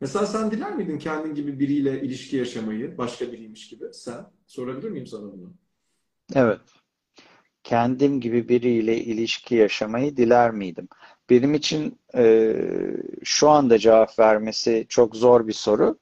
Mesela 0.00 0.26
sen 0.26 0.50
diler 0.50 0.76
miydin 0.76 0.98
kendin 0.98 1.34
gibi 1.34 1.60
biriyle 1.60 2.02
ilişki 2.02 2.36
yaşamayı, 2.36 2.98
başka 2.98 3.32
biriymiş 3.32 3.68
gibi? 3.68 3.84
Sen 3.92 4.26
sorabilir 4.46 4.90
miyim 4.90 5.06
sana 5.06 5.32
bunu? 5.32 5.54
Evet. 6.34 6.60
Kendim 7.62 8.20
gibi 8.20 8.48
biriyle 8.48 9.04
ilişki 9.04 9.54
yaşamayı 9.54 10.16
diler 10.16 10.50
miydim? 10.50 10.88
Benim 11.30 11.54
için 11.54 11.98
e, 12.16 12.54
şu 13.24 13.48
anda 13.48 13.78
cevap 13.78 14.18
vermesi 14.18 14.86
çok 14.88 15.16
zor 15.16 15.46
bir 15.46 15.52
soru. 15.52 15.98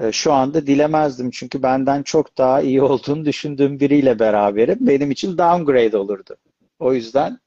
E, 0.00 0.12
şu 0.12 0.32
anda 0.32 0.66
dilemezdim 0.66 1.30
çünkü 1.30 1.62
benden 1.62 2.02
çok 2.02 2.38
daha 2.38 2.60
iyi 2.60 2.82
olduğunu 2.82 3.24
düşündüğüm 3.24 3.80
biriyle 3.80 4.18
beraberim. 4.18 4.78
Benim 4.80 5.10
için 5.10 5.38
downgrade 5.38 5.96
olurdu. 5.96 6.36
O 6.78 6.92
yüzden 6.92 7.38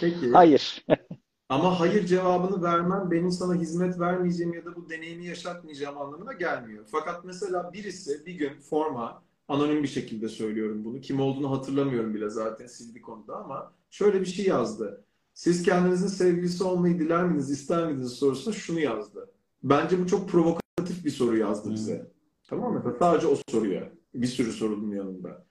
Peki. 0.00 0.30
hayır. 0.32 0.84
Ama 1.48 1.80
hayır 1.80 2.06
cevabını 2.06 2.62
vermem 2.62 3.10
benim 3.10 3.30
sana 3.30 3.54
hizmet 3.54 4.00
vermeyeceğim 4.00 4.54
ya 4.54 4.64
da 4.64 4.76
bu 4.76 4.90
deneyimi 4.90 5.26
yaşatmayacağım 5.26 5.98
anlamına 5.98 6.32
gelmiyor. 6.32 6.84
Fakat 6.92 7.24
mesela 7.24 7.72
birisi 7.72 8.26
bir 8.26 8.34
gün 8.34 8.60
forma, 8.60 9.22
anonim 9.48 9.82
bir 9.82 9.88
şekilde 9.88 10.28
söylüyorum 10.28 10.84
bunu. 10.84 11.00
Kim 11.00 11.20
olduğunu 11.20 11.50
hatırlamıyorum 11.50 12.14
bile 12.14 12.30
zaten 12.30 12.66
sildi 12.66 13.02
konuda 13.02 13.36
ama 13.36 13.72
şöyle 13.90 14.20
bir 14.20 14.26
şey 14.26 14.46
yazdı. 14.46 15.04
Siz 15.34 15.62
kendinizin 15.62 16.06
sevgilisi 16.06 16.64
olmayı 16.64 16.98
diler 16.98 17.24
miydiniz, 17.24 17.50
ister 17.50 17.86
miydiniz 17.86 18.12
sorusuna 18.12 18.54
şunu 18.54 18.80
yazdı. 18.80 19.30
Bence 19.62 20.00
bu 20.00 20.06
çok 20.06 20.28
provokatif 20.28 20.63
bir 21.04 21.10
soru 21.10 21.36
yazdı 21.36 21.70
bize. 21.72 21.98
Hmm. 21.98 22.06
Tamam 22.48 22.72
mı? 22.72 22.96
Sadece 22.98 23.26
o 23.26 23.36
soruya. 23.48 23.92
Bir 24.14 24.26
sürü 24.26 24.52
sorunun 24.52 24.96
yanında. 24.96 25.46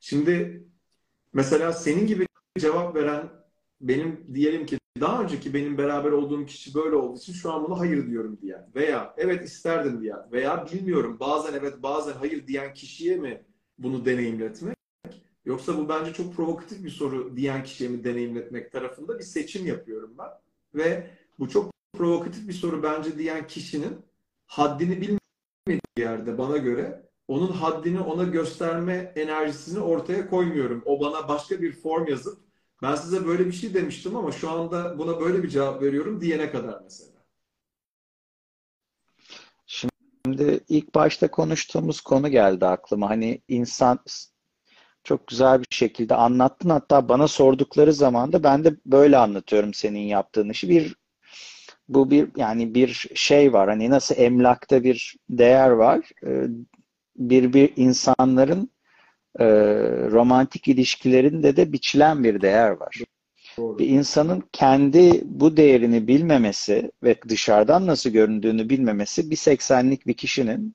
Şimdi 0.00 0.64
mesela 1.32 1.72
senin 1.72 2.06
gibi 2.06 2.26
cevap 2.58 2.96
veren 2.96 3.28
benim 3.80 4.34
diyelim 4.34 4.66
ki 4.66 4.78
daha 5.00 5.22
önceki 5.22 5.54
benim 5.54 5.78
beraber 5.78 6.12
olduğum 6.12 6.46
kişi 6.46 6.74
böyle 6.74 6.96
olduğu 6.96 7.18
için 7.18 7.32
şu 7.32 7.52
an 7.52 7.64
buna 7.64 7.78
hayır 7.78 8.06
diyorum 8.06 8.38
diyen 8.42 8.70
veya 8.74 9.14
evet 9.16 9.44
isterdim 9.44 10.00
diyen 10.00 10.32
veya 10.32 10.66
bilmiyorum 10.72 11.16
bazen 11.20 11.54
evet 11.54 11.82
bazen 11.82 12.12
hayır 12.12 12.46
diyen 12.46 12.74
kişiye 12.74 13.16
mi 13.16 13.44
bunu 13.78 14.04
deneyimletmek 14.04 14.76
yoksa 15.44 15.78
bu 15.78 15.88
bence 15.88 16.12
çok 16.12 16.34
provokatif 16.34 16.84
bir 16.84 16.90
soru 16.90 17.36
diyen 17.36 17.64
kişiye 17.64 17.90
mi 17.90 18.04
deneyimletmek 18.04 18.72
tarafında 18.72 19.18
bir 19.18 19.24
seçim 19.24 19.66
yapıyorum 19.66 20.14
ben 20.18 20.30
ve 20.74 21.10
bu 21.38 21.48
çok 21.48 21.72
provokatif 21.92 22.48
bir 22.48 22.52
soru 22.52 22.82
bence 22.82 23.18
diyen 23.18 23.46
kişinin 23.46 23.96
haddini 24.46 25.00
bilmediği 25.00 25.80
yerde 25.98 26.38
bana 26.38 26.56
göre 26.56 27.06
onun 27.28 27.52
haddini 27.52 28.00
ona 28.00 28.24
gösterme 28.24 29.12
enerjisini 29.16 29.80
ortaya 29.80 30.30
koymuyorum. 30.30 30.82
O 30.86 31.00
bana 31.00 31.28
başka 31.28 31.62
bir 31.62 31.72
form 31.72 32.08
yazıp 32.08 32.38
ben 32.82 32.94
size 32.94 33.26
böyle 33.26 33.46
bir 33.46 33.52
şey 33.52 33.74
demiştim 33.74 34.16
ama 34.16 34.32
şu 34.32 34.50
anda 34.50 34.98
buna 34.98 35.20
böyle 35.20 35.42
bir 35.42 35.48
cevap 35.48 35.82
veriyorum 35.82 36.20
diyene 36.20 36.50
kadar 36.50 36.80
mesela. 36.82 37.16
Şimdi 39.66 40.60
ilk 40.68 40.94
başta 40.94 41.30
konuştuğumuz 41.30 42.00
konu 42.00 42.28
geldi 42.28 42.66
aklıma. 42.66 43.10
Hani 43.10 43.42
insan 43.48 43.98
çok 45.04 45.26
güzel 45.26 45.60
bir 45.60 45.76
şekilde 45.76 46.14
anlattın. 46.14 46.70
Hatta 46.70 47.08
bana 47.08 47.28
sordukları 47.28 47.92
zaman 47.92 48.32
da 48.32 48.42
ben 48.42 48.64
de 48.64 48.76
böyle 48.86 49.16
anlatıyorum 49.16 49.74
senin 49.74 50.00
yaptığın 50.00 50.48
işi. 50.48 50.68
Bir 50.68 50.96
bu 51.88 52.10
bir 52.10 52.28
yani 52.36 52.74
bir 52.74 53.08
şey 53.14 53.52
var. 53.52 53.68
Hani 53.68 53.90
nasıl 53.90 54.14
emlakta 54.18 54.84
bir 54.84 55.16
değer 55.30 55.70
var. 55.70 56.10
Ee, 56.26 56.46
bir 57.16 57.52
bir 57.52 57.72
insanların 57.76 58.70
e, 59.38 59.46
romantik 60.10 60.68
ilişkilerinde 60.68 61.56
de 61.56 61.72
biçilen 61.72 62.24
bir 62.24 62.40
değer 62.40 62.70
var. 62.70 63.02
Doğru. 63.58 63.78
Bir 63.78 63.88
insanın 63.88 64.44
kendi 64.52 65.22
bu 65.24 65.56
değerini 65.56 66.08
bilmemesi 66.08 66.92
ve 67.02 67.16
dışarıdan 67.28 67.86
nasıl 67.86 68.10
göründüğünü 68.10 68.68
bilmemesi 68.70 69.30
bir 69.30 69.36
seksenlik 69.36 70.06
bir 70.06 70.14
kişinin 70.14 70.74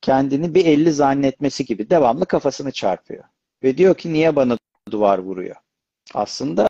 kendini 0.00 0.54
bir 0.54 0.66
elli 0.66 0.92
zannetmesi 0.92 1.64
gibi 1.64 1.90
devamlı 1.90 2.26
kafasını 2.26 2.72
çarpıyor. 2.72 3.24
Ve 3.62 3.78
diyor 3.78 3.94
ki 3.94 4.12
niye 4.12 4.36
bana 4.36 4.58
duvar 4.90 5.18
vuruyor? 5.18 5.56
Aslında 6.14 6.68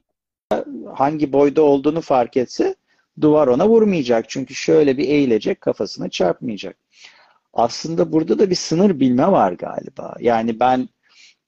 hangi 0.95 1.33
boyda 1.33 1.62
olduğunu 1.62 2.01
fark 2.01 2.37
etse 2.37 2.75
duvar 3.20 3.46
ona 3.46 3.68
vurmayacak. 3.68 4.30
Çünkü 4.30 4.54
şöyle 4.54 4.98
bir 4.98 5.08
eğilecek 5.08 5.60
kafasını 5.60 6.10
çarpmayacak. 6.10 6.76
Aslında 7.52 8.12
burada 8.12 8.38
da 8.38 8.50
bir 8.50 8.54
sınır 8.54 9.00
bilme 9.00 9.32
var 9.32 9.52
galiba. 9.52 10.16
Yani 10.20 10.60
ben 10.60 10.88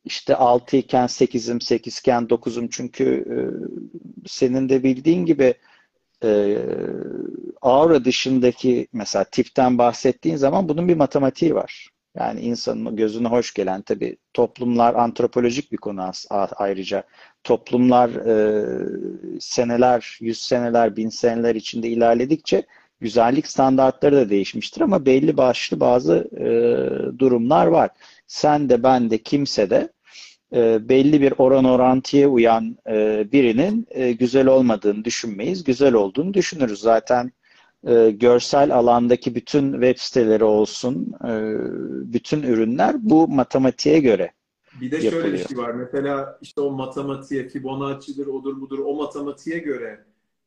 işte 0.04 0.36
6 0.36 0.76
iken 0.76 1.06
8'im, 1.06 1.60
8 1.60 1.98
iken 1.98 2.22
9'um 2.22 2.68
çünkü 2.70 3.04
e, 3.04 3.38
senin 4.26 4.68
de 4.68 4.82
bildiğin 4.82 5.26
gibi 5.26 5.54
e, 6.24 6.58
aura 7.62 8.04
dışındaki 8.04 8.88
mesela 8.92 9.24
tipten 9.24 9.78
bahsettiğin 9.78 10.36
zaman 10.36 10.68
bunun 10.68 10.88
bir 10.88 10.96
matematiği 10.96 11.54
var. 11.54 11.90
Yani 12.18 12.40
insanın 12.40 12.96
gözüne 12.96 13.28
hoş 13.28 13.54
gelen 13.54 13.82
tabi 13.82 14.16
toplumlar 14.32 14.94
antropolojik 14.94 15.72
bir 15.72 15.76
konu 15.76 16.10
ayrıca. 16.56 17.02
Toplumlar 17.44 18.10
e, 18.10 19.40
seneler, 19.40 20.18
yüz 20.20 20.38
seneler, 20.42 20.96
bin 20.96 21.08
seneler 21.08 21.54
içinde 21.54 21.88
ilerledikçe 21.88 22.62
güzellik 23.00 23.46
standartları 23.46 24.16
da 24.16 24.30
değişmiştir 24.30 24.80
ama 24.80 25.06
belli 25.06 25.36
başlı 25.36 25.80
bazı 25.80 26.28
e, 26.36 26.44
durumlar 27.18 27.66
var. 27.66 27.90
Sen 28.26 28.68
de 28.68 28.82
ben 28.82 29.10
de 29.10 29.18
kimse 29.18 29.70
de 29.70 29.92
e, 30.54 30.88
belli 30.88 31.20
bir 31.20 31.34
oran 31.38 31.64
orantıya 31.64 32.28
uyan 32.28 32.78
e, 32.88 33.26
birinin 33.32 33.86
e, 33.90 34.12
güzel 34.12 34.46
olmadığını 34.46 35.04
düşünmeyiz. 35.04 35.64
Güzel 35.64 35.94
olduğunu 35.94 36.34
düşünürüz. 36.34 36.80
Zaten 36.80 37.32
e, 37.86 38.10
görsel 38.10 38.74
alandaki 38.74 39.34
bütün 39.34 39.72
web 39.72 39.98
siteleri 39.98 40.44
olsun, 40.44 41.14
e, 41.24 41.54
bütün 42.12 42.42
ürünler 42.42 42.96
bu 42.98 43.28
matematiğe 43.28 44.00
göre 44.00 44.32
bir 44.80 44.90
de 44.90 45.10
şöyle 45.10 45.32
bir 45.32 45.48
şey 45.48 45.56
var. 45.58 45.70
Mesela 45.70 46.38
işte 46.42 46.60
o 46.60 46.70
matematiğe, 46.70 47.48
Fibonacci'dir, 47.48 48.26
odur 48.26 48.60
budur, 48.60 48.78
o 48.78 48.94
matematiğe 48.94 49.58
göre 49.58 50.04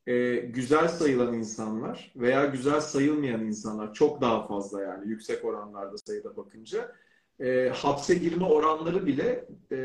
e, 0.08 0.36
güzel 0.36 0.88
sayılan 0.88 1.34
insanlar 1.34 2.12
veya 2.16 2.46
güzel 2.46 2.82
sayılmayan 2.82 3.46
insanlar 3.46 3.94
çok 3.94 4.22
daha 4.22 4.48
fazla 4.48 4.82
yani 4.82 5.10
yüksek 5.10 5.46
oranlarda 5.46 5.98
sayıda 5.98 6.38
bakınca 6.38 6.92
e, 7.40 7.70
hapse 7.70 8.16
girme 8.16 8.46
oranları 8.46 9.06
bile 9.06 9.46
e, 9.72 9.78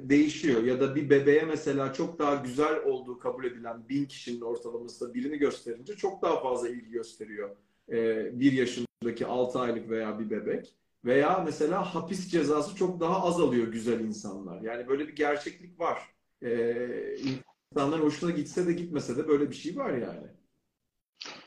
değişiyor. 0.00 0.62
Ya 0.62 0.80
da 0.80 0.94
bir 0.94 1.10
bebeğe 1.10 1.42
mesela 1.42 1.92
çok 1.92 2.18
daha 2.18 2.34
güzel 2.34 2.84
olduğu 2.84 3.18
kabul 3.18 3.44
edilen 3.44 3.88
bin 3.88 4.04
kişinin 4.04 4.40
ortalamasında 4.40 5.14
birini 5.14 5.38
gösterince 5.38 5.96
çok 5.96 6.22
daha 6.22 6.40
fazla 6.40 6.68
ilgi 6.68 6.90
gösteriyor 6.90 7.56
e, 7.92 8.40
bir 8.40 8.52
yaşındaki 8.52 9.26
6 9.26 9.58
aylık 9.58 9.90
veya 9.90 10.18
bir 10.18 10.30
bebek. 10.30 10.74
Veya 11.04 11.42
mesela 11.44 11.94
hapis 11.94 12.28
cezası 12.30 12.76
çok 12.76 13.00
daha 13.00 13.22
az 13.22 13.40
alıyor 13.40 13.66
güzel 13.68 14.00
insanlar. 14.00 14.60
Yani 14.60 14.88
böyle 14.88 15.08
bir 15.08 15.16
gerçeklik 15.16 15.80
var. 15.80 15.98
E, 16.42 16.74
insanların 17.72 18.02
hoşuna 18.02 18.30
gitse 18.30 18.66
de 18.66 18.72
gitmese 18.72 19.16
de 19.16 19.28
böyle 19.28 19.50
bir 19.50 19.54
şey 19.54 19.76
var 19.76 19.90
yani. 19.90 20.26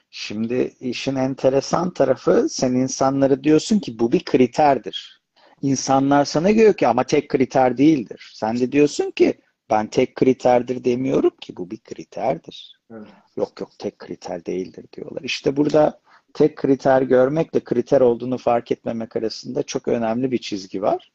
Şimdi 0.10 0.74
işin 0.80 1.16
enteresan 1.16 1.94
tarafı 1.94 2.50
sen 2.50 2.74
insanları 2.74 3.44
diyorsun 3.44 3.80
ki 3.80 4.00
bu 4.00 4.12
bir 4.12 4.26
kriterdir. 4.26 5.21
İnsanlar 5.62 6.26
sana 6.26 6.50
diyor 6.50 6.74
ki 6.74 6.88
ama 6.88 7.04
tek 7.04 7.30
kriter 7.30 7.78
değildir. 7.78 8.32
Sen 8.34 8.60
de 8.60 8.72
diyorsun 8.72 9.12
ki 9.12 9.34
ben 9.70 9.88
tek 9.88 10.16
kriterdir 10.16 10.84
demiyorum 10.84 11.32
ki 11.42 11.58
bu 11.58 11.72
bir 11.72 11.78
kriterdir. 11.78 12.80
Evet. 12.92 13.08
Yok 13.38 13.60
yok 13.60 13.70
tek 13.80 14.00
kriter 14.00 14.46
değildir 14.46 14.86
diyorlar. 14.94 15.22
İşte 15.22 15.58
burada 15.58 16.00
tek 16.34 16.56
kriter 16.56 17.02
görmekle 17.02 17.60
kriter 17.60 18.02
olduğunu 18.02 18.38
fark 18.38 18.72
etmemek 18.72 19.16
arasında 19.16 19.64
çok 19.64 19.88
önemli 19.88 20.32
bir 20.32 20.38
çizgi 20.38 20.82
var. 20.82 21.12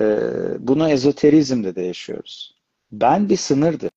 Ee, 0.00 0.18
bunu 0.58 0.90
ezoterizmde 0.90 1.74
de 1.74 1.82
yaşıyoruz. 1.82 2.56
Ben 2.92 3.28
bir 3.28 3.36
sınırdır. 3.36 3.90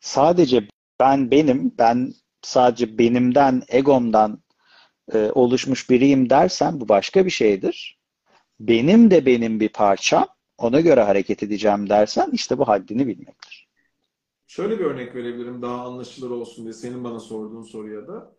Sadece 0.00 0.68
ben 1.00 1.30
benim, 1.30 1.72
ben 1.78 2.14
sadece 2.42 2.98
benimden, 2.98 3.62
egomdan 3.68 4.42
e, 5.14 5.30
oluşmuş 5.34 5.90
biriyim 5.90 6.30
dersen 6.30 6.80
bu 6.80 6.88
başka 6.88 7.26
bir 7.26 7.30
şeydir. 7.30 7.99
Benim 8.60 9.10
de 9.10 9.26
benim 9.26 9.60
bir 9.60 9.68
parçam, 9.68 10.26
ona 10.58 10.80
göre 10.80 11.02
hareket 11.02 11.42
edeceğim 11.42 11.88
dersen 11.88 12.30
işte 12.32 12.58
bu 12.58 12.68
haddini 12.68 13.06
bilmektir. 13.06 13.68
Şöyle 14.46 14.78
bir 14.78 14.84
örnek 14.84 15.14
verebilirim 15.14 15.62
daha 15.62 15.84
anlaşılır 15.86 16.30
olsun 16.30 16.64
diye 16.64 16.72
senin 16.72 17.04
bana 17.04 17.20
sorduğun 17.20 17.62
soruya 17.62 18.08
da. 18.08 18.32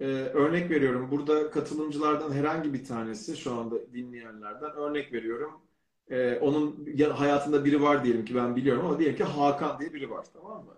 Ee, 0.00 0.04
örnek 0.06 0.70
veriyorum. 0.70 1.10
Burada 1.10 1.50
katılımcılardan 1.50 2.32
herhangi 2.32 2.74
bir 2.74 2.84
tanesi 2.84 3.36
şu 3.36 3.54
anda 3.54 3.92
dinleyenlerden 3.92 4.70
örnek 4.70 5.12
veriyorum. 5.12 5.52
Ee, 6.10 6.38
onun 6.38 6.86
hayatında 7.14 7.64
biri 7.64 7.82
var 7.82 8.04
diyelim 8.04 8.24
ki 8.24 8.34
ben 8.34 8.56
biliyorum 8.56 8.86
ama 8.86 8.98
diyelim 8.98 9.16
ki 9.16 9.24
Hakan 9.24 9.78
diye 9.78 9.92
biri 9.94 10.10
var 10.10 10.26
tamam 10.32 10.64
mı? 10.64 10.74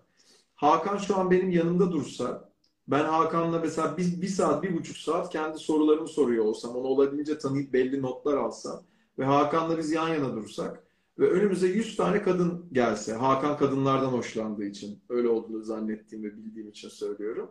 Hakan 0.54 0.98
şu 0.98 1.16
an 1.16 1.30
benim 1.30 1.50
yanımda 1.50 1.92
dursa 1.92 2.47
ben 2.88 3.04
Hakan'la 3.04 3.58
mesela 3.58 3.96
bir, 3.96 4.22
bir 4.22 4.28
saat, 4.28 4.62
bir 4.62 4.76
buçuk 4.76 4.96
saat 4.96 5.32
kendi 5.32 5.58
sorularımı 5.58 6.08
soruyor 6.08 6.44
olsam, 6.44 6.76
onu 6.76 6.86
olabildiğince 6.86 7.38
tanıyıp 7.38 7.72
belli 7.72 8.02
notlar 8.02 8.36
alsam 8.36 8.82
ve 9.18 9.24
Hakan'la 9.24 9.78
biz 9.78 9.92
yan 9.92 10.08
yana 10.08 10.36
dursak 10.36 10.82
ve 11.18 11.30
önümüze 11.30 11.66
100 11.66 11.96
tane 11.96 12.22
kadın 12.22 12.68
gelse, 12.72 13.12
Hakan 13.12 13.56
kadınlardan 13.56 14.08
hoşlandığı 14.08 14.64
için, 14.64 15.02
öyle 15.08 15.28
olduğunu 15.28 15.62
zannettiğim 15.62 16.24
ve 16.24 16.36
bildiğim 16.36 16.68
için 16.68 16.88
söylüyorum. 16.88 17.50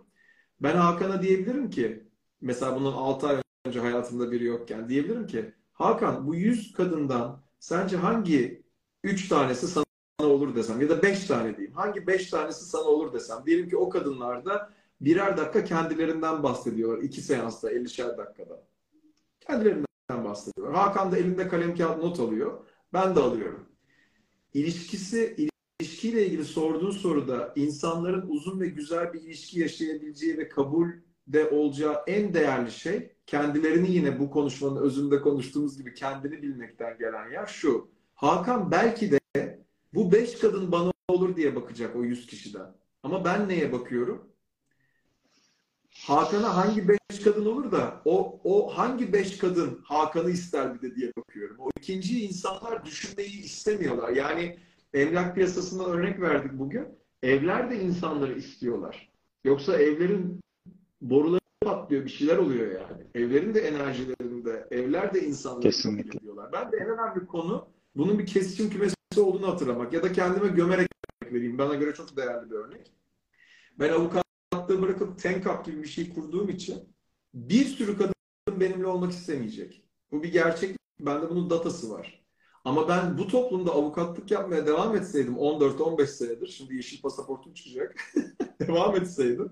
Ben 0.62 0.76
Hakan'a 0.76 1.22
diyebilirim 1.22 1.70
ki, 1.70 2.04
mesela 2.42 2.76
bunun 2.76 2.94
6 2.94 3.28
ay 3.28 3.38
önce 3.66 3.80
hayatımda 3.80 4.32
biri 4.32 4.46
yokken 4.46 4.90
diyebilirim 4.90 5.28
ki, 5.28 5.54
Hakan 5.74 6.28
bu 6.28 6.36
100 6.36 6.74
kadından 6.74 7.44
sence 7.60 7.98
hangi 7.98 8.64
3 9.04 9.30
tanesi 9.30 9.68
sana 9.68 9.86
olur 10.20 10.56
desem 10.56 10.82
ya 10.82 10.90
da 10.90 11.02
5 11.04 11.26
tane 11.26 11.58
diyeyim. 11.58 11.76
Hangi 11.76 12.08
5 12.08 12.30
tanesi 12.30 12.66
sana 12.66 12.84
olur 12.84 13.14
desem. 13.14 13.38
Diyelim 13.46 13.70
ki 13.70 13.78
o 13.78 13.90
kadınlarda 13.90 14.74
birer 15.02 15.38
dakika 15.38 15.64
kendilerinden 15.64 16.44
bahsediyorlar. 16.44 17.04
iki 17.04 17.22
seansta 17.22 17.72
50'şer 17.72 18.18
dakikada. 18.18 18.64
Kendilerinden 19.40 19.86
bahsediyorlar. 20.10 20.76
Hakan 20.76 21.12
da 21.12 21.18
elinde 21.18 21.48
kalem 21.48 21.76
kağıt 21.76 22.04
not 22.04 22.20
alıyor. 22.20 22.66
Ben 22.94 23.16
de 23.16 23.20
alıyorum. 23.20 23.70
İlişkisi, 24.54 25.50
ilişkiyle 25.82 26.26
ilgili 26.26 26.46
sorduğun 26.46 26.92
soruda 26.92 27.54
insanların 27.56 28.30
uzun 28.30 28.60
ve 28.60 28.68
güzel 28.68 29.14
bir 29.14 29.22
ilişki 29.22 29.60
yaşayabileceği 29.60 30.38
ve 30.38 30.50
kabul 30.50 30.88
de 31.28 31.50
olacağı 31.50 32.04
en 32.08 32.34
değerli 32.34 32.72
şey 32.72 33.12
kendilerini 33.26 33.92
yine 33.92 34.20
bu 34.20 34.30
konuşmanın 34.30 34.82
özünde 34.82 35.22
konuştuğumuz 35.22 35.78
gibi 35.78 35.94
kendini 35.94 36.42
bilmekten 36.42 36.98
gelen 36.98 37.32
yer 37.32 37.46
şu. 37.46 37.90
Hakan 38.16 38.72
belki 38.72 39.12
de 39.12 39.20
bu 39.94 40.12
beş 40.12 40.40
kadın 40.40 40.72
bana 40.72 40.92
olur 41.08 41.36
diye 41.36 41.56
bakacak 41.56 41.96
o 41.96 42.04
yüz 42.04 42.28
kişiden. 42.28 42.76
Ama 43.04 43.26
ben 43.26 43.50
neye 43.50 43.72
bakıyorum? 43.72 44.30
Hakan'a 46.06 46.56
hangi 46.56 46.88
beş 46.88 47.20
kadın 47.24 47.46
olur 47.46 47.72
da 47.72 48.02
o, 48.06 48.40
o 48.44 48.78
hangi 48.78 49.14
beş 49.14 49.38
kadın 49.38 49.80
Hakan'ı 49.84 50.32
ister 50.32 50.74
bir 50.76 50.82
de 50.82 50.96
diye 50.96 51.12
bakıyorum. 51.18 51.56
O 51.60 51.70
ikinci 51.80 52.26
insanlar 52.26 52.86
düşünmeyi 52.86 53.42
istemiyorlar. 53.44 54.10
Yani 54.10 54.58
emlak 54.94 55.36
piyasasından 55.36 55.92
örnek 55.92 56.22
verdik 56.22 56.52
bugün. 56.54 56.88
Evler 57.24 57.72
de 57.72 57.82
insanları 57.82 58.34
istiyorlar. 58.38 59.10
Yoksa 59.44 59.78
evlerin 59.78 60.40
boruları 61.02 61.40
patlıyor, 61.62 62.06
bir 62.06 62.10
şeyler 62.10 62.38
oluyor 62.38 62.72
yani. 62.72 63.04
Evlerin 63.16 63.54
de 63.54 63.60
enerjilerinde, 63.60 64.68
evler 64.72 65.14
de 65.14 65.22
insanları 65.22 65.62
Kesinlikle. 65.62 66.20
diyorlar. 66.20 66.52
Ben 66.54 66.72
de 66.72 66.78
en 66.78 66.90
önemli 66.90 67.26
konu 67.26 67.68
bunun 67.96 68.20
bir 68.20 68.26
kesişim 68.26 68.70
kümesi 68.70 68.96
olduğunu 69.18 69.48
hatırlamak 69.48 69.94
ya 69.94 70.04
da 70.04 70.12
kendime 70.12 70.48
gömerek 70.48 70.88
vereyim. 71.32 71.58
Bana 71.58 71.76
göre 71.76 71.94
çok 71.94 72.18
değerli 72.18 72.50
bir 72.50 72.56
örnek. 72.56 72.92
Ben 73.80 73.90
avukatlığı 74.54 74.82
bırakıp 74.82 75.20
Tenkap 75.20 75.66
gibi 75.66 75.84
bir 75.84 75.88
şey 75.88 76.14
kurduğum 76.14 76.50
için 76.50 76.96
bir 77.34 77.66
sürü 77.66 77.98
kadın 77.98 78.14
benimle 78.60 78.88
olmak 78.88 79.12
istemeyecek. 79.12 79.84
Bu 80.12 80.24
bir 80.24 80.32
gerçek. 80.32 80.78
Bende 81.00 81.30
bunun 81.30 81.50
datası 81.50 81.92
var. 81.92 82.24
Ama 82.66 82.88
ben 82.88 83.18
bu 83.18 83.28
toplumda 83.28 83.72
avukatlık 83.72 84.32
yapmaya 84.32 84.66
devam 84.66 84.96
etseydim 84.96 85.34
14-15 85.34 86.08
senedir, 86.08 86.48
şimdi 86.48 86.76
yeşil 86.76 87.02
pasaportum 87.02 87.54
çıkacak, 87.54 87.96
devam 88.60 88.96
etseydim 88.96 89.52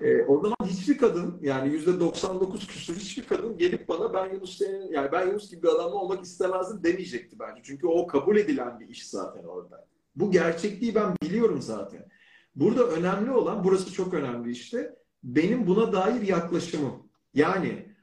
e, 0.00 0.22
o 0.22 0.40
zaman 0.42 0.56
hiçbir 0.64 0.98
kadın 0.98 1.38
yani 1.42 1.72
yüzde 1.72 2.00
99 2.00 2.66
küsur 2.66 2.96
hiçbir 2.96 3.22
kadın 3.22 3.58
gelip 3.58 3.88
bana 3.88 4.14
ben 4.14 4.34
Yunus 4.34 4.58
senin, 4.58 4.92
yani 4.92 5.12
ben 5.12 5.26
Yunus 5.26 5.50
gibi 5.50 5.62
bir 5.62 5.68
adamla 5.68 5.94
olmak 5.94 6.24
istemezdim 6.24 6.84
demeyecekti 6.84 7.38
bence. 7.38 7.60
Çünkü 7.64 7.86
o 7.86 8.06
kabul 8.06 8.36
edilen 8.36 8.80
bir 8.80 8.88
iş 8.88 9.08
zaten 9.08 9.44
orada. 9.44 9.86
Bu 10.16 10.30
gerçekliği 10.30 10.94
ben 10.94 11.14
biliyorum 11.22 11.62
zaten. 11.62 12.09
Burada 12.54 12.86
önemli 12.86 13.30
olan, 13.30 13.64
burası 13.64 13.92
çok 13.92 14.14
önemli 14.14 14.50
işte, 14.50 14.96
benim 15.22 15.66
buna 15.66 15.92
dair 15.92 16.22
yaklaşımım. 16.22 17.10
Yani 17.34 17.94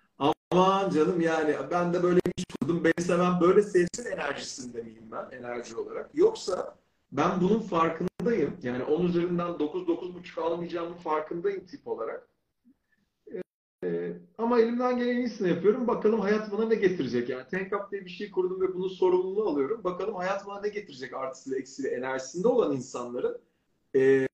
aman 0.51 0.89
canım 0.89 1.21
yani 1.21 1.55
ben 1.71 1.93
de 1.93 2.03
böyle 2.03 2.19
bir 2.25 2.45
kurdum, 2.61 2.83
beni 2.83 3.05
seven 3.05 3.41
böyle 3.41 3.63
sevsin 3.63 4.05
enerjisinde 4.05 4.81
miyim 4.81 5.11
ben 5.11 5.37
enerji 5.37 5.75
olarak? 5.75 6.09
Yoksa 6.13 6.77
ben 7.11 7.41
bunun 7.41 7.59
farkındayım. 7.59 8.57
Yani 8.63 8.83
10 8.83 9.05
üzerinden 9.05 9.47
9-9,5 9.47 10.41
almayacağımın 10.41 10.97
farkındayım 10.97 11.65
tip 11.65 11.87
olarak. 11.87 12.29
Ee, 13.83 14.13
ama 14.37 14.59
elimden 14.59 14.97
gelen 14.97 15.17
iyisini 15.17 15.49
yapıyorum. 15.49 15.87
Bakalım 15.87 16.19
hayat 16.19 16.51
bana 16.51 16.65
ne 16.65 16.75
getirecek. 16.75 17.29
Yani 17.29 17.43
Tank 17.51 17.91
diye 17.91 18.05
bir 18.05 18.09
şey 18.09 18.31
kurdum 18.31 18.61
ve 18.61 18.73
bunun 18.73 18.87
sorumluluğunu 18.87 19.49
alıyorum. 19.49 19.83
Bakalım 19.83 20.15
hayat 20.15 20.47
bana 20.47 20.61
ne 20.61 20.69
getirecek 20.69 21.13
artısıyla 21.13 21.59
eksiyle 21.59 21.89
enerjisinde 21.89 22.47
olan 22.47 22.75
insanların 22.75 23.41
e, 23.95 24.27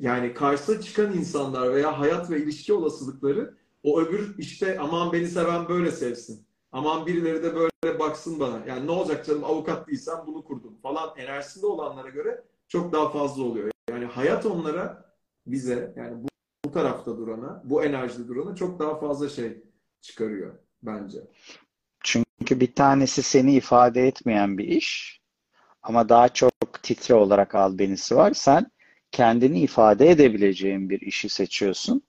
yani 0.00 0.34
karşısına 0.34 0.80
çıkan 0.80 1.12
insanlar 1.12 1.74
veya 1.74 2.00
hayat 2.00 2.30
ve 2.30 2.42
ilişki 2.42 2.72
olasılıkları 2.72 3.54
o 3.82 4.00
öbür 4.00 4.38
işte 4.38 4.78
aman 4.78 5.12
beni 5.12 5.28
seven 5.28 5.68
böyle 5.68 5.90
sevsin. 5.90 6.46
Aman 6.72 7.06
birileri 7.06 7.42
de 7.42 7.54
böyle 7.54 7.98
baksın 7.98 8.40
bana. 8.40 8.62
Yani 8.66 8.86
ne 8.86 8.90
olacak 8.90 9.26
canım 9.26 9.44
avukat 9.44 9.88
değilsem 9.88 10.16
bunu 10.26 10.44
kurdum 10.44 10.74
falan 10.82 11.18
enerjisinde 11.18 11.66
olanlara 11.66 12.08
göre 12.08 12.44
çok 12.68 12.92
daha 12.92 13.08
fazla 13.10 13.42
oluyor. 13.42 13.70
Yani 13.90 14.04
hayat 14.04 14.46
onlara 14.46 15.14
bize 15.46 15.94
yani 15.96 16.24
bu, 16.24 16.28
bu 16.64 16.72
tarafta 16.72 17.18
durana, 17.18 17.62
bu 17.64 17.84
enerjide 17.84 18.28
durana 18.28 18.56
çok 18.56 18.78
daha 18.78 19.00
fazla 19.00 19.28
şey 19.28 19.62
çıkarıyor 20.00 20.54
bence. 20.82 21.18
Çünkü 22.04 22.60
bir 22.60 22.74
tanesi 22.74 23.22
seni 23.22 23.54
ifade 23.54 24.06
etmeyen 24.06 24.58
bir 24.58 24.68
iş 24.68 25.20
ama 25.82 26.08
daha 26.08 26.28
çok 26.28 26.52
titre 26.82 27.14
olarak 27.14 27.54
albenisi 27.54 28.16
var. 28.16 28.32
Sen 28.32 28.66
kendini 29.14 29.60
ifade 29.60 30.10
edebileceğin 30.10 30.90
bir 30.90 31.00
işi 31.00 31.28
seçiyorsun 31.28 32.02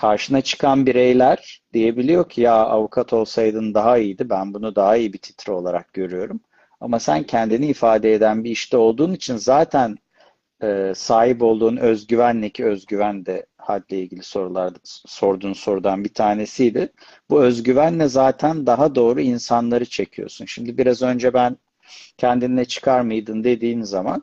karşına 0.00 0.40
çıkan 0.40 0.86
bireyler 0.86 1.62
diyebiliyor 1.72 2.28
ki 2.28 2.40
ya 2.40 2.54
avukat 2.54 3.12
olsaydın 3.12 3.74
daha 3.74 3.98
iyiydi. 3.98 4.30
Ben 4.30 4.54
bunu 4.54 4.76
daha 4.76 4.96
iyi 4.96 5.12
bir 5.12 5.18
titre 5.18 5.52
olarak 5.52 5.92
görüyorum. 5.92 6.40
Ama 6.80 6.98
sen 7.00 7.22
kendini 7.22 7.66
ifade 7.66 8.14
eden 8.14 8.44
bir 8.44 8.50
işte 8.50 8.76
olduğun 8.76 9.12
için 9.12 9.36
zaten 9.36 9.96
e, 10.62 10.92
sahip 10.96 11.42
olduğun 11.42 11.76
özgüvenle 11.76 12.50
ki 12.50 12.64
özgüven 12.64 13.26
de 13.26 13.46
hadle 13.56 13.98
ilgili 13.98 14.22
sorular 14.22 14.72
sorduğun 14.84 15.52
sorudan 15.52 16.04
bir 16.04 16.14
tanesiydi. 16.14 16.92
Bu 17.30 17.42
özgüvenle 17.42 18.08
zaten 18.08 18.66
daha 18.66 18.94
doğru 18.94 19.20
insanları 19.20 19.84
çekiyorsun. 19.84 20.44
Şimdi 20.44 20.78
biraz 20.78 21.02
önce 21.02 21.34
ben 21.34 21.56
kendinle 22.18 22.64
çıkar 22.64 23.00
mıydın 23.00 23.44
dediğin 23.44 23.82
zaman 23.82 24.22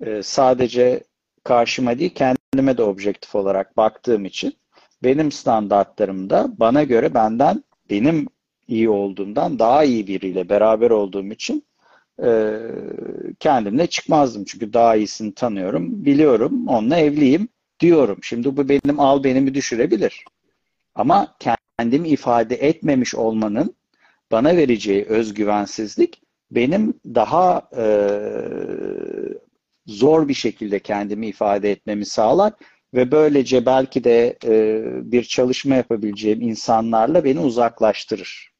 e, 0.00 0.22
sadece 0.22 1.04
karşıma 1.44 1.98
değil 1.98 2.14
kendime 2.14 2.78
de 2.78 2.82
objektif 2.82 3.34
olarak 3.34 3.76
baktığım 3.76 4.24
için 4.24 4.54
benim 5.02 5.32
standartlarımda 5.32 6.48
bana 6.58 6.84
göre 6.84 7.14
benden 7.14 7.64
benim 7.90 8.26
iyi 8.68 8.88
olduğumdan 8.88 9.58
daha 9.58 9.84
iyi 9.84 10.06
biriyle 10.06 10.48
beraber 10.48 10.90
olduğum 10.90 11.26
için 11.26 11.64
e, 12.22 12.58
kendimle 13.40 13.86
çıkmazdım. 13.86 14.44
Çünkü 14.44 14.72
daha 14.72 14.96
iyisini 14.96 15.34
tanıyorum, 15.34 16.04
biliyorum, 16.04 16.68
onunla 16.68 16.96
evliyim 16.96 17.48
diyorum. 17.80 18.18
Şimdi 18.22 18.56
bu 18.56 18.68
benim 18.68 19.00
al 19.00 19.24
benimi 19.24 19.54
düşürebilir. 19.54 20.24
Ama 20.94 21.36
kendimi 21.38 22.08
ifade 22.08 22.54
etmemiş 22.54 23.14
olmanın 23.14 23.74
bana 24.32 24.56
vereceği 24.56 25.04
özgüvensizlik 25.04 26.22
benim 26.50 26.94
daha 27.06 27.68
e, 27.76 27.84
zor 29.88 30.28
bir 30.28 30.34
şekilde 30.34 30.78
kendimi 30.78 31.26
ifade 31.26 31.70
etmemi 31.70 32.06
sağlar 32.06 32.52
ve 32.94 33.12
böylece 33.12 33.66
belki 33.66 34.04
de 34.04 34.38
e, 34.44 34.82
bir 35.12 35.22
çalışma 35.22 35.74
yapabileceğim 35.74 36.40
insanlarla 36.40 37.24
beni 37.24 37.40
uzaklaştırır. 37.40 38.52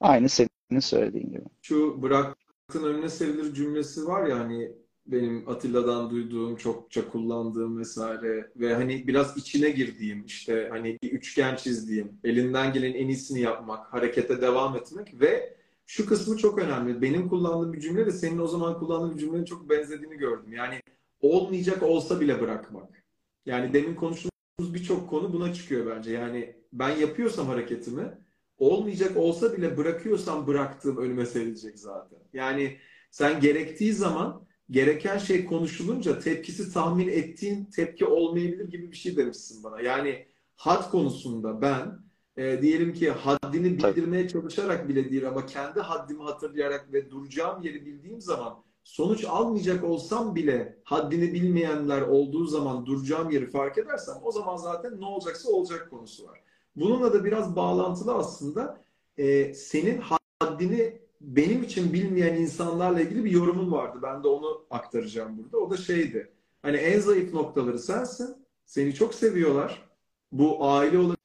Aynı 0.00 0.28
senin 0.28 0.80
söylediğin 0.80 1.28
gibi. 1.28 1.44
Şu 1.62 2.02
bıraktığın 2.02 2.84
önüne 2.84 3.08
serilir 3.08 3.54
cümlesi 3.54 4.06
var 4.06 4.26
ya 4.26 4.38
hani 4.38 4.72
benim 5.06 5.48
Atilla'dan 5.48 6.10
duyduğum, 6.10 6.56
çokça 6.56 7.08
kullandığım 7.08 7.78
vesaire 7.78 8.50
ve 8.56 8.74
hani 8.74 9.06
biraz 9.06 9.36
içine 9.36 9.70
girdiğim 9.70 10.24
işte 10.24 10.68
hani 10.70 10.98
bir 11.02 11.12
üçgen 11.12 11.56
çizdiğim, 11.56 12.12
elinden 12.24 12.72
gelen 12.72 12.94
en 12.94 13.08
iyisini 13.08 13.40
yapmak, 13.40 13.92
harekete 13.92 14.40
devam 14.40 14.76
etmek 14.76 15.20
ve 15.20 15.55
şu 15.86 16.06
kısmı 16.06 16.36
çok 16.36 16.58
önemli. 16.58 17.02
Benim 17.02 17.28
kullandığım 17.28 17.72
bir 17.72 17.80
cümle 17.80 18.06
de 18.06 18.12
senin 18.12 18.38
o 18.38 18.46
zaman 18.46 18.78
kullandığın 18.78 19.14
bir 19.14 19.20
cümlenin 19.20 19.44
çok 19.44 19.70
benzediğini 19.70 20.16
gördüm. 20.16 20.52
Yani 20.52 20.80
olmayacak 21.20 21.82
olsa 21.82 22.20
bile 22.20 22.40
bırakmak. 22.40 23.04
Yani 23.46 23.72
demin 23.72 23.94
konuştuğumuz 23.94 24.74
birçok 24.74 25.10
konu 25.10 25.32
buna 25.32 25.54
çıkıyor 25.54 25.96
bence. 25.96 26.12
Yani 26.12 26.56
ben 26.72 26.96
yapıyorsam 26.96 27.46
hareketimi 27.46 28.18
olmayacak 28.58 29.16
olsa 29.16 29.56
bile 29.56 29.76
bırakıyorsam 29.76 30.46
bıraktığım 30.46 30.96
önüme 30.96 31.26
serilecek 31.26 31.78
zaten. 31.78 32.18
Yani 32.32 32.76
sen 33.10 33.40
gerektiği 33.40 33.92
zaman 33.92 34.46
gereken 34.70 35.18
şey 35.18 35.44
konuşulunca 35.44 36.18
tepkisi 36.18 36.72
tahmin 36.72 37.08
ettiğin 37.08 37.64
tepki 37.64 38.04
olmayabilir 38.04 38.68
gibi 38.68 38.92
bir 38.92 38.96
şey 38.96 39.16
demişsin 39.16 39.64
bana. 39.64 39.80
Yani 39.80 40.26
had 40.56 40.90
konusunda 40.90 41.62
ben 41.62 42.05
e, 42.36 42.62
diyelim 42.62 42.92
ki 42.92 43.10
haddini 43.10 43.78
bildirmeye 43.78 44.28
çalışarak 44.28 44.88
bile 44.88 45.10
değil 45.10 45.28
ama 45.28 45.46
kendi 45.46 45.80
haddimi 45.80 46.22
hatırlayarak 46.22 46.92
ve 46.92 47.10
duracağım 47.10 47.62
yeri 47.62 47.86
bildiğim 47.86 48.20
zaman 48.20 48.54
sonuç 48.84 49.24
almayacak 49.24 49.84
olsam 49.84 50.34
bile 50.34 50.78
haddini 50.84 51.34
bilmeyenler 51.34 52.02
olduğu 52.02 52.46
zaman 52.46 52.86
duracağım 52.86 53.30
yeri 53.30 53.50
fark 53.50 53.78
edersem 53.78 54.14
o 54.22 54.32
zaman 54.32 54.56
zaten 54.56 55.00
ne 55.00 55.04
olacaksa 55.04 55.50
olacak 55.50 55.90
konusu 55.90 56.26
var. 56.26 56.40
Bununla 56.76 57.12
da 57.12 57.24
biraz 57.24 57.56
bağlantılı 57.56 58.14
aslında 58.14 58.80
e, 59.18 59.54
senin 59.54 60.02
haddini 60.40 60.98
benim 61.20 61.62
için 61.62 61.92
bilmeyen 61.92 62.34
insanlarla 62.34 63.00
ilgili 63.00 63.24
bir 63.24 63.30
yorumun 63.30 63.72
vardı. 63.72 63.98
Ben 64.02 64.22
de 64.22 64.28
onu 64.28 64.64
aktaracağım 64.70 65.38
burada. 65.38 65.58
O 65.58 65.70
da 65.70 65.76
şeydi. 65.76 66.32
Hani 66.62 66.76
en 66.76 67.00
zayıf 67.00 67.34
noktaları 67.34 67.78
sensin. 67.78 68.36
Seni 68.64 68.94
çok 68.94 69.14
seviyorlar. 69.14 69.88
Bu 70.32 70.64
aile 70.64 70.98
olabilir, 70.98 71.15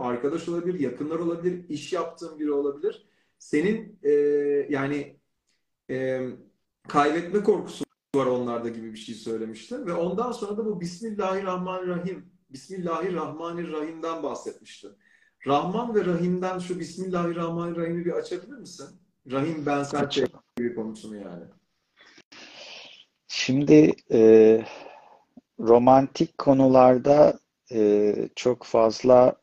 arkadaş 0.00 0.48
olabilir, 0.48 0.80
yakınlar 0.80 1.18
olabilir, 1.18 1.68
iş 1.68 1.92
yaptığın 1.92 2.38
biri 2.38 2.52
olabilir. 2.52 3.06
Senin 3.38 3.98
e, 4.02 4.10
yani 4.70 5.16
e, 5.90 6.28
kaybetme 6.88 7.42
korkusu 7.42 7.84
var 8.16 8.26
onlarda 8.26 8.68
gibi 8.68 8.92
bir 8.92 8.98
şey 8.98 9.14
söylemişti. 9.14 9.86
Ve 9.86 9.92
ondan 9.92 10.32
sonra 10.32 10.56
da 10.56 10.66
bu 10.66 10.80
Bismillahirrahmanirrahim, 10.80 12.32
Bismillahirrahmanirrahim'den 12.50 14.22
bahsetmişti. 14.22 14.88
Rahman 15.46 15.94
ve 15.94 16.04
Rahim'den 16.04 16.58
şu 16.58 16.80
Bismillahirrahmanirrahim'i 16.80 18.04
bir 18.04 18.12
açabilir 18.12 18.56
misin? 18.56 18.86
Rahim 19.30 19.66
ben 19.66 19.82
sen 19.82 20.08
bir 20.58 20.74
konusunu 20.74 21.16
yani. 21.16 21.44
Şimdi 23.28 23.94
e, 24.12 24.62
romantik 25.60 26.38
konularda 26.38 27.38
e, 27.72 28.14
çok 28.36 28.64
fazla 28.64 29.39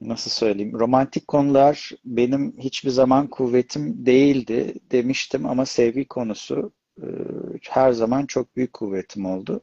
nasıl 0.00 0.30
söyleyeyim 0.30 0.78
romantik 0.78 1.28
konular 1.28 1.90
benim 2.04 2.58
hiçbir 2.58 2.90
zaman 2.90 3.26
kuvvetim 3.26 4.06
değildi 4.06 4.74
demiştim 4.90 5.46
ama 5.46 5.66
sevgi 5.66 6.04
konusu 6.04 6.72
e, 7.02 7.06
her 7.70 7.92
zaman 7.92 8.26
çok 8.26 8.56
büyük 8.56 8.72
kuvvetim 8.72 9.26
oldu. 9.26 9.60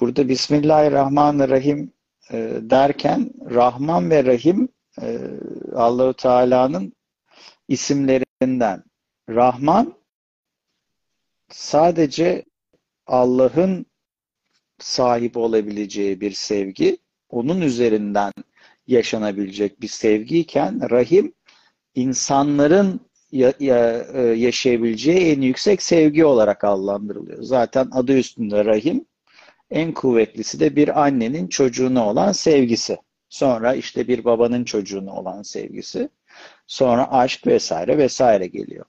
Burada 0.00 0.28
Bismillahirrahmanirrahim 0.28 1.92
e, 2.32 2.36
derken 2.60 3.30
Rahman 3.50 4.10
ve 4.10 4.24
Rahim 4.24 4.68
e, 5.02 5.18
Allahu 5.74 6.14
Teala'nın 6.14 6.92
isimlerinden. 7.68 8.84
Rahman 9.28 9.94
sadece 11.48 12.44
Allah'ın 13.06 13.86
sahip 14.78 15.36
olabileceği 15.36 16.20
bir 16.20 16.32
sevgi, 16.32 16.98
onun 17.28 17.60
üzerinden 17.60 18.32
yaşanabilecek 18.88 19.80
bir 19.80 19.88
sevgiyken 19.88 20.90
Rahim 20.90 21.32
insanların 21.94 23.00
e, 23.32 23.44
yaşayabileceği 24.36 25.32
en 25.36 25.40
yüksek 25.40 25.82
sevgi 25.82 26.24
olarak 26.24 26.64
adlandırılıyor. 26.64 27.42
Zaten 27.42 27.88
adı 27.92 28.18
üstünde 28.18 28.64
Rahim 28.64 29.04
en 29.70 29.94
kuvvetlisi 29.94 30.60
de 30.60 30.76
bir 30.76 31.04
annenin 31.06 31.48
çocuğuna 31.48 32.08
olan 32.08 32.32
sevgisi. 32.32 32.98
Sonra 33.28 33.74
işte 33.74 34.08
bir 34.08 34.24
babanın 34.24 34.64
çocuğuna 34.64 35.12
olan 35.12 35.42
sevgisi. 35.42 36.08
Sonra 36.66 37.12
aşk 37.12 37.46
vesaire 37.46 37.98
vesaire 37.98 38.46
geliyor. 38.46 38.84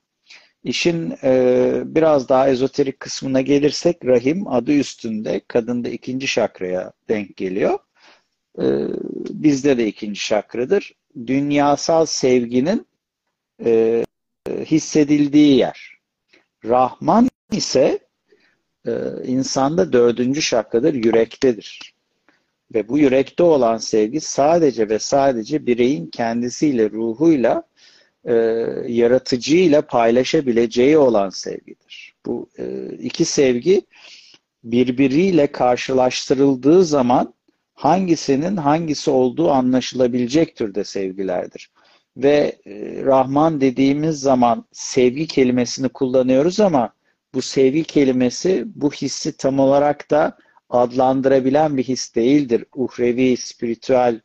İşin 0.64 1.16
e, 1.24 1.82
biraz 1.86 2.30
daha 2.30 2.50
ezoterik 2.50 3.00
kısmına 3.00 3.42
gelirsek 3.42 4.06
rahim 4.06 4.48
adı 4.48 4.72
üstünde 4.72 5.42
kadında 5.48 5.90
ikinci 5.90 6.28
şakraya 6.28 6.92
denk 7.10 7.38
geliyor. 7.38 7.80
E, 8.62 8.66
bizde 9.30 9.78
de 9.78 9.88
ikinci 9.88 10.20
şakradır. 10.20 10.94
Dünyasal 11.28 12.06
sevginin 12.06 12.88
e, 13.66 14.06
hissedildiği 14.66 15.58
yer. 15.58 15.98
Rahman 16.66 17.30
ise 17.52 18.00
e, 18.88 18.92
insanda 19.26 19.94
dördüncü 19.94 20.42
şakradır, 20.42 20.94
yürektedir. 20.94 21.94
Ve 22.74 22.88
bu 22.88 22.98
yürekte 22.98 23.44
olan 23.44 23.78
sevgi 23.78 24.22
sadece 24.22 24.90
ve 24.90 25.00
sadece 25.00 25.66
bireyin 25.66 26.08
kendisiyle, 26.08 26.92
ruhuyla, 26.92 27.64
e, 28.26 28.34
yaratıcıyla 28.88 29.82
paylaşabileceği 29.82 30.98
olan 30.98 31.30
sevgidir. 31.30 32.14
Bu 32.26 32.50
e, 32.60 32.90
iki 33.02 33.26
sevgi 33.26 33.82
birbiriyle 34.64 35.48
karşılaştırıldığı 35.48 36.86
zaman 36.86 37.34
hangisinin 37.80 38.58
hangisi 38.58 39.12
olduğu 39.12 39.52
anlaşılabilecek 39.52 40.56
türde 40.56 40.84
sevgilerdir. 40.84 41.72
Ve 42.18 42.60
e, 42.66 43.04
Rahman 43.06 43.62
dediğimiz 43.62 44.20
zaman 44.20 44.66
sevgi 44.72 45.28
kelimesini 45.28 45.90
kullanıyoruz 45.90 46.60
ama 46.60 46.94
bu 47.34 47.42
sevgi 47.42 47.84
kelimesi 47.84 48.64
bu 48.76 48.92
hissi 48.92 49.38
tam 49.38 49.60
olarak 49.60 50.12
da 50.12 50.38
adlandırabilen 50.70 51.78
bir 51.78 51.84
his 51.84 52.16
değildir. 52.16 52.66
Uhrevi, 52.76 53.38
spiritüel 53.38 54.22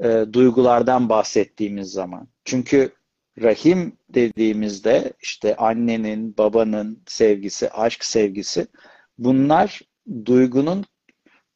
e, 0.00 0.24
duygulardan 0.32 1.08
bahsettiğimiz 1.08 1.92
zaman. 1.92 2.28
Çünkü 2.44 2.92
rahim 3.42 3.96
dediğimizde 4.08 5.12
işte 5.22 5.56
annenin, 5.56 6.36
babanın 6.38 7.02
sevgisi, 7.06 7.70
aşk 7.70 8.04
sevgisi 8.04 8.66
bunlar 9.18 9.80
duygunun 10.26 10.84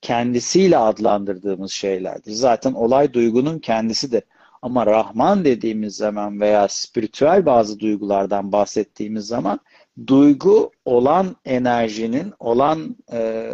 kendisiyle 0.05 0.78
adlandırdığımız 0.78 1.72
şeylerdir. 1.72 2.30
Zaten 2.32 2.72
olay 2.72 3.12
duygunun 3.12 3.59
kendisidir. 3.59 4.22
Ama 4.62 4.86
Rahman 4.86 5.44
dediğimiz 5.44 5.96
zaman 5.96 6.40
veya 6.40 6.68
spiritüel 6.68 7.46
bazı 7.46 7.80
duygulardan 7.80 8.52
bahsettiğimiz 8.52 9.26
zaman 9.26 9.61
duygu 10.07 10.70
olan 10.84 11.36
enerjinin, 11.44 12.32
olan 12.38 12.96
e, 13.12 13.50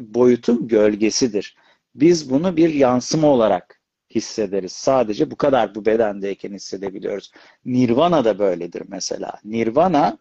boyutun 0.00 0.68
gölgesidir. 0.68 1.56
Biz 1.94 2.30
bunu 2.30 2.56
bir 2.56 2.74
yansıma 2.74 3.28
olarak 3.28 3.80
hissederiz. 4.14 4.72
Sadece 4.72 5.30
bu 5.30 5.36
kadar 5.36 5.74
bu 5.74 5.86
bedendeyken 5.86 6.52
hissedebiliyoruz. 6.52 7.32
Nirvana 7.64 8.24
da 8.24 8.38
böyledir 8.38 8.82
mesela. 8.88 9.32
Nirvana 9.44 10.18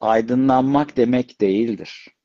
aydınlanmak 0.00 0.96
demek 0.96 1.40
değildir. 1.40 2.17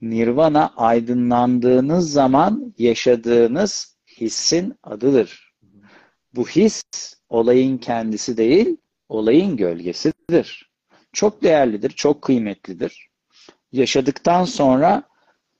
Nirvana 0.00 0.72
aydınlandığınız 0.76 2.12
zaman 2.12 2.74
yaşadığınız 2.78 3.96
hissin 4.20 4.74
adıdır. 4.82 5.54
Bu 6.34 6.48
his 6.48 6.82
olayın 7.28 7.78
kendisi 7.78 8.36
değil, 8.36 8.76
olayın 9.08 9.56
gölgesidir 9.56 10.66
çok 11.16 11.42
değerlidir, 11.42 11.90
çok 11.90 12.22
kıymetlidir. 12.22 13.08
Yaşadıktan 13.72 14.44
sonra 14.44 15.02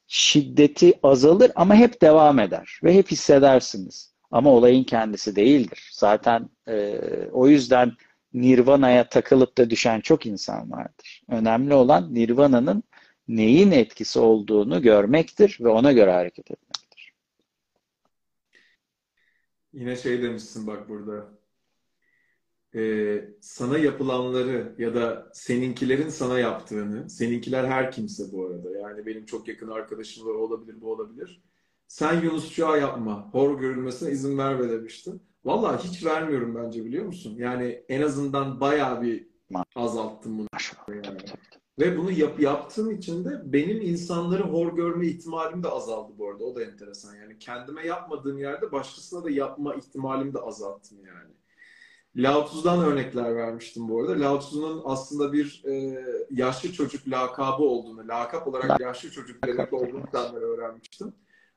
şiddeti 0.07 0.99
azalır 1.03 1.53
ama 1.55 1.75
hep 1.75 2.03
devam 2.03 2.39
eder 2.39 2.81
ve 2.85 2.95
hep 2.95 3.11
hissedersiniz. 3.11 4.15
Ama 4.31 4.51
olayın 4.51 4.85
kendisi 4.85 5.37
değildir. 5.37 5.91
Zaten 5.93 6.49
e, 6.69 6.99
o 7.33 7.49
yüzden 7.49 7.93
Nirvana'ya 8.35 9.09
takılıp 9.09 9.59
da 9.59 9.71
düşen 9.71 10.01
çok 10.01 10.27
insan 10.27 10.71
vardır. 10.71 11.23
Önemli 11.29 11.75
olan 11.75 12.15
Nirvana'nın 12.15 12.83
neyin 13.29 13.71
etkisi 13.71 14.19
olduğunu 14.19 14.83
görmektir 14.83 15.59
ve 15.61 15.69
ona 15.69 15.93
göre 15.93 16.13
hareket 16.13 16.51
etmektir. 16.51 17.13
Yine 19.73 19.97
şey 19.97 20.23
demişsin 20.23 20.67
bak 20.67 20.89
burada. 20.89 21.29
Ee, 22.75 23.25
sana 23.41 23.79
yapılanları 23.79 24.75
ya 24.79 24.95
da 24.95 25.31
seninkilerin 25.33 26.09
sana 26.09 26.39
yaptığını, 26.39 27.11
seninkiler 27.11 27.65
her 27.65 27.93
kimse 27.93 28.33
bu 28.33 28.47
arada. 28.47 28.79
Yani 28.79 29.07
benim 29.07 29.25
çok 29.27 29.49
yakın 29.49 29.69
arkadaşım 29.69 30.27
var, 30.27 30.35
olabilir, 30.35 30.81
bu 30.81 30.93
olabilir. 30.93 31.43
Sen 31.89 32.23
Yunusçuğa 32.23 32.77
yapma, 32.77 33.29
hor 33.33 33.61
görülmesine 33.61 34.11
izin 34.11 34.39
verme 34.39 34.69
demiştin. 34.69 35.23
Vallahi 35.45 35.89
hiç 35.89 36.05
vermiyorum 36.05 36.55
bence 36.55 36.85
biliyor 36.85 37.05
musun? 37.07 37.35
Yani 37.39 37.85
en 37.89 38.03
azından 38.03 38.61
bayağı 38.61 39.03
bir 39.03 39.27
azalttım 39.75 40.39
bunu. 40.39 40.47
Yani. 40.89 41.19
Ve 41.79 41.99
bunu 41.99 42.11
yap, 42.11 42.41
yaptığım 42.41 42.91
için 42.91 43.25
de 43.25 43.43
benim 43.45 43.81
insanları 43.81 44.43
hor 44.43 44.77
görme 44.77 45.07
ihtimalim 45.07 45.63
de 45.63 45.69
azaldı 45.69 46.13
bu 46.19 46.31
arada. 46.31 46.45
O 46.45 46.55
da 46.55 46.65
enteresan. 46.65 47.15
Yani 47.15 47.39
kendime 47.39 47.87
yapmadığım 47.87 48.39
yerde 48.39 48.73
başkasına 48.73 49.25
da 49.25 49.31
yapma 49.31 49.75
ihtimalim 49.75 50.35
de 50.35 50.39
azalttım 50.39 50.99
yani. 51.07 51.35
Lao 52.17 52.47
Tzu'dan 52.47 52.85
örnekler 52.85 53.37
vermiştim 53.37 53.89
bu 53.89 54.01
arada. 54.01 54.21
Lao 54.21 54.39
Tzu'nun 54.39 54.83
aslında 54.85 55.33
bir 55.33 55.63
e, 55.65 56.05
yaşlı 56.31 56.73
çocuk 56.73 57.09
lakabı 57.09 57.63
olduğunu, 57.63 58.09
lakap 58.09 58.47
olarak 58.49 58.81
yaşlı 58.81 59.11
çocuk 59.11 59.47
demek 59.47 59.73
olduğunu 59.73 60.05
senden 60.13 60.43
öğrenmiştim. 60.43 61.13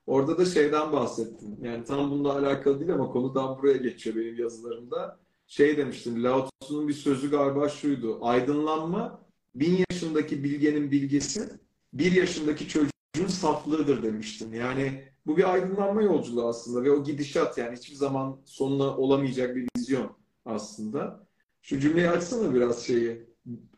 Orada 0.07 0.37
da 0.37 0.45
şeyden 0.45 0.91
bahsettim. 0.91 1.57
Yani 1.61 1.83
tam 1.83 2.11
bununla 2.11 2.37
alakalı 2.37 2.79
değil 2.79 2.93
ama 2.93 3.11
konu 3.11 3.33
tam 3.33 3.57
buraya 3.57 3.77
geçiyor 3.77 4.15
benim 4.15 4.39
yazılarımda. 4.39 5.19
Şey 5.47 5.77
demiştim, 5.77 6.23
Lao 6.23 6.49
Tzu'nun 6.61 6.87
bir 6.87 6.93
sözü 6.93 7.31
galiba 7.31 7.69
şuydu. 7.69 8.19
Aydınlanma 8.21 9.28
bin 9.55 9.85
yaşındaki 9.89 10.43
bilgenin 10.43 10.91
bilgesi, 10.91 11.49
bir 11.93 12.11
yaşındaki 12.11 12.67
çocuğun 12.67 13.27
saflığıdır 13.27 14.03
demiştim. 14.03 14.53
Yani 14.53 15.03
bu 15.25 15.37
bir 15.37 15.53
aydınlanma 15.53 16.01
yolculuğu 16.01 16.47
aslında 16.47 16.83
ve 16.83 16.91
o 16.91 17.03
gidişat 17.03 17.57
yani 17.57 17.77
hiçbir 17.77 17.95
zaman 17.95 18.41
sonuna 18.45 18.97
olamayacak 18.97 19.55
bir 19.55 19.67
vizyon 19.77 20.17
aslında. 20.45 21.27
Şu 21.61 21.79
cümleyi 21.79 22.09
açsana 22.09 22.53
biraz 22.53 22.85
şeyi. 22.85 23.29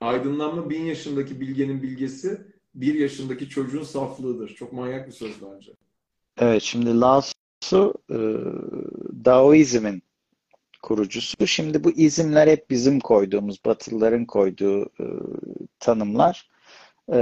Aydınlanma 0.02 0.70
bin 0.70 0.84
yaşındaki 0.84 1.42
bilgenin 1.42 1.84
bilgesi, 1.84 2.42
bir 2.76 2.94
yaşındaki 2.94 3.50
çocuğun 3.50 3.84
saflığıdır. 3.84 4.56
Çok 4.56 4.74
manyak 4.74 5.08
bir 5.08 5.12
söz 5.12 5.32
bence. 5.42 5.72
Evet, 6.38 6.62
şimdi 6.62 7.00
Lao 7.00 7.22
Tzu 7.62 7.94
e, 8.10 8.18
Daoizmin 9.26 10.04
kurucusu. 10.82 11.48
Şimdi 11.48 11.84
bu 11.84 11.92
izimler 11.92 12.48
hep 12.48 12.70
bizim 12.70 13.00
koyduğumuz, 13.00 13.66
Batılıların 13.66 14.26
koyduğu 14.26 14.86
e, 14.86 15.06
tanımlar. 15.80 16.50
E, 17.10 17.16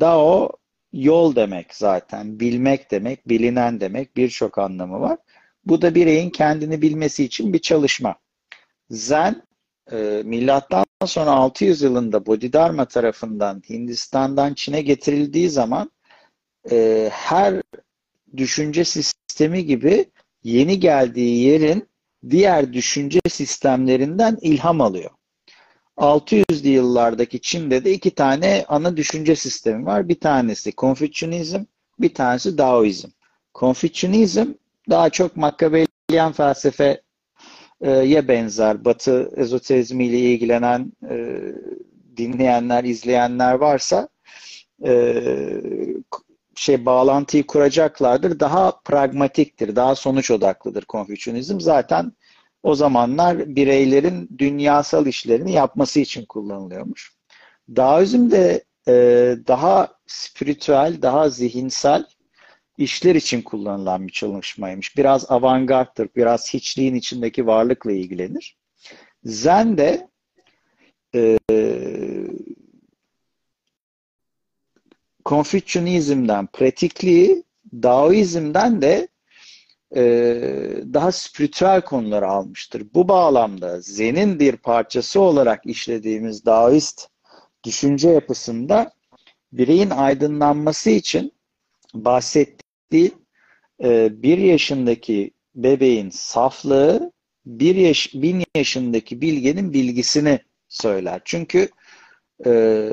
Dao 0.00 0.50
yol 0.92 1.36
demek 1.36 1.74
zaten, 1.74 2.40
bilmek 2.40 2.90
demek, 2.90 3.28
bilinen 3.28 3.80
demek 3.80 4.16
birçok 4.16 4.58
anlamı 4.58 5.00
var. 5.00 5.18
Bu 5.64 5.82
da 5.82 5.94
bireyin 5.94 6.30
kendini 6.30 6.82
bilmesi 6.82 7.24
için 7.24 7.52
bir 7.52 7.58
çalışma. 7.58 8.14
Zen 8.90 9.42
e, 9.92 10.22
milattan 10.24 10.84
sonra 11.06 11.30
600 11.30 11.82
yılında 11.82 12.26
Bodhidharma 12.26 12.84
tarafından 12.84 13.62
Hindistan'dan 13.68 14.54
Çin'e 14.54 14.82
getirildiği 14.82 15.50
zaman 15.50 15.90
e, 16.70 17.08
her 17.12 17.62
düşünce 18.36 18.84
sistemi 18.84 19.66
gibi 19.66 20.10
yeni 20.44 20.80
geldiği 20.80 21.44
yerin 21.44 21.88
diğer 22.30 22.72
düşünce 22.72 23.20
sistemlerinden 23.28 24.38
ilham 24.40 24.80
alıyor. 24.80 25.10
600'lü 25.96 26.68
yıllardaki 26.68 27.40
Çin'de 27.40 27.84
de 27.84 27.92
iki 27.92 28.10
tane 28.10 28.64
ana 28.68 28.96
düşünce 28.96 29.36
sistemi 29.36 29.86
var. 29.86 30.08
Bir 30.08 30.20
tanesi 30.20 30.72
Konfüçyünizm, 30.72 31.64
bir 31.98 32.14
tanesi 32.14 32.58
Daoizm. 32.58 33.08
Konfüçyünizm 33.54 34.46
daha 34.90 35.10
çok 35.10 35.36
Makkabelian 35.36 36.32
felsefeye 36.32 37.02
benzer. 38.28 38.84
Batı 38.84 39.30
ezoterizmiyle 39.36 40.18
ilgilenen 40.18 40.92
e, 41.10 41.38
dinleyenler, 42.16 42.84
izleyenler 42.84 43.54
varsa 43.54 44.08
e, 44.84 45.22
şey 46.56 46.86
bağlantıyı 46.86 47.46
kuracaklardır. 47.46 48.40
Daha 48.40 48.80
pragmatiktir, 48.80 49.76
daha 49.76 49.94
sonuç 49.94 50.30
odaklıdır 50.30 50.84
Konfüçyünizm. 50.84 51.60
Zaten 51.60 52.12
o 52.62 52.74
zamanlar 52.74 53.56
bireylerin 53.56 54.28
dünyasal 54.38 55.06
işlerini 55.06 55.52
yapması 55.52 56.00
için 56.00 56.24
kullanılıyormuş. 56.24 57.12
Daoizm 57.68 58.30
de 58.30 58.64
e, 58.88 58.92
daha 59.46 59.88
spiritüel, 60.06 61.02
daha 61.02 61.28
zihinsel 61.28 62.04
işler 62.78 63.14
için 63.14 63.42
kullanılan 63.42 64.06
bir 64.06 64.12
çalışmaymış. 64.12 64.96
Biraz 64.96 65.30
avantgardtır, 65.30 66.08
biraz 66.16 66.54
hiçliğin 66.54 66.94
içindeki 66.94 67.46
varlıkla 67.46 67.92
ilgilenir. 67.92 68.56
Zen 69.24 69.78
de 69.78 70.08
e, 71.14 71.38
Konfüçyünizmden 75.24 76.46
pratikliği, 76.46 77.42
Daoizm'den 77.72 78.82
de 78.82 79.08
e, 79.96 80.02
daha 80.92 81.12
spiritüel 81.12 81.80
konuları 81.80 82.28
almıştır. 82.28 82.86
Bu 82.94 83.08
bağlamda 83.08 83.80
Zen'in 83.80 84.38
bir 84.40 84.56
parçası 84.56 85.20
olarak 85.20 85.66
işlediğimiz 85.66 86.46
Daoist 86.46 87.08
düşünce 87.64 88.08
yapısında 88.10 88.92
bireyin 89.52 89.90
aydınlanması 89.90 90.90
için 90.90 91.32
bahsettiği 91.94 93.12
e, 93.84 94.22
bir 94.22 94.38
yaşındaki 94.38 95.30
bebeğin 95.54 96.10
saflığı 96.10 97.12
bir 97.46 97.76
yaş, 97.76 98.14
bin 98.14 98.44
yaşındaki 98.56 99.20
bilgenin 99.20 99.72
bilgisini 99.72 100.38
söyler. 100.68 101.20
Çünkü 101.24 101.68
e, 102.46 102.88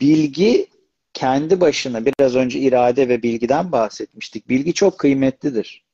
bilgi 0.00 0.66
kendi 1.14 1.60
başına 1.60 2.06
biraz 2.06 2.36
önce 2.36 2.58
irade 2.58 3.08
ve 3.08 3.22
bilgiden 3.22 3.72
bahsetmiştik. 3.72 4.48
Bilgi 4.48 4.72
çok 4.72 4.98
kıymetlidir. 4.98 5.84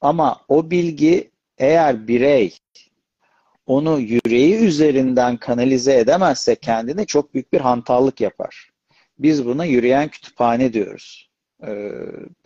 Ama 0.00 0.40
o 0.48 0.70
bilgi 0.70 1.30
eğer 1.58 2.08
birey 2.08 2.56
onu 3.66 4.00
yüreği 4.00 4.54
üzerinden 4.54 5.36
kanalize 5.36 5.98
edemezse 5.98 6.54
kendine 6.54 7.04
çok 7.04 7.34
büyük 7.34 7.52
bir 7.52 7.60
hantallık 7.60 8.20
yapar. 8.20 8.70
Biz 9.18 9.46
buna 9.46 9.64
yürüyen 9.64 10.08
kütüphane 10.08 10.72
diyoruz. 10.72 11.30
Ee, 11.66 11.92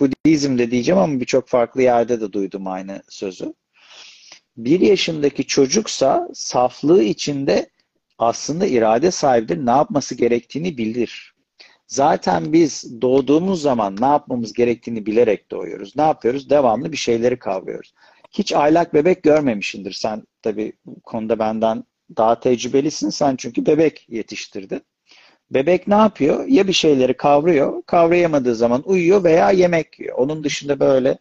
Budizm'de 0.00 0.70
diyeceğim 0.70 1.00
ama 1.00 1.20
birçok 1.20 1.48
farklı 1.48 1.82
yerde 1.82 2.20
de 2.20 2.32
duydum 2.32 2.66
aynı 2.66 3.02
sözü. 3.08 3.54
Bir 4.56 4.80
yaşındaki 4.80 5.46
çocuksa 5.46 6.28
saflığı 6.34 7.02
içinde 7.02 7.70
aslında 8.18 8.66
irade 8.66 9.10
sahibidir. 9.10 9.66
Ne 9.66 9.70
yapması 9.70 10.14
gerektiğini 10.14 10.78
bilir. 10.78 11.33
Zaten 11.86 12.52
biz 12.52 13.00
doğduğumuz 13.02 13.62
zaman 13.62 13.96
ne 14.00 14.06
yapmamız 14.06 14.52
gerektiğini 14.52 15.06
bilerek 15.06 15.50
doğuyoruz. 15.50 15.96
Ne 15.96 16.02
yapıyoruz? 16.02 16.50
Devamlı 16.50 16.92
bir 16.92 16.96
şeyleri 16.96 17.38
kavruyoruz. 17.38 17.94
Hiç 18.30 18.52
aylak 18.52 18.94
bebek 18.94 19.22
görmemişindir. 19.22 19.92
Sen 19.92 20.22
tabii 20.42 20.72
bu 20.86 21.00
konuda 21.00 21.38
benden 21.38 21.84
daha 22.16 22.40
tecrübelisin. 22.40 23.10
Sen 23.10 23.36
çünkü 23.36 23.66
bebek 23.66 24.06
yetiştirdin. 24.08 24.82
Bebek 25.50 25.88
ne 25.88 25.94
yapıyor? 25.94 26.46
Ya 26.46 26.66
bir 26.68 26.72
şeyleri 26.72 27.14
kavruyor, 27.16 27.82
kavrayamadığı 27.86 28.54
zaman 28.54 28.82
uyuyor 28.84 29.24
veya 29.24 29.50
yemek 29.50 30.00
yiyor. 30.00 30.18
Onun 30.18 30.44
dışında 30.44 30.80
böyle 30.80 31.18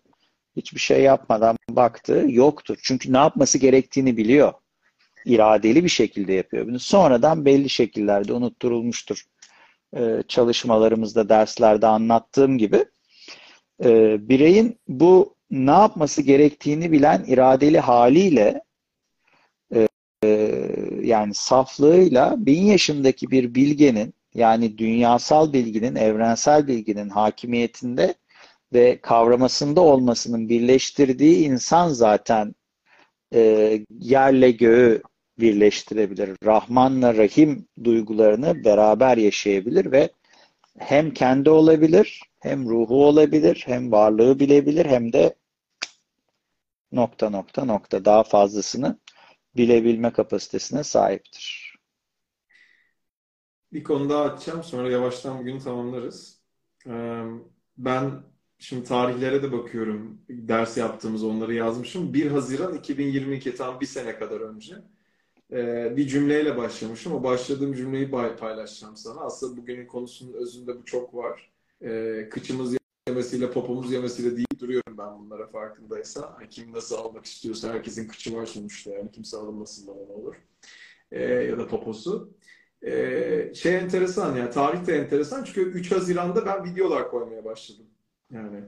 hiçbir 0.56 0.80
şey 0.80 1.02
yapmadan 1.02 1.58
baktığı 1.70 2.26
yoktur. 2.28 2.78
Çünkü 2.84 3.14
ne 3.14 3.18
yapması 3.18 3.58
gerektiğini 3.58 4.18
biliyor. 4.18 4.54
İradeli 5.26 5.84
bir 5.84 5.90
şekilde 5.90 6.34
yapıyor 6.34 6.68
bunu. 6.68 6.80
Sonradan 6.80 7.46
belli 7.46 7.70
şekillerde 7.70 8.34
unutturulmuştur 8.34 9.24
e, 9.96 10.24
çalışmalarımızda, 10.28 11.30
derslerde 11.30 11.88
anlattığım 11.88 12.58
gibi 12.58 12.86
e, 13.84 14.18
bireyin 14.30 14.80
bu 14.88 15.36
ne 15.52 15.72
yapması 15.72 16.22
gerektiğini 16.22 16.92
bilen 16.92 17.24
iradeli 17.28 17.80
haliyle 17.80 18.62
e, 19.74 19.88
yani 21.02 21.34
saflığıyla 21.34 22.36
bin 22.38 22.62
yaşındaki 22.62 23.32
bir 23.32 23.56
bilgenin 23.56 24.14
yani 24.34 24.78
dünyasal 24.78 25.54
bilginin, 25.54 25.96
evrensel 25.96 26.68
bilginin 26.68 27.10
hakimiyetinde 27.10 28.16
ve 28.74 29.02
kavramasında 29.02 29.82
olmasının 29.82 30.50
birleştirdiği 30.50 31.46
insan 31.46 31.90
zaten 31.90 32.56
e, 33.34 33.80
yerle 33.90 34.52
göğü 34.52 35.02
birleştirebilir. 35.40 36.38
Rahmanla 36.46 37.18
Rahim 37.18 37.68
duygularını 37.84 38.64
beraber 38.64 39.18
yaşayabilir 39.18 39.92
ve 39.92 40.10
hem 40.78 41.14
kendi 41.14 41.50
olabilir, 41.50 42.22
hem 42.40 42.70
ruhu 42.70 43.06
olabilir, 43.06 43.64
hem 43.66 43.92
varlığı 43.92 44.40
bilebilir, 44.40 44.86
hem 44.86 45.14
de 45.14 45.36
nokta 46.92 47.30
nokta 47.30 47.66
nokta 47.66 48.06
daha 48.06 48.24
fazlasını 48.24 49.00
bilebilme 49.56 50.14
kapasitesine 50.14 50.84
sahiptir. 50.84 51.76
Bir 53.74 53.84
konu 53.84 54.10
daha 54.10 54.24
açacağım. 54.24 54.64
Sonra 54.64 54.92
yavaştan 54.92 55.40
bugün 55.40 55.60
tamamlarız. 55.60 56.42
Ben 57.78 58.12
şimdi 58.58 58.84
tarihlere 58.84 59.44
de 59.44 59.52
bakıyorum. 59.52 60.22
Ders 60.30 60.78
yaptığımız 60.78 61.24
onları 61.24 61.54
yazmışım. 61.54 62.14
1 62.14 62.32
Haziran 62.32 62.76
2022 62.76 63.56
tam 63.56 63.80
bir 63.80 63.86
sene 63.86 64.20
kadar 64.20 64.42
önce. 64.42 64.76
Bir 65.98 66.08
cümleyle 66.08 66.58
başlamışım. 66.58 67.14
O 67.14 67.24
başladığım 67.24 67.74
cümleyi 67.74 68.12
paylaşacağım 68.12 68.98
sana. 68.98 69.22
Aslında 69.22 69.58
bugünün 69.58 69.88
konusunun 69.88 70.34
özünde 70.34 70.78
bu 70.78 70.86
çok 70.86 71.14
var. 71.16 71.52
Kıçımız 72.30 72.78
yemesiyle, 73.08 73.52
popomuz 73.52 73.92
yemesiyle 73.92 74.36
deyip 74.36 74.60
duruyorum 74.60 74.98
ben 74.98 75.20
bunlara 75.20 75.48
farkındaysa. 75.48 76.38
Kim 76.50 76.74
nasıl 76.74 76.96
almak 76.96 77.26
istiyorsa 77.26 77.74
herkesin 77.74 78.08
kıçı 78.08 78.36
var 78.36 78.46
sonuçta. 78.46 78.92
Yani 78.92 79.12
kimse 79.12 79.38
alınmasın 79.38 79.88
bana 79.88 80.06
ne 80.06 80.14
olur. 80.14 80.36
Ya 81.12 81.60
da 81.60 81.68
poposu. 81.68 82.34
Ee, 82.86 83.52
şey 83.56 83.76
enteresan 83.76 84.36
yani 84.36 84.50
tarih 84.52 84.88
de 84.88 84.98
enteresan 84.98 85.44
çünkü 85.44 85.62
3 85.62 85.92
Haziran'da 85.92 86.46
ben 86.46 86.66
videolar 86.66 87.12
koymaya 87.12 87.46
başladım. 87.46 87.86
Yani 88.32 88.64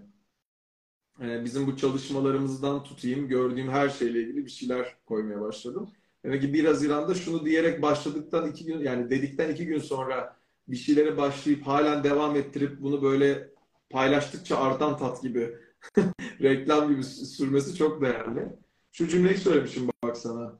e, 1.21 1.43
bizim 1.43 1.67
bu 1.67 1.77
çalışmalarımızdan 1.77 2.83
tutayım 2.83 3.27
gördüğüm 3.27 3.69
her 3.69 3.89
şeyle 3.89 4.21
ilgili 4.21 4.45
bir 4.45 4.51
şeyler 4.51 4.95
koymaya 5.05 5.41
başladım. 5.41 5.91
Demek 6.25 6.41
ki 6.41 6.53
1 6.53 6.65
Haziran'da 6.65 7.15
şunu 7.15 7.45
diyerek 7.45 7.81
başladıktan 7.81 8.49
iki 8.49 8.65
gün 8.65 8.79
yani 8.79 9.09
dedikten 9.09 9.49
iki 9.49 9.65
gün 9.65 9.79
sonra 9.79 10.37
bir 10.67 10.75
şeylere 10.75 11.17
başlayıp 11.17 11.67
halen 11.67 12.03
devam 12.03 12.35
ettirip 12.35 12.81
bunu 12.81 13.01
böyle 13.01 13.49
paylaştıkça 13.89 14.57
artan 14.57 14.97
tat 14.97 15.21
gibi 15.21 15.57
reklam 16.41 16.89
gibi 16.89 17.03
sürmesi 17.03 17.75
çok 17.75 18.01
değerli. 18.01 18.55
Şu 18.91 19.07
cümleyi 19.07 19.37
söylemişim 19.37 19.89
bak 20.03 20.17
sana 20.17 20.59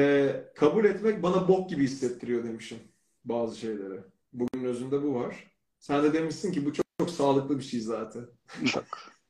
e, 0.00 0.44
kabul 0.54 0.84
etmek 0.84 1.22
bana 1.22 1.48
bok 1.48 1.70
gibi 1.70 1.82
hissettiriyor 1.84 2.44
demişim 2.44 2.78
bazı 3.24 3.58
şeyleri. 3.58 4.00
Bugünün 4.32 4.64
özünde 4.64 5.02
bu 5.02 5.14
var. 5.14 5.50
Sen 5.78 6.02
de 6.02 6.12
demişsin 6.12 6.52
ki 6.52 6.66
bu 6.66 6.72
çok, 6.72 6.86
çok 6.98 7.10
sağlıklı 7.10 7.58
bir 7.58 7.64
şey 7.64 7.80
zaten. 7.80 8.26
Çok. 8.66 8.84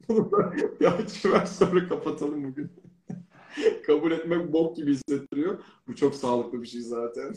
ya 0.80 0.98
ver 1.24 1.46
sonra 1.46 1.88
kapatalım 1.88 2.44
bugün. 2.44 2.72
kabul 3.86 4.12
etmek 4.12 4.52
bok 4.52 4.76
gibi 4.76 4.92
hissettiriyor. 4.92 5.62
Bu 5.88 5.96
çok 5.96 6.14
sağlıklı 6.14 6.62
bir 6.62 6.66
şey 6.66 6.80
zaten. 6.80 7.34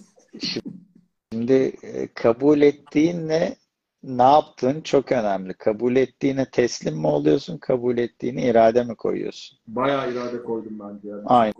Şimdi 1.34 1.53
e, 1.84 2.07
kabul 2.13 2.61
ettiğinle 2.61 3.55
ne 4.03 4.24
yaptın 4.24 4.82
çok 4.82 5.11
önemli. 5.11 5.53
Kabul 5.53 5.95
ettiğine 5.95 6.49
teslim 6.51 6.97
mi 6.97 7.07
oluyorsun? 7.07 7.57
Kabul 7.57 7.97
ettiğine 7.97 8.49
irade 8.49 8.84
mi 8.84 8.95
koyuyorsun? 8.95 9.59
Bayağı 9.68 10.11
irade 10.11 10.43
koydum 10.43 10.80
bence. 10.80 11.07
Yani 11.07 11.22
Aynen. 11.26 11.53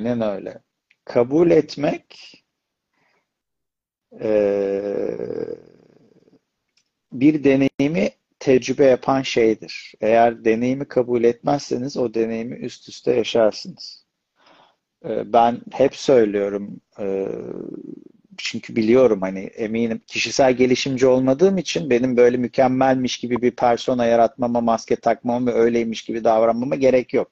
Aynen 0.00 0.20
öyle 0.20 0.62
kabul 1.04 1.50
etmek 1.50 2.34
e, 4.20 4.32
bir 7.12 7.44
deneyimi 7.44 8.10
tecrübe 8.42 8.84
yapan 8.84 9.22
şeydir. 9.22 9.94
Eğer 10.00 10.44
deneyimi 10.44 10.84
kabul 10.84 11.24
etmezseniz 11.24 11.96
o 11.96 12.14
deneyimi 12.14 12.56
üst 12.56 12.88
üste 12.88 13.12
yaşarsınız. 13.12 14.06
E, 15.04 15.32
ben 15.32 15.60
hep 15.72 15.96
söylüyorum 15.96 16.80
e, 17.00 17.26
çünkü 18.36 18.76
biliyorum 18.76 19.20
hani 19.20 19.40
eminim 19.40 20.00
kişisel 20.06 20.52
gelişimci 20.52 21.06
olmadığım 21.06 21.58
için 21.58 21.90
benim 21.90 22.16
böyle 22.16 22.36
mükemmelmiş 22.36 23.18
gibi 23.18 23.42
bir 23.42 23.50
persona 23.50 24.04
yaratmama, 24.06 24.60
maske 24.60 24.96
takmama 24.96 25.46
ve 25.46 25.54
öyleymiş 25.54 26.04
gibi 26.04 26.24
davranmama 26.24 26.74
gerek 26.74 27.14
yok. 27.14 27.30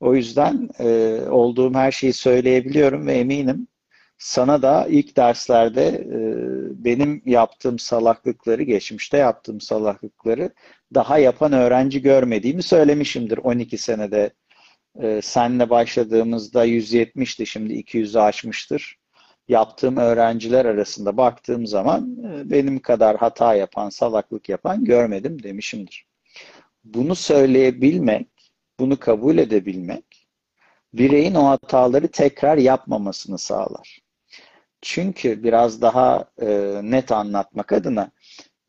O 0.00 0.14
yüzden 0.14 0.68
e, 0.80 1.20
olduğum 1.30 1.74
her 1.74 1.92
şeyi 1.92 2.12
söyleyebiliyorum 2.12 3.06
ve 3.06 3.12
eminim 3.14 3.68
sana 4.18 4.62
da 4.62 4.86
ilk 4.90 5.16
derslerde 5.16 5.86
e, 5.88 6.18
benim 6.84 7.22
yaptığım 7.26 7.78
salaklıkları, 7.78 8.62
geçmişte 8.62 9.16
yaptığım 9.18 9.60
salaklıkları 9.60 10.50
daha 10.94 11.18
yapan 11.18 11.52
öğrenci 11.52 12.02
görmediğimi 12.02 12.62
söylemişimdir 12.62 13.38
12 13.38 13.78
senede. 13.78 14.30
E, 15.02 15.20
senle 15.22 15.70
başladığımızda 15.70 16.66
170'ti, 16.66 17.46
şimdi 17.46 17.74
200'ü 17.74 18.20
aşmıştır. 18.20 18.98
Yaptığım 19.48 19.96
öğrenciler 19.96 20.64
arasında 20.64 21.16
baktığım 21.16 21.66
zaman 21.66 22.16
e, 22.24 22.50
benim 22.50 22.78
kadar 22.78 23.16
hata 23.16 23.54
yapan, 23.54 23.88
salaklık 23.88 24.48
yapan 24.48 24.84
görmedim 24.84 25.42
demişimdir. 25.42 26.06
Bunu 26.84 27.14
söyleyebilmek 27.14 28.28
bunu 28.80 28.96
kabul 28.98 29.38
edebilmek 29.38 30.28
bireyin 30.92 31.34
o 31.34 31.48
hataları 31.48 32.08
tekrar 32.08 32.58
yapmamasını 32.58 33.38
sağlar. 33.38 34.07
Çünkü 34.82 35.42
biraz 35.42 35.82
daha 35.82 36.24
e, 36.42 36.80
net 36.82 37.12
anlatmak 37.12 37.72
adına 37.72 38.10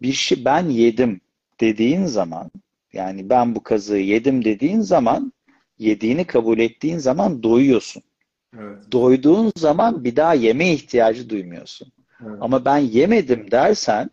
bir 0.02 0.14
şey 0.14 0.46
ben 0.46 0.70
yedim 0.70 1.22
dediğin 1.60 2.06
zaman 2.06 2.52
yani 2.94 3.30
ben 3.30 3.56
bu 3.56 3.64
kazığı 3.64 3.98
yedim 3.98 4.46
dediğin 4.46 4.82
zaman 4.82 5.34
yediğini 5.78 6.26
kabul 6.26 6.60
ettiğin 6.60 6.98
zaman 6.98 7.44
doyuyorsun. 7.44 8.04
Evet. 8.60 8.92
Doyduğun 8.92 9.52
zaman 9.58 10.04
bir 10.04 10.16
daha 10.16 10.34
yeme 10.34 10.74
ihtiyacı 10.74 11.30
duymuyorsun. 11.30 11.92
Evet. 12.22 12.38
Ama 12.42 12.66
ben 12.66 12.78
yemedim 12.78 13.52
dersen 13.52 14.10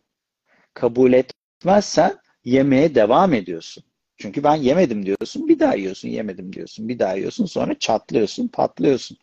kabul 0.74 1.12
etmezsen 1.12 2.16
yemeye 2.44 2.94
devam 2.94 3.34
ediyorsun. 3.34 3.84
Çünkü 4.16 4.44
ben 4.44 4.55
yemedim 4.55 5.07
diyorsun, 5.07 5.49
bir 5.49 5.59
daha 5.59 5.74
yiyorsun, 5.74 6.09
yemedim 6.09 6.53
diyorsun, 6.53 6.88
bir 6.88 6.99
daha 6.99 7.14
yiyorsun, 7.14 7.47
sonra 7.47 7.78
çatlıyorsun, 7.78 8.49
patlıyorsun. 8.49 9.18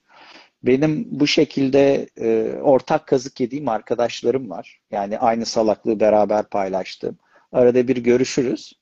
Benim 0.63 1.07
bu 1.11 1.27
şekilde 1.27 2.09
e, 2.17 2.57
ortak 2.61 3.07
kazık 3.07 3.39
yediğim 3.39 3.67
arkadaşlarım 3.67 4.49
var. 4.49 4.81
Yani 4.91 5.19
aynı 5.19 5.45
salaklığı 5.45 5.99
beraber 5.99 6.49
paylaştığım. 6.49 7.17
Arada 7.51 7.87
bir 7.87 7.97
görüşürüz. 7.97 8.73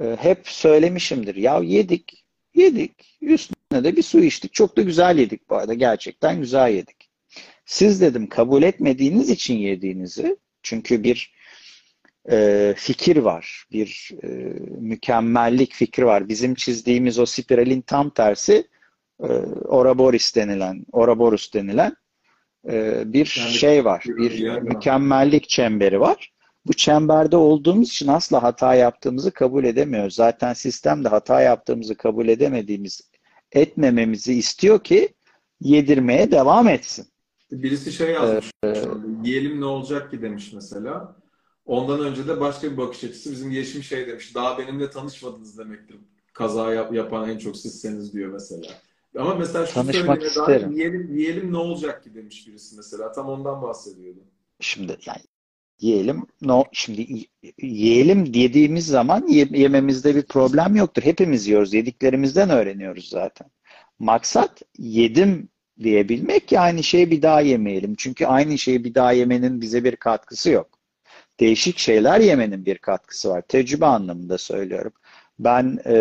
E, 0.00 0.16
hep 0.20 0.48
söylemişimdir. 0.48 1.36
Ya 1.36 1.58
yedik, 1.58 2.24
yedik. 2.54 3.18
Üstüne 3.20 3.84
de 3.84 3.96
bir 3.96 4.02
su 4.02 4.20
içtik. 4.20 4.52
Çok 4.52 4.76
da 4.76 4.82
güzel 4.82 5.18
yedik 5.18 5.50
bu 5.50 5.56
arada. 5.56 5.74
Gerçekten 5.74 6.40
güzel 6.40 6.70
yedik. 6.70 7.10
Siz 7.66 8.00
dedim 8.00 8.28
kabul 8.28 8.62
etmediğiniz 8.62 9.30
için 9.30 9.54
yediğinizi, 9.54 10.36
çünkü 10.62 11.04
bir 11.04 11.32
e, 12.30 12.74
fikir 12.76 13.16
var. 13.16 13.64
Bir 13.72 14.10
e, 14.22 14.26
mükemmellik 14.80 15.72
fikri 15.74 16.06
var. 16.06 16.28
Bizim 16.28 16.54
çizdiğimiz 16.54 17.18
o 17.18 17.26
spiralin 17.26 17.80
tam 17.80 18.10
tersi 18.10 18.68
e, 19.22 19.28
Ouroboros 19.64 20.34
denilen, 20.34 20.84
Ouroboros 20.92 21.52
denilen 21.52 21.96
e, 22.68 23.02
bir 23.12 23.36
yani, 23.40 23.50
şey 23.50 23.84
var. 23.84 24.04
Bir 24.06 24.30
yani. 24.30 24.68
mükemmellik 24.68 25.48
çemberi 25.48 26.00
var. 26.00 26.32
Bu 26.66 26.72
çemberde 26.72 27.36
olduğumuz 27.36 27.88
için 27.88 28.08
asla 28.08 28.42
hata 28.42 28.74
yaptığımızı 28.74 29.30
kabul 29.30 29.64
edemiyoruz. 29.64 30.14
Zaten 30.14 30.52
sistemde 30.52 31.08
hata 31.08 31.40
yaptığımızı 31.40 31.94
kabul 31.94 32.28
edemediğimiz, 32.28 33.00
etmememizi 33.52 34.34
istiyor 34.34 34.84
ki 34.84 35.14
yedirmeye 35.60 36.30
devam 36.30 36.68
etsin. 36.68 37.06
Birisi 37.52 37.92
şey 37.92 38.10
yazmış. 38.10 38.50
Ee, 38.64 38.84
yiyelim 39.24 39.60
ne 39.60 39.64
olacak 39.64 40.10
ki 40.10 40.22
demiş 40.22 40.52
mesela. 40.52 41.16
Ondan 41.66 42.00
önce 42.00 42.28
de 42.28 42.40
başka 42.40 42.72
bir 42.72 42.76
bakış 42.76 43.04
açısı 43.04 43.32
bizim 43.32 43.50
yeşim 43.50 43.82
şey 43.82 44.06
demiş. 44.06 44.34
Daha 44.34 44.58
benimle 44.58 44.90
tanışmadınız 44.90 45.58
demektir. 45.58 45.96
Kaza 46.32 46.74
yap, 46.74 46.94
yapan 46.94 47.30
en 47.30 47.38
çok 47.38 47.56
sizseniz 47.56 48.12
diyor 48.12 48.32
mesela. 48.32 48.66
Ama 49.18 49.34
mesela 49.34 49.66
şu 49.66 49.74
Tanışmak 49.74 50.22
isterim. 50.22 50.72
yiyelim, 50.72 51.16
yiyelim 51.16 51.52
ne 51.52 51.56
olacak 51.56 52.04
ki 52.04 52.14
demiş 52.14 52.48
birisi 52.48 52.76
mesela. 52.76 53.12
Tam 53.12 53.28
ondan 53.28 53.62
bahsediyordu. 53.62 54.18
Şimdi 54.60 54.96
yani 55.06 55.20
yiyelim 55.80 56.26
no 56.42 56.64
şimdi 56.72 57.26
yiyelim 57.62 58.34
dediğimiz 58.34 58.86
zaman 58.86 59.26
yememizde 59.28 60.14
bir 60.14 60.22
problem 60.22 60.76
yoktur. 60.76 61.02
Hepimiz 61.02 61.46
yiyoruz. 61.46 61.74
Yediklerimizden 61.74 62.50
öğreniyoruz 62.50 63.08
zaten. 63.08 63.48
Maksat 63.98 64.62
yedim 64.78 65.48
diyebilmek 65.82 66.48
ki 66.48 66.60
aynı 66.60 66.82
şeyi 66.82 67.10
bir 67.10 67.22
daha 67.22 67.40
yemeyelim. 67.40 67.94
Çünkü 67.98 68.26
aynı 68.26 68.58
şeyi 68.58 68.84
bir 68.84 68.94
daha 68.94 69.12
yemenin 69.12 69.60
bize 69.60 69.84
bir 69.84 69.96
katkısı 69.96 70.50
yok 70.50 70.76
değişik 71.40 71.78
şeyler 71.78 72.20
yemenin 72.20 72.66
bir 72.66 72.78
katkısı 72.78 73.30
var. 73.30 73.42
Tecrübe 73.42 73.86
anlamında 73.86 74.38
söylüyorum. 74.38 74.92
Ben 75.38 75.78
e, 75.86 75.94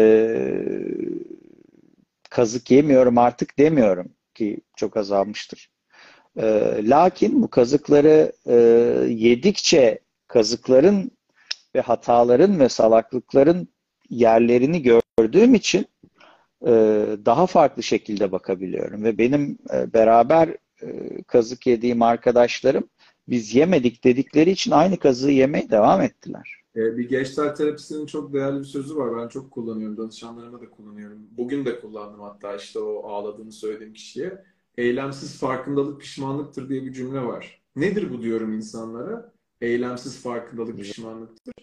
kazık 2.35 2.71
yemiyorum 2.71 3.17
artık 3.17 3.59
demiyorum 3.59 4.11
ki 4.33 4.59
çok 4.75 4.97
azalmıştır. 4.97 5.69
E, 6.37 6.45
lakin 6.83 7.41
bu 7.41 7.49
kazıkları 7.49 8.31
e, 8.45 8.55
yedikçe 9.09 9.99
kazıkların 10.27 11.11
ve 11.75 11.81
hataların 11.81 12.59
ve 12.59 12.69
salaklıkların 12.69 13.67
yerlerini 14.09 14.81
gördüğüm 14.81 15.55
için 15.55 15.85
e, 16.61 16.71
daha 17.25 17.45
farklı 17.45 17.83
şekilde 17.83 18.31
bakabiliyorum. 18.31 19.03
Ve 19.03 19.17
benim 19.17 19.57
e, 19.73 19.93
beraber 19.93 20.49
e, 20.81 20.87
kazık 21.27 21.67
yediğim 21.67 22.01
arkadaşlarım 22.01 22.89
Biz 23.27 23.55
yemedik 23.55 24.03
dedikleri 24.03 24.51
için 24.51 24.71
aynı 24.71 24.97
kazığı 24.97 25.31
yemeye 25.31 25.69
devam 25.69 26.01
ettiler. 26.01 26.64
Ee, 26.75 26.97
bir 26.97 27.09
Gestalt 27.09 27.57
terapisinin 27.57 28.05
çok 28.05 28.33
değerli 28.33 28.59
bir 28.59 28.65
sözü 28.65 28.95
var. 28.95 29.17
Ben 29.17 29.27
çok 29.27 29.51
kullanıyorum. 29.51 29.97
Danışanlarıma 29.97 30.61
da 30.61 30.69
kullanıyorum. 30.69 31.19
Bugün 31.31 31.65
de 31.65 31.79
kullandım 31.79 32.19
hatta 32.19 32.55
işte 32.55 32.79
o 32.79 33.07
ağladığını 33.09 33.51
söylediğim 33.51 33.93
kişiye. 33.93 34.43
Eylemsiz 34.77 35.39
farkındalık 35.39 36.01
pişmanlıktır 36.01 36.69
diye 36.69 36.85
bir 36.85 36.93
cümle 36.93 37.21
var. 37.21 37.61
Nedir 37.75 38.13
bu 38.13 38.21
diyorum 38.21 38.53
insanlara? 38.53 39.33
Eylemsiz 39.61 40.23
farkındalık 40.23 40.77
pişmanlıktır. 40.77 41.53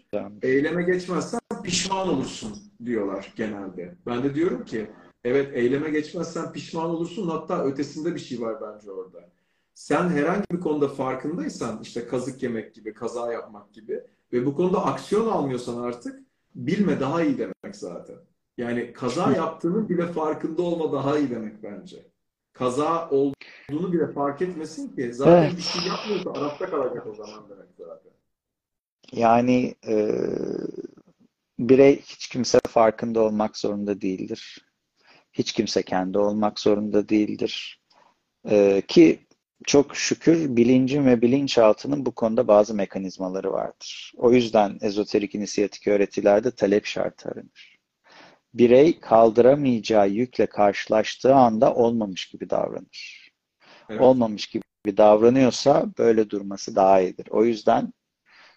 Eyleme 0.42 0.82
geçmezsen 0.82 1.40
pişman 1.64 2.08
olursun 2.08 2.52
diyorlar 2.84 3.32
genelde. 3.36 3.96
Ben 4.06 4.22
de 4.22 4.34
diyorum 4.34 4.64
ki 4.64 4.90
evet 5.24 5.56
eyleme 5.56 5.90
geçmezsen 5.90 6.52
pişman 6.52 6.90
olursun 6.90 7.28
hatta 7.28 7.64
ötesinde 7.64 8.14
bir 8.14 8.20
şey 8.20 8.40
var 8.40 8.56
bence 8.60 8.90
orada. 8.90 9.30
Sen 9.74 10.08
herhangi 10.08 10.44
bir 10.52 10.60
konuda 10.60 10.88
farkındaysan 10.88 11.80
işte 11.82 12.06
kazık 12.06 12.42
yemek 12.42 12.74
gibi, 12.74 12.94
kaza 12.94 13.32
yapmak 13.32 13.72
gibi 13.72 14.00
ve 14.32 14.46
bu 14.46 14.56
konuda 14.56 14.84
aksiyon 14.84 15.26
almıyorsan 15.26 15.82
artık 15.82 16.20
bilme 16.54 17.00
daha 17.00 17.22
iyi 17.22 17.38
demek 17.38 17.76
zaten. 17.76 18.16
Yani 18.58 18.92
kaza 18.92 19.32
yaptığının 19.32 19.88
bile 19.88 20.06
farkında 20.06 20.62
olma 20.62 20.92
daha 20.92 21.18
iyi 21.18 21.30
demek 21.30 21.62
bence. 21.62 22.06
Kaza 22.52 23.10
olduğunu 23.10 23.92
bile 23.92 24.12
fark 24.12 24.42
etmesin 24.42 24.96
ki 24.96 25.14
zaten 25.14 25.42
Evet. 25.42 25.56
bir 25.56 25.62
şey 25.62 25.88
yapmıyorsa 25.88 26.32
Arap'ta 26.32 26.70
kalacak 26.70 27.06
o 27.06 27.14
zaman 27.14 27.48
demek 27.50 27.68
zaten. 27.78 28.12
Yani 29.12 29.74
e, 29.86 30.18
birey 31.58 32.00
hiç 32.00 32.28
kimse 32.28 32.60
farkında 32.68 33.20
olmak 33.20 33.56
zorunda 33.56 34.00
değildir. 34.00 34.66
Hiç 35.32 35.52
kimse 35.52 35.82
kendi 35.82 36.18
olmak 36.18 36.60
zorunda 36.60 37.08
değildir. 37.08 37.82
E, 38.50 38.82
ki 38.88 39.26
çok 39.66 39.96
şükür 39.96 40.56
bilincin 40.56 41.06
ve 41.06 41.22
bilinçaltının 41.22 42.06
bu 42.06 42.14
konuda 42.14 42.48
bazı 42.48 42.74
mekanizmaları 42.74 43.52
vardır. 43.52 44.12
O 44.16 44.32
yüzden 44.32 44.78
ezoterik 44.80 45.34
inisiyatik 45.34 45.88
öğretilerde 45.88 46.50
talep 46.50 46.86
şartı 46.86 47.28
aranır. 47.28 47.78
Birey 48.54 49.00
kaldıramayacağı 49.00 50.08
yükle 50.08 50.46
karşılaştığı 50.46 51.34
anda 51.34 51.74
olmamış 51.74 52.26
gibi 52.26 52.50
davranır. 52.50 53.30
Evet. 53.90 54.00
Olmamış 54.00 54.46
gibi 54.46 54.62
davranıyorsa 54.96 55.86
böyle 55.98 56.30
durması 56.30 56.76
daha 56.76 57.00
iyidir. 57.00 57.26
O 57.30 57.44
yüzden 57.44 57.92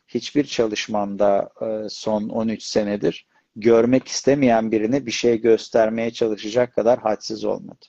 hiçbir 0.08 0.44
çalışmamda 0.44 1.50
e, 1.62 1.90
son 1.90 2.30
13 2.30 2.64
senedir 2.64 3.28
görmek 3.56 4.08
istemeyen 4.08 4.72
birine 4.72 5.06
bir 5.06 5.12
şey 5.12 5.42
göstermeye 5.42 6.12
çalışacak 6.12 6.76
kadar 6.76 7.00
hadsiz 7.00 7.46
olmadı. 7.46 7.86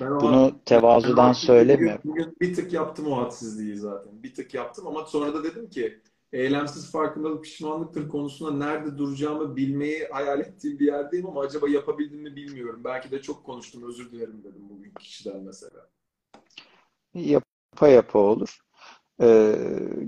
Ben 0.00 0.20
Bunu 0.20 0.60
tevazudan 0.64 1.32
söylemiyorum. 1.32 2.00
Bugün, 2.04 2.24
bugün 2.24 2.36
bir 2.40 2.54
tık 2.54 2.72
yaptım 2.72 3.06
o 3.06 3.16
hadsizliği 3.16 3.76
zaten. 3.76 4.22
Bir 4.22 4.34
tık 4.34 4.54
yaptım 4.54 4.86
ama 4.86 5.04
sonra 5.04 5.34
da 5.34 5.44
dedim 5.44 5.70
ki 5.70 6.02
eylemsiz 6.32 6.92
farkındalık 6.92 7.44
pişmanlıktır 7.44 8.08
konusunda 8.08 8.66
nerede 8.66 8.98
duracağımı 8.98 9.56
bilmeyi 9.56 10.08
hayal 10.12 10.40
ettiğim 10.40 10.78
bir 10.78 10.86
yerdeyim 10.86 11.26
ama 11.26 11.40
acaba 11.40 11.68
yapabildim 11.68 12.20
mi 12.20 12.36
bilmiyorum. 12.36 12.80
Belki 12.84 13.10
de 13.10 13.22
çok 13.22 13.44
konuştum 13.44 13.88
özür 13.88 14.12
dilerim 14.12 14.44
dedim 14.44 14.68
bugün 14.70 14.92
kişiden 14.98 15.42
mesela. 15.42 15.88
Yapa 17.14 17.88
yapa 17.88 18.18
olur. 18.18 18.58
Ee, 19.20 19.54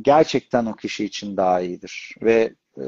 gerçekten 0.02 0.66
o 0.66 0.76
kişi 0.76 1.04
için 1.04 1.36
daha 1.36 1.60
iyidir. 1.60 2.16
Ve 2.22 2.54
e, 2.76 2.84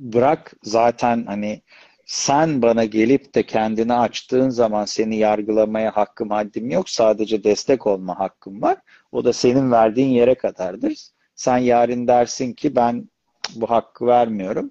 bırak 0.00 0.52
zaten 0.62 1.26
hani 1.26 1.62
sen 2.06 2.62
bana 2.62 2.84
gelip 2.84 3.34
de 3.34 3.46
kendini 3.46 3.94
açtığın 3.94 4.48
zaman 4.50 4.84
seni 4.84 5.16
yargılamaya 5.16 5.96
hakkım 5.96 6.30
haddim 6.30 6.70
yok. 6.70 6.90
Sadece 6.90 7.44
destek 7.44 7.86
olma 7.86 8.18
hakkım 8.18 8.62
var. 8.62 8.78
O 9.12 9.24
da 9.24 9.32
senin 9.32 9.72
verdiğin 9.72 10.08
yere 10.08 10.34
kadardır. 10.34 10.98
Sen 11.34 11.58
yarın 11.58 12.08
dersin 12.08 12.52
ki 12.52 12.76
ben 12.76 13.08
bu 13.54 13.70
hakkı 13.70 14.06
vermiyorum. 14.06 14.70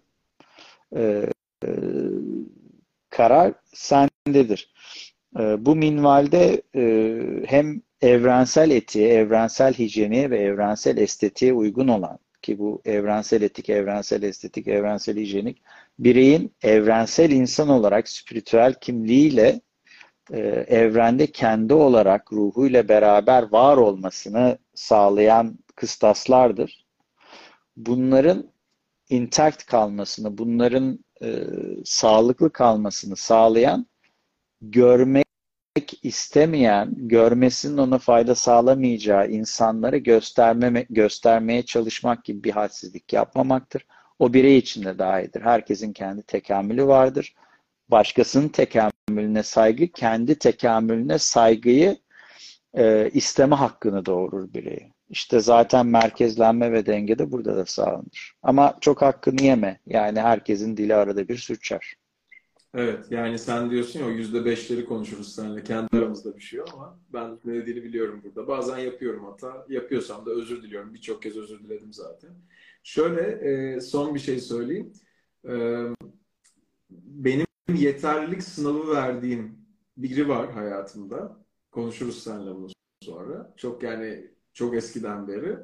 Ee, 0.95 1.25
e, 1.65 1.69
karar 3.09 3.53
sendedir. 3.73 4.73
Ee, 5.39 5.65
bu 5.65 5.75
minvalde 5.75 6.61
e, 6.75 6.83
hem 7.47 7.81
evrensel 8.01 8.69
etiğe, 8.69 9.09
evrensel 9.09 9.73
hijyene 9.73 10.29
ve 10.29 10.39
evrensel 10.39 10.97
estetiğe 10.97 11.53
uygun 11.53 11.87
olan 11.87 12.19
ki 12.45 12.59
bu 12.59 12.81
evrensel 12.85 13.41
etik, 13.41 13.69
evrensel 13.69 14.23
estetik, 14.23 14.67
evrensel 14.67 15.17
hijyenik 15.17 15.61
bireyin 15.99 16.51
evrensel 16.61 17.31
insan 17.31 17.69
olarak 17.69 18.09
spiritüel 18.09 18.73
kimliğiyle 18.73 19.61
e, 20.31 20.39
evrende 20.67 21.27
kendi 21.31 21.73
olarak 21.73 22.33
ruhuyla 22.33 22.87
beraber 22.89 23.51
var 23.51 23.77
olmasını 23.77 24.57
sağlayan 24.75 25.59
kıstaslardır. 25.75 26.85
Bunların 27.77 28.51
intact 29.09 29.65
kalmasını, 29.65 30.37
bunların 30.37 30.99
e, 31.21 31.43
sağlıklı 31.85 32.51
kalmasını 32.51 33.15
sağlayan 33.15 33.87
görmek 34.61 35.24
istemeyen, 36.15 36.93
görmesinin 36.95 37.77
ona 37.77 37.97
fayda 37.97 38.35
sağlamayacağı 38.35 39.29
insanlara 39.29 39.97
göstermeme, 39.97 40.85
göstermeye 40.89 41.63
çalışmak 41.65 42.25
gibi 42.25 42.43
bir 42.43 42.51
hadsizlik 42.51 43.13
yapmamaktır. 43.13 43.85
O 44.19 44.33
birey 44.33 44.57
için 44.57 44.85
de 44.85 44.99
daha 44.99 45.21
iyidir. 45.21 45.41
Herkesin 45.41 45.93
kendi 45.93 46.23
tekamülü 46.23 46.87
vardır. 46.87 47.35
Başkasının 47.89 48.47
tekamülüne 48.47 49.43
saygı, 49.43 49.87
kendi 49.87 50.35
tekamülüne 50.39 51.19
saygıyı 51.19 51.97
e, 52.73 53.09
isteme 53.13 53.55
hakkını 53.55 54.05
doğurur 54.05 54.53
bireye. 54.53 54.91
İşte 55.09 55.39
zaten 55.39 55.85
merkezlenme 55.85 56.71
ve 56.71 56.85
denge 56.85 57.19
de 57.19 57.31
burada 57.31 57.57
da 57.57 57.65
sağlanır. 57.65 58.33
Ama 58.43 58.77
çok 58.81 59.01
hakkını 59.01 59.41
yeme. 59.41 59.79
Yani 59.87 60.21
herkesin 60.21 60.77
dili 60.77 60.95
arada 60.95 61.27
bir 61.27 61.37
sürçer. 61.37 61.95
Evet 62.77 63.05
yani 63.11 63.39
sen 63.39 63.69
diyorsun 63.71 63.99
ya 63.99 64.05
o 64.05 64.09
yüzde 64.09 64.45
beşleri 64.45 64.85
konuşuruz 64.85 65.35
seninle 65.35 65.63
kendi 65.63 65.97
aramızda 65.97 66.35
bir 66.35 66.41
şey 66.41 66.59
ama 66.73 66.99
ben 67.13 67.39
ne 67.45 67.53
dediğini 67.53 67.83
biliyorum 67.83 68.21
burada. 68.23 68.47
Bazen 68.47 68.77
yapıyorum 68.77 69.25
hata. 69.25 69.65
Yapıyorsam 69.69 70.25
da 70.25 70.31
özür 70.31 70.63
diliyorum. 70.63 70.93
Birçok 70.93 71.21
kez 71.23 71.37
özür 71.37 71.59
diledim 71.59 71.93
zaten. 71.93 72.29
Şöyle 72.83 73.21
e, 73.21 73.81
son 73.81 74.15
bir 74.15 74.19
şey 74.19 74.39
söyleyeyim. 74.39 74.93
E, 75.47 75.53
benim 76.89 77.45
yeterlilik 77.75 78.43
sınavı 78.43 78.95
verdiğim 78.95 79.57
biri 79.97 80.29
var 80.29 80.51
hayatımda. 80.51 81.37
Konuşuruz 81.71 82.23
seninle 82.23 82.55
bunu 82.55 82.67
sonra. 83.01 83.53
Çok 83.57 83.83
yani 83.83 84.31
çok 84.53 84.75
eskiden 84.75 85.27
beri. 85.27 85.57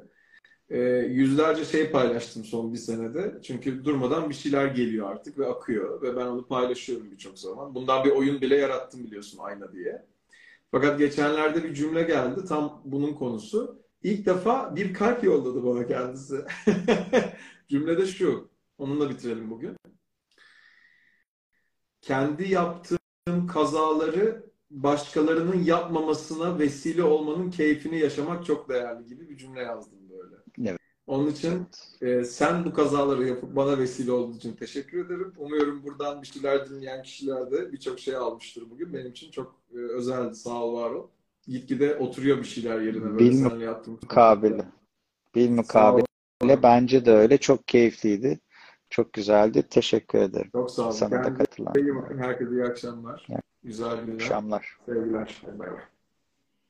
E, 0.72 0.78
yüzlerce 1.10 1.64
şey 1.64 1.90
paylaştım 1.90 2.44
son 2.44 2.72
bir 2.72 2.78
senede. 2.78 3.38
Çünkü 3.42 3.84
durmadan 3.84 4.28
bir 4.30 4.34
şeyler 4.34 4.66
geliyor 4.66 5.10
artık 5.10 5.38
ve 5.38 5.46
akıyor. 5.46 6.02
Ve 6.02 6.16
ben 6.16 6.26
onu 6.26 6.46
paylaşıyorum 6.46 7.10
birçok 7.10 7.38
zaman. 7.38 7.74
Bundan 7.74 8.04
bir 8.04 8.10
oyun 8.10 8.40
bile 8.40 8.56
yarattım 8.56 9.04
biliyorsun 9.04 9.38
ayna 9.42 9.72
diye. 9.72 10.06
Fakat 10.70 10.98
geçenlerde 10.98 11.64
bir 11.64 11.74
cümle 11.74 12.02
geldi. 12.02 12.44
Tam 12.48 12.82
bunun 12.84 13.14
konusu. 13.14 13.82
İlk 14.02 14.26
defa 14.26 14.76
bir 14.76 14.94
kalp 14.94 15.24
yolladı 15.24 15.64
bana 15.64 15.86
kendisi. 15.86 16.44
Cümle 17.68 17.98
de 17.98 18.06
şu. 18.06 18.50
Onunla 18.78 19.10
bitirelim 19.10 19.50
bugün. 19.50 19.76
Kendi 22.00 22.48
yaptığım 22.52 23.46
kazaları 23.46 24.52
başkalarının 24.70 25.62
yapmamasına 25.62 26.58
vesile 26.58 27.02
olmanın 27.02 27.50
keyfini 27.50 27.98
yaşamak 27.98 28.46
çok 28.46 28.68
değerli 28.68 29.06
gibi 29.06 29.28
bir 29.28 29.36
cümle 29.36 29.60
yazdım. 29.60 30.01
Onun 31.06 31.30
için 31.30 31.66
e, 32.00 32.24
sen 32.24 32.64
bu 32.64 32.72
kazaları 32.72 33.28
yapıp 33.28 33.56
bana 33.56 33.78
vesile 33.78 34.12
olduğun 34.12 34.36
için 34.36 34.52
teşekkür 34.52 35.06
ederim. 35.06 35.32
Umuyorum 35.36 35.82
buradan 35.82 36.22
bir 36.22 36.26
şeyler 36.26 36.70
dinleyen 36.70 37.02
kişiler 37.02 37.50
de 37.50 37.72
birçok 37.72 37.98
şey 37.98 38.16
almıştır 38.16 38.70
bugün. 38.70 38.92
Benim 38.94 39.10
için 39.10 39.30
çok 39.30 39.54
e, 39.74 39.78
özeldi. 39.78 40.34
Sağ 40.34 40.64
ol, 40.64 40.74
var 40.74 40.90
ol. 40.90 41.06
Gitgide 41.46 41.96
oturuyor 41.96 42.38
bir 42.38 42.44
şeyler 42.44 42.80
yerine 42.80 43.04
böyle 43.04 43.18
Bil 43.18 43.32
seninle 43.32 43.64
yaptığım 43.64 43.98
mukabele. 44.02 44.64
Bil 45.34 45.50
mukabele. 45.50 46.62
Bence 46.62 47.04
de 47.04 47.12
öyle. 47.12 47.38
Çok 47.38 47.68
keyifliydi. 47.68 48.40
Çok 48.90 49.12
güzeldi. 49.12 49.62
Teşekkür 49.70 50.18
ederim. 50.18 50.50
Çok 50.52 50.70
sağ 50.70 50.82
olun. 50.82 50.90
Sana 50.90 51.10
da 51.10 51.22
Kendinize 51.22 51.44
katılan. 51.44 51.74
iyi 51.76 51.96
bakın. 51.96 52.18
Herkese 52.18 52.50
iyi 52.50 52.64
akşamlar. 52.64 53.26
Güzel 53.62 54.04
günler. 54.04 54.14
Akşamlar. 54.14 54.76
Sevgiler. 54.86 55.42
Bay 55.58 55.58
bay. 55.58 55.80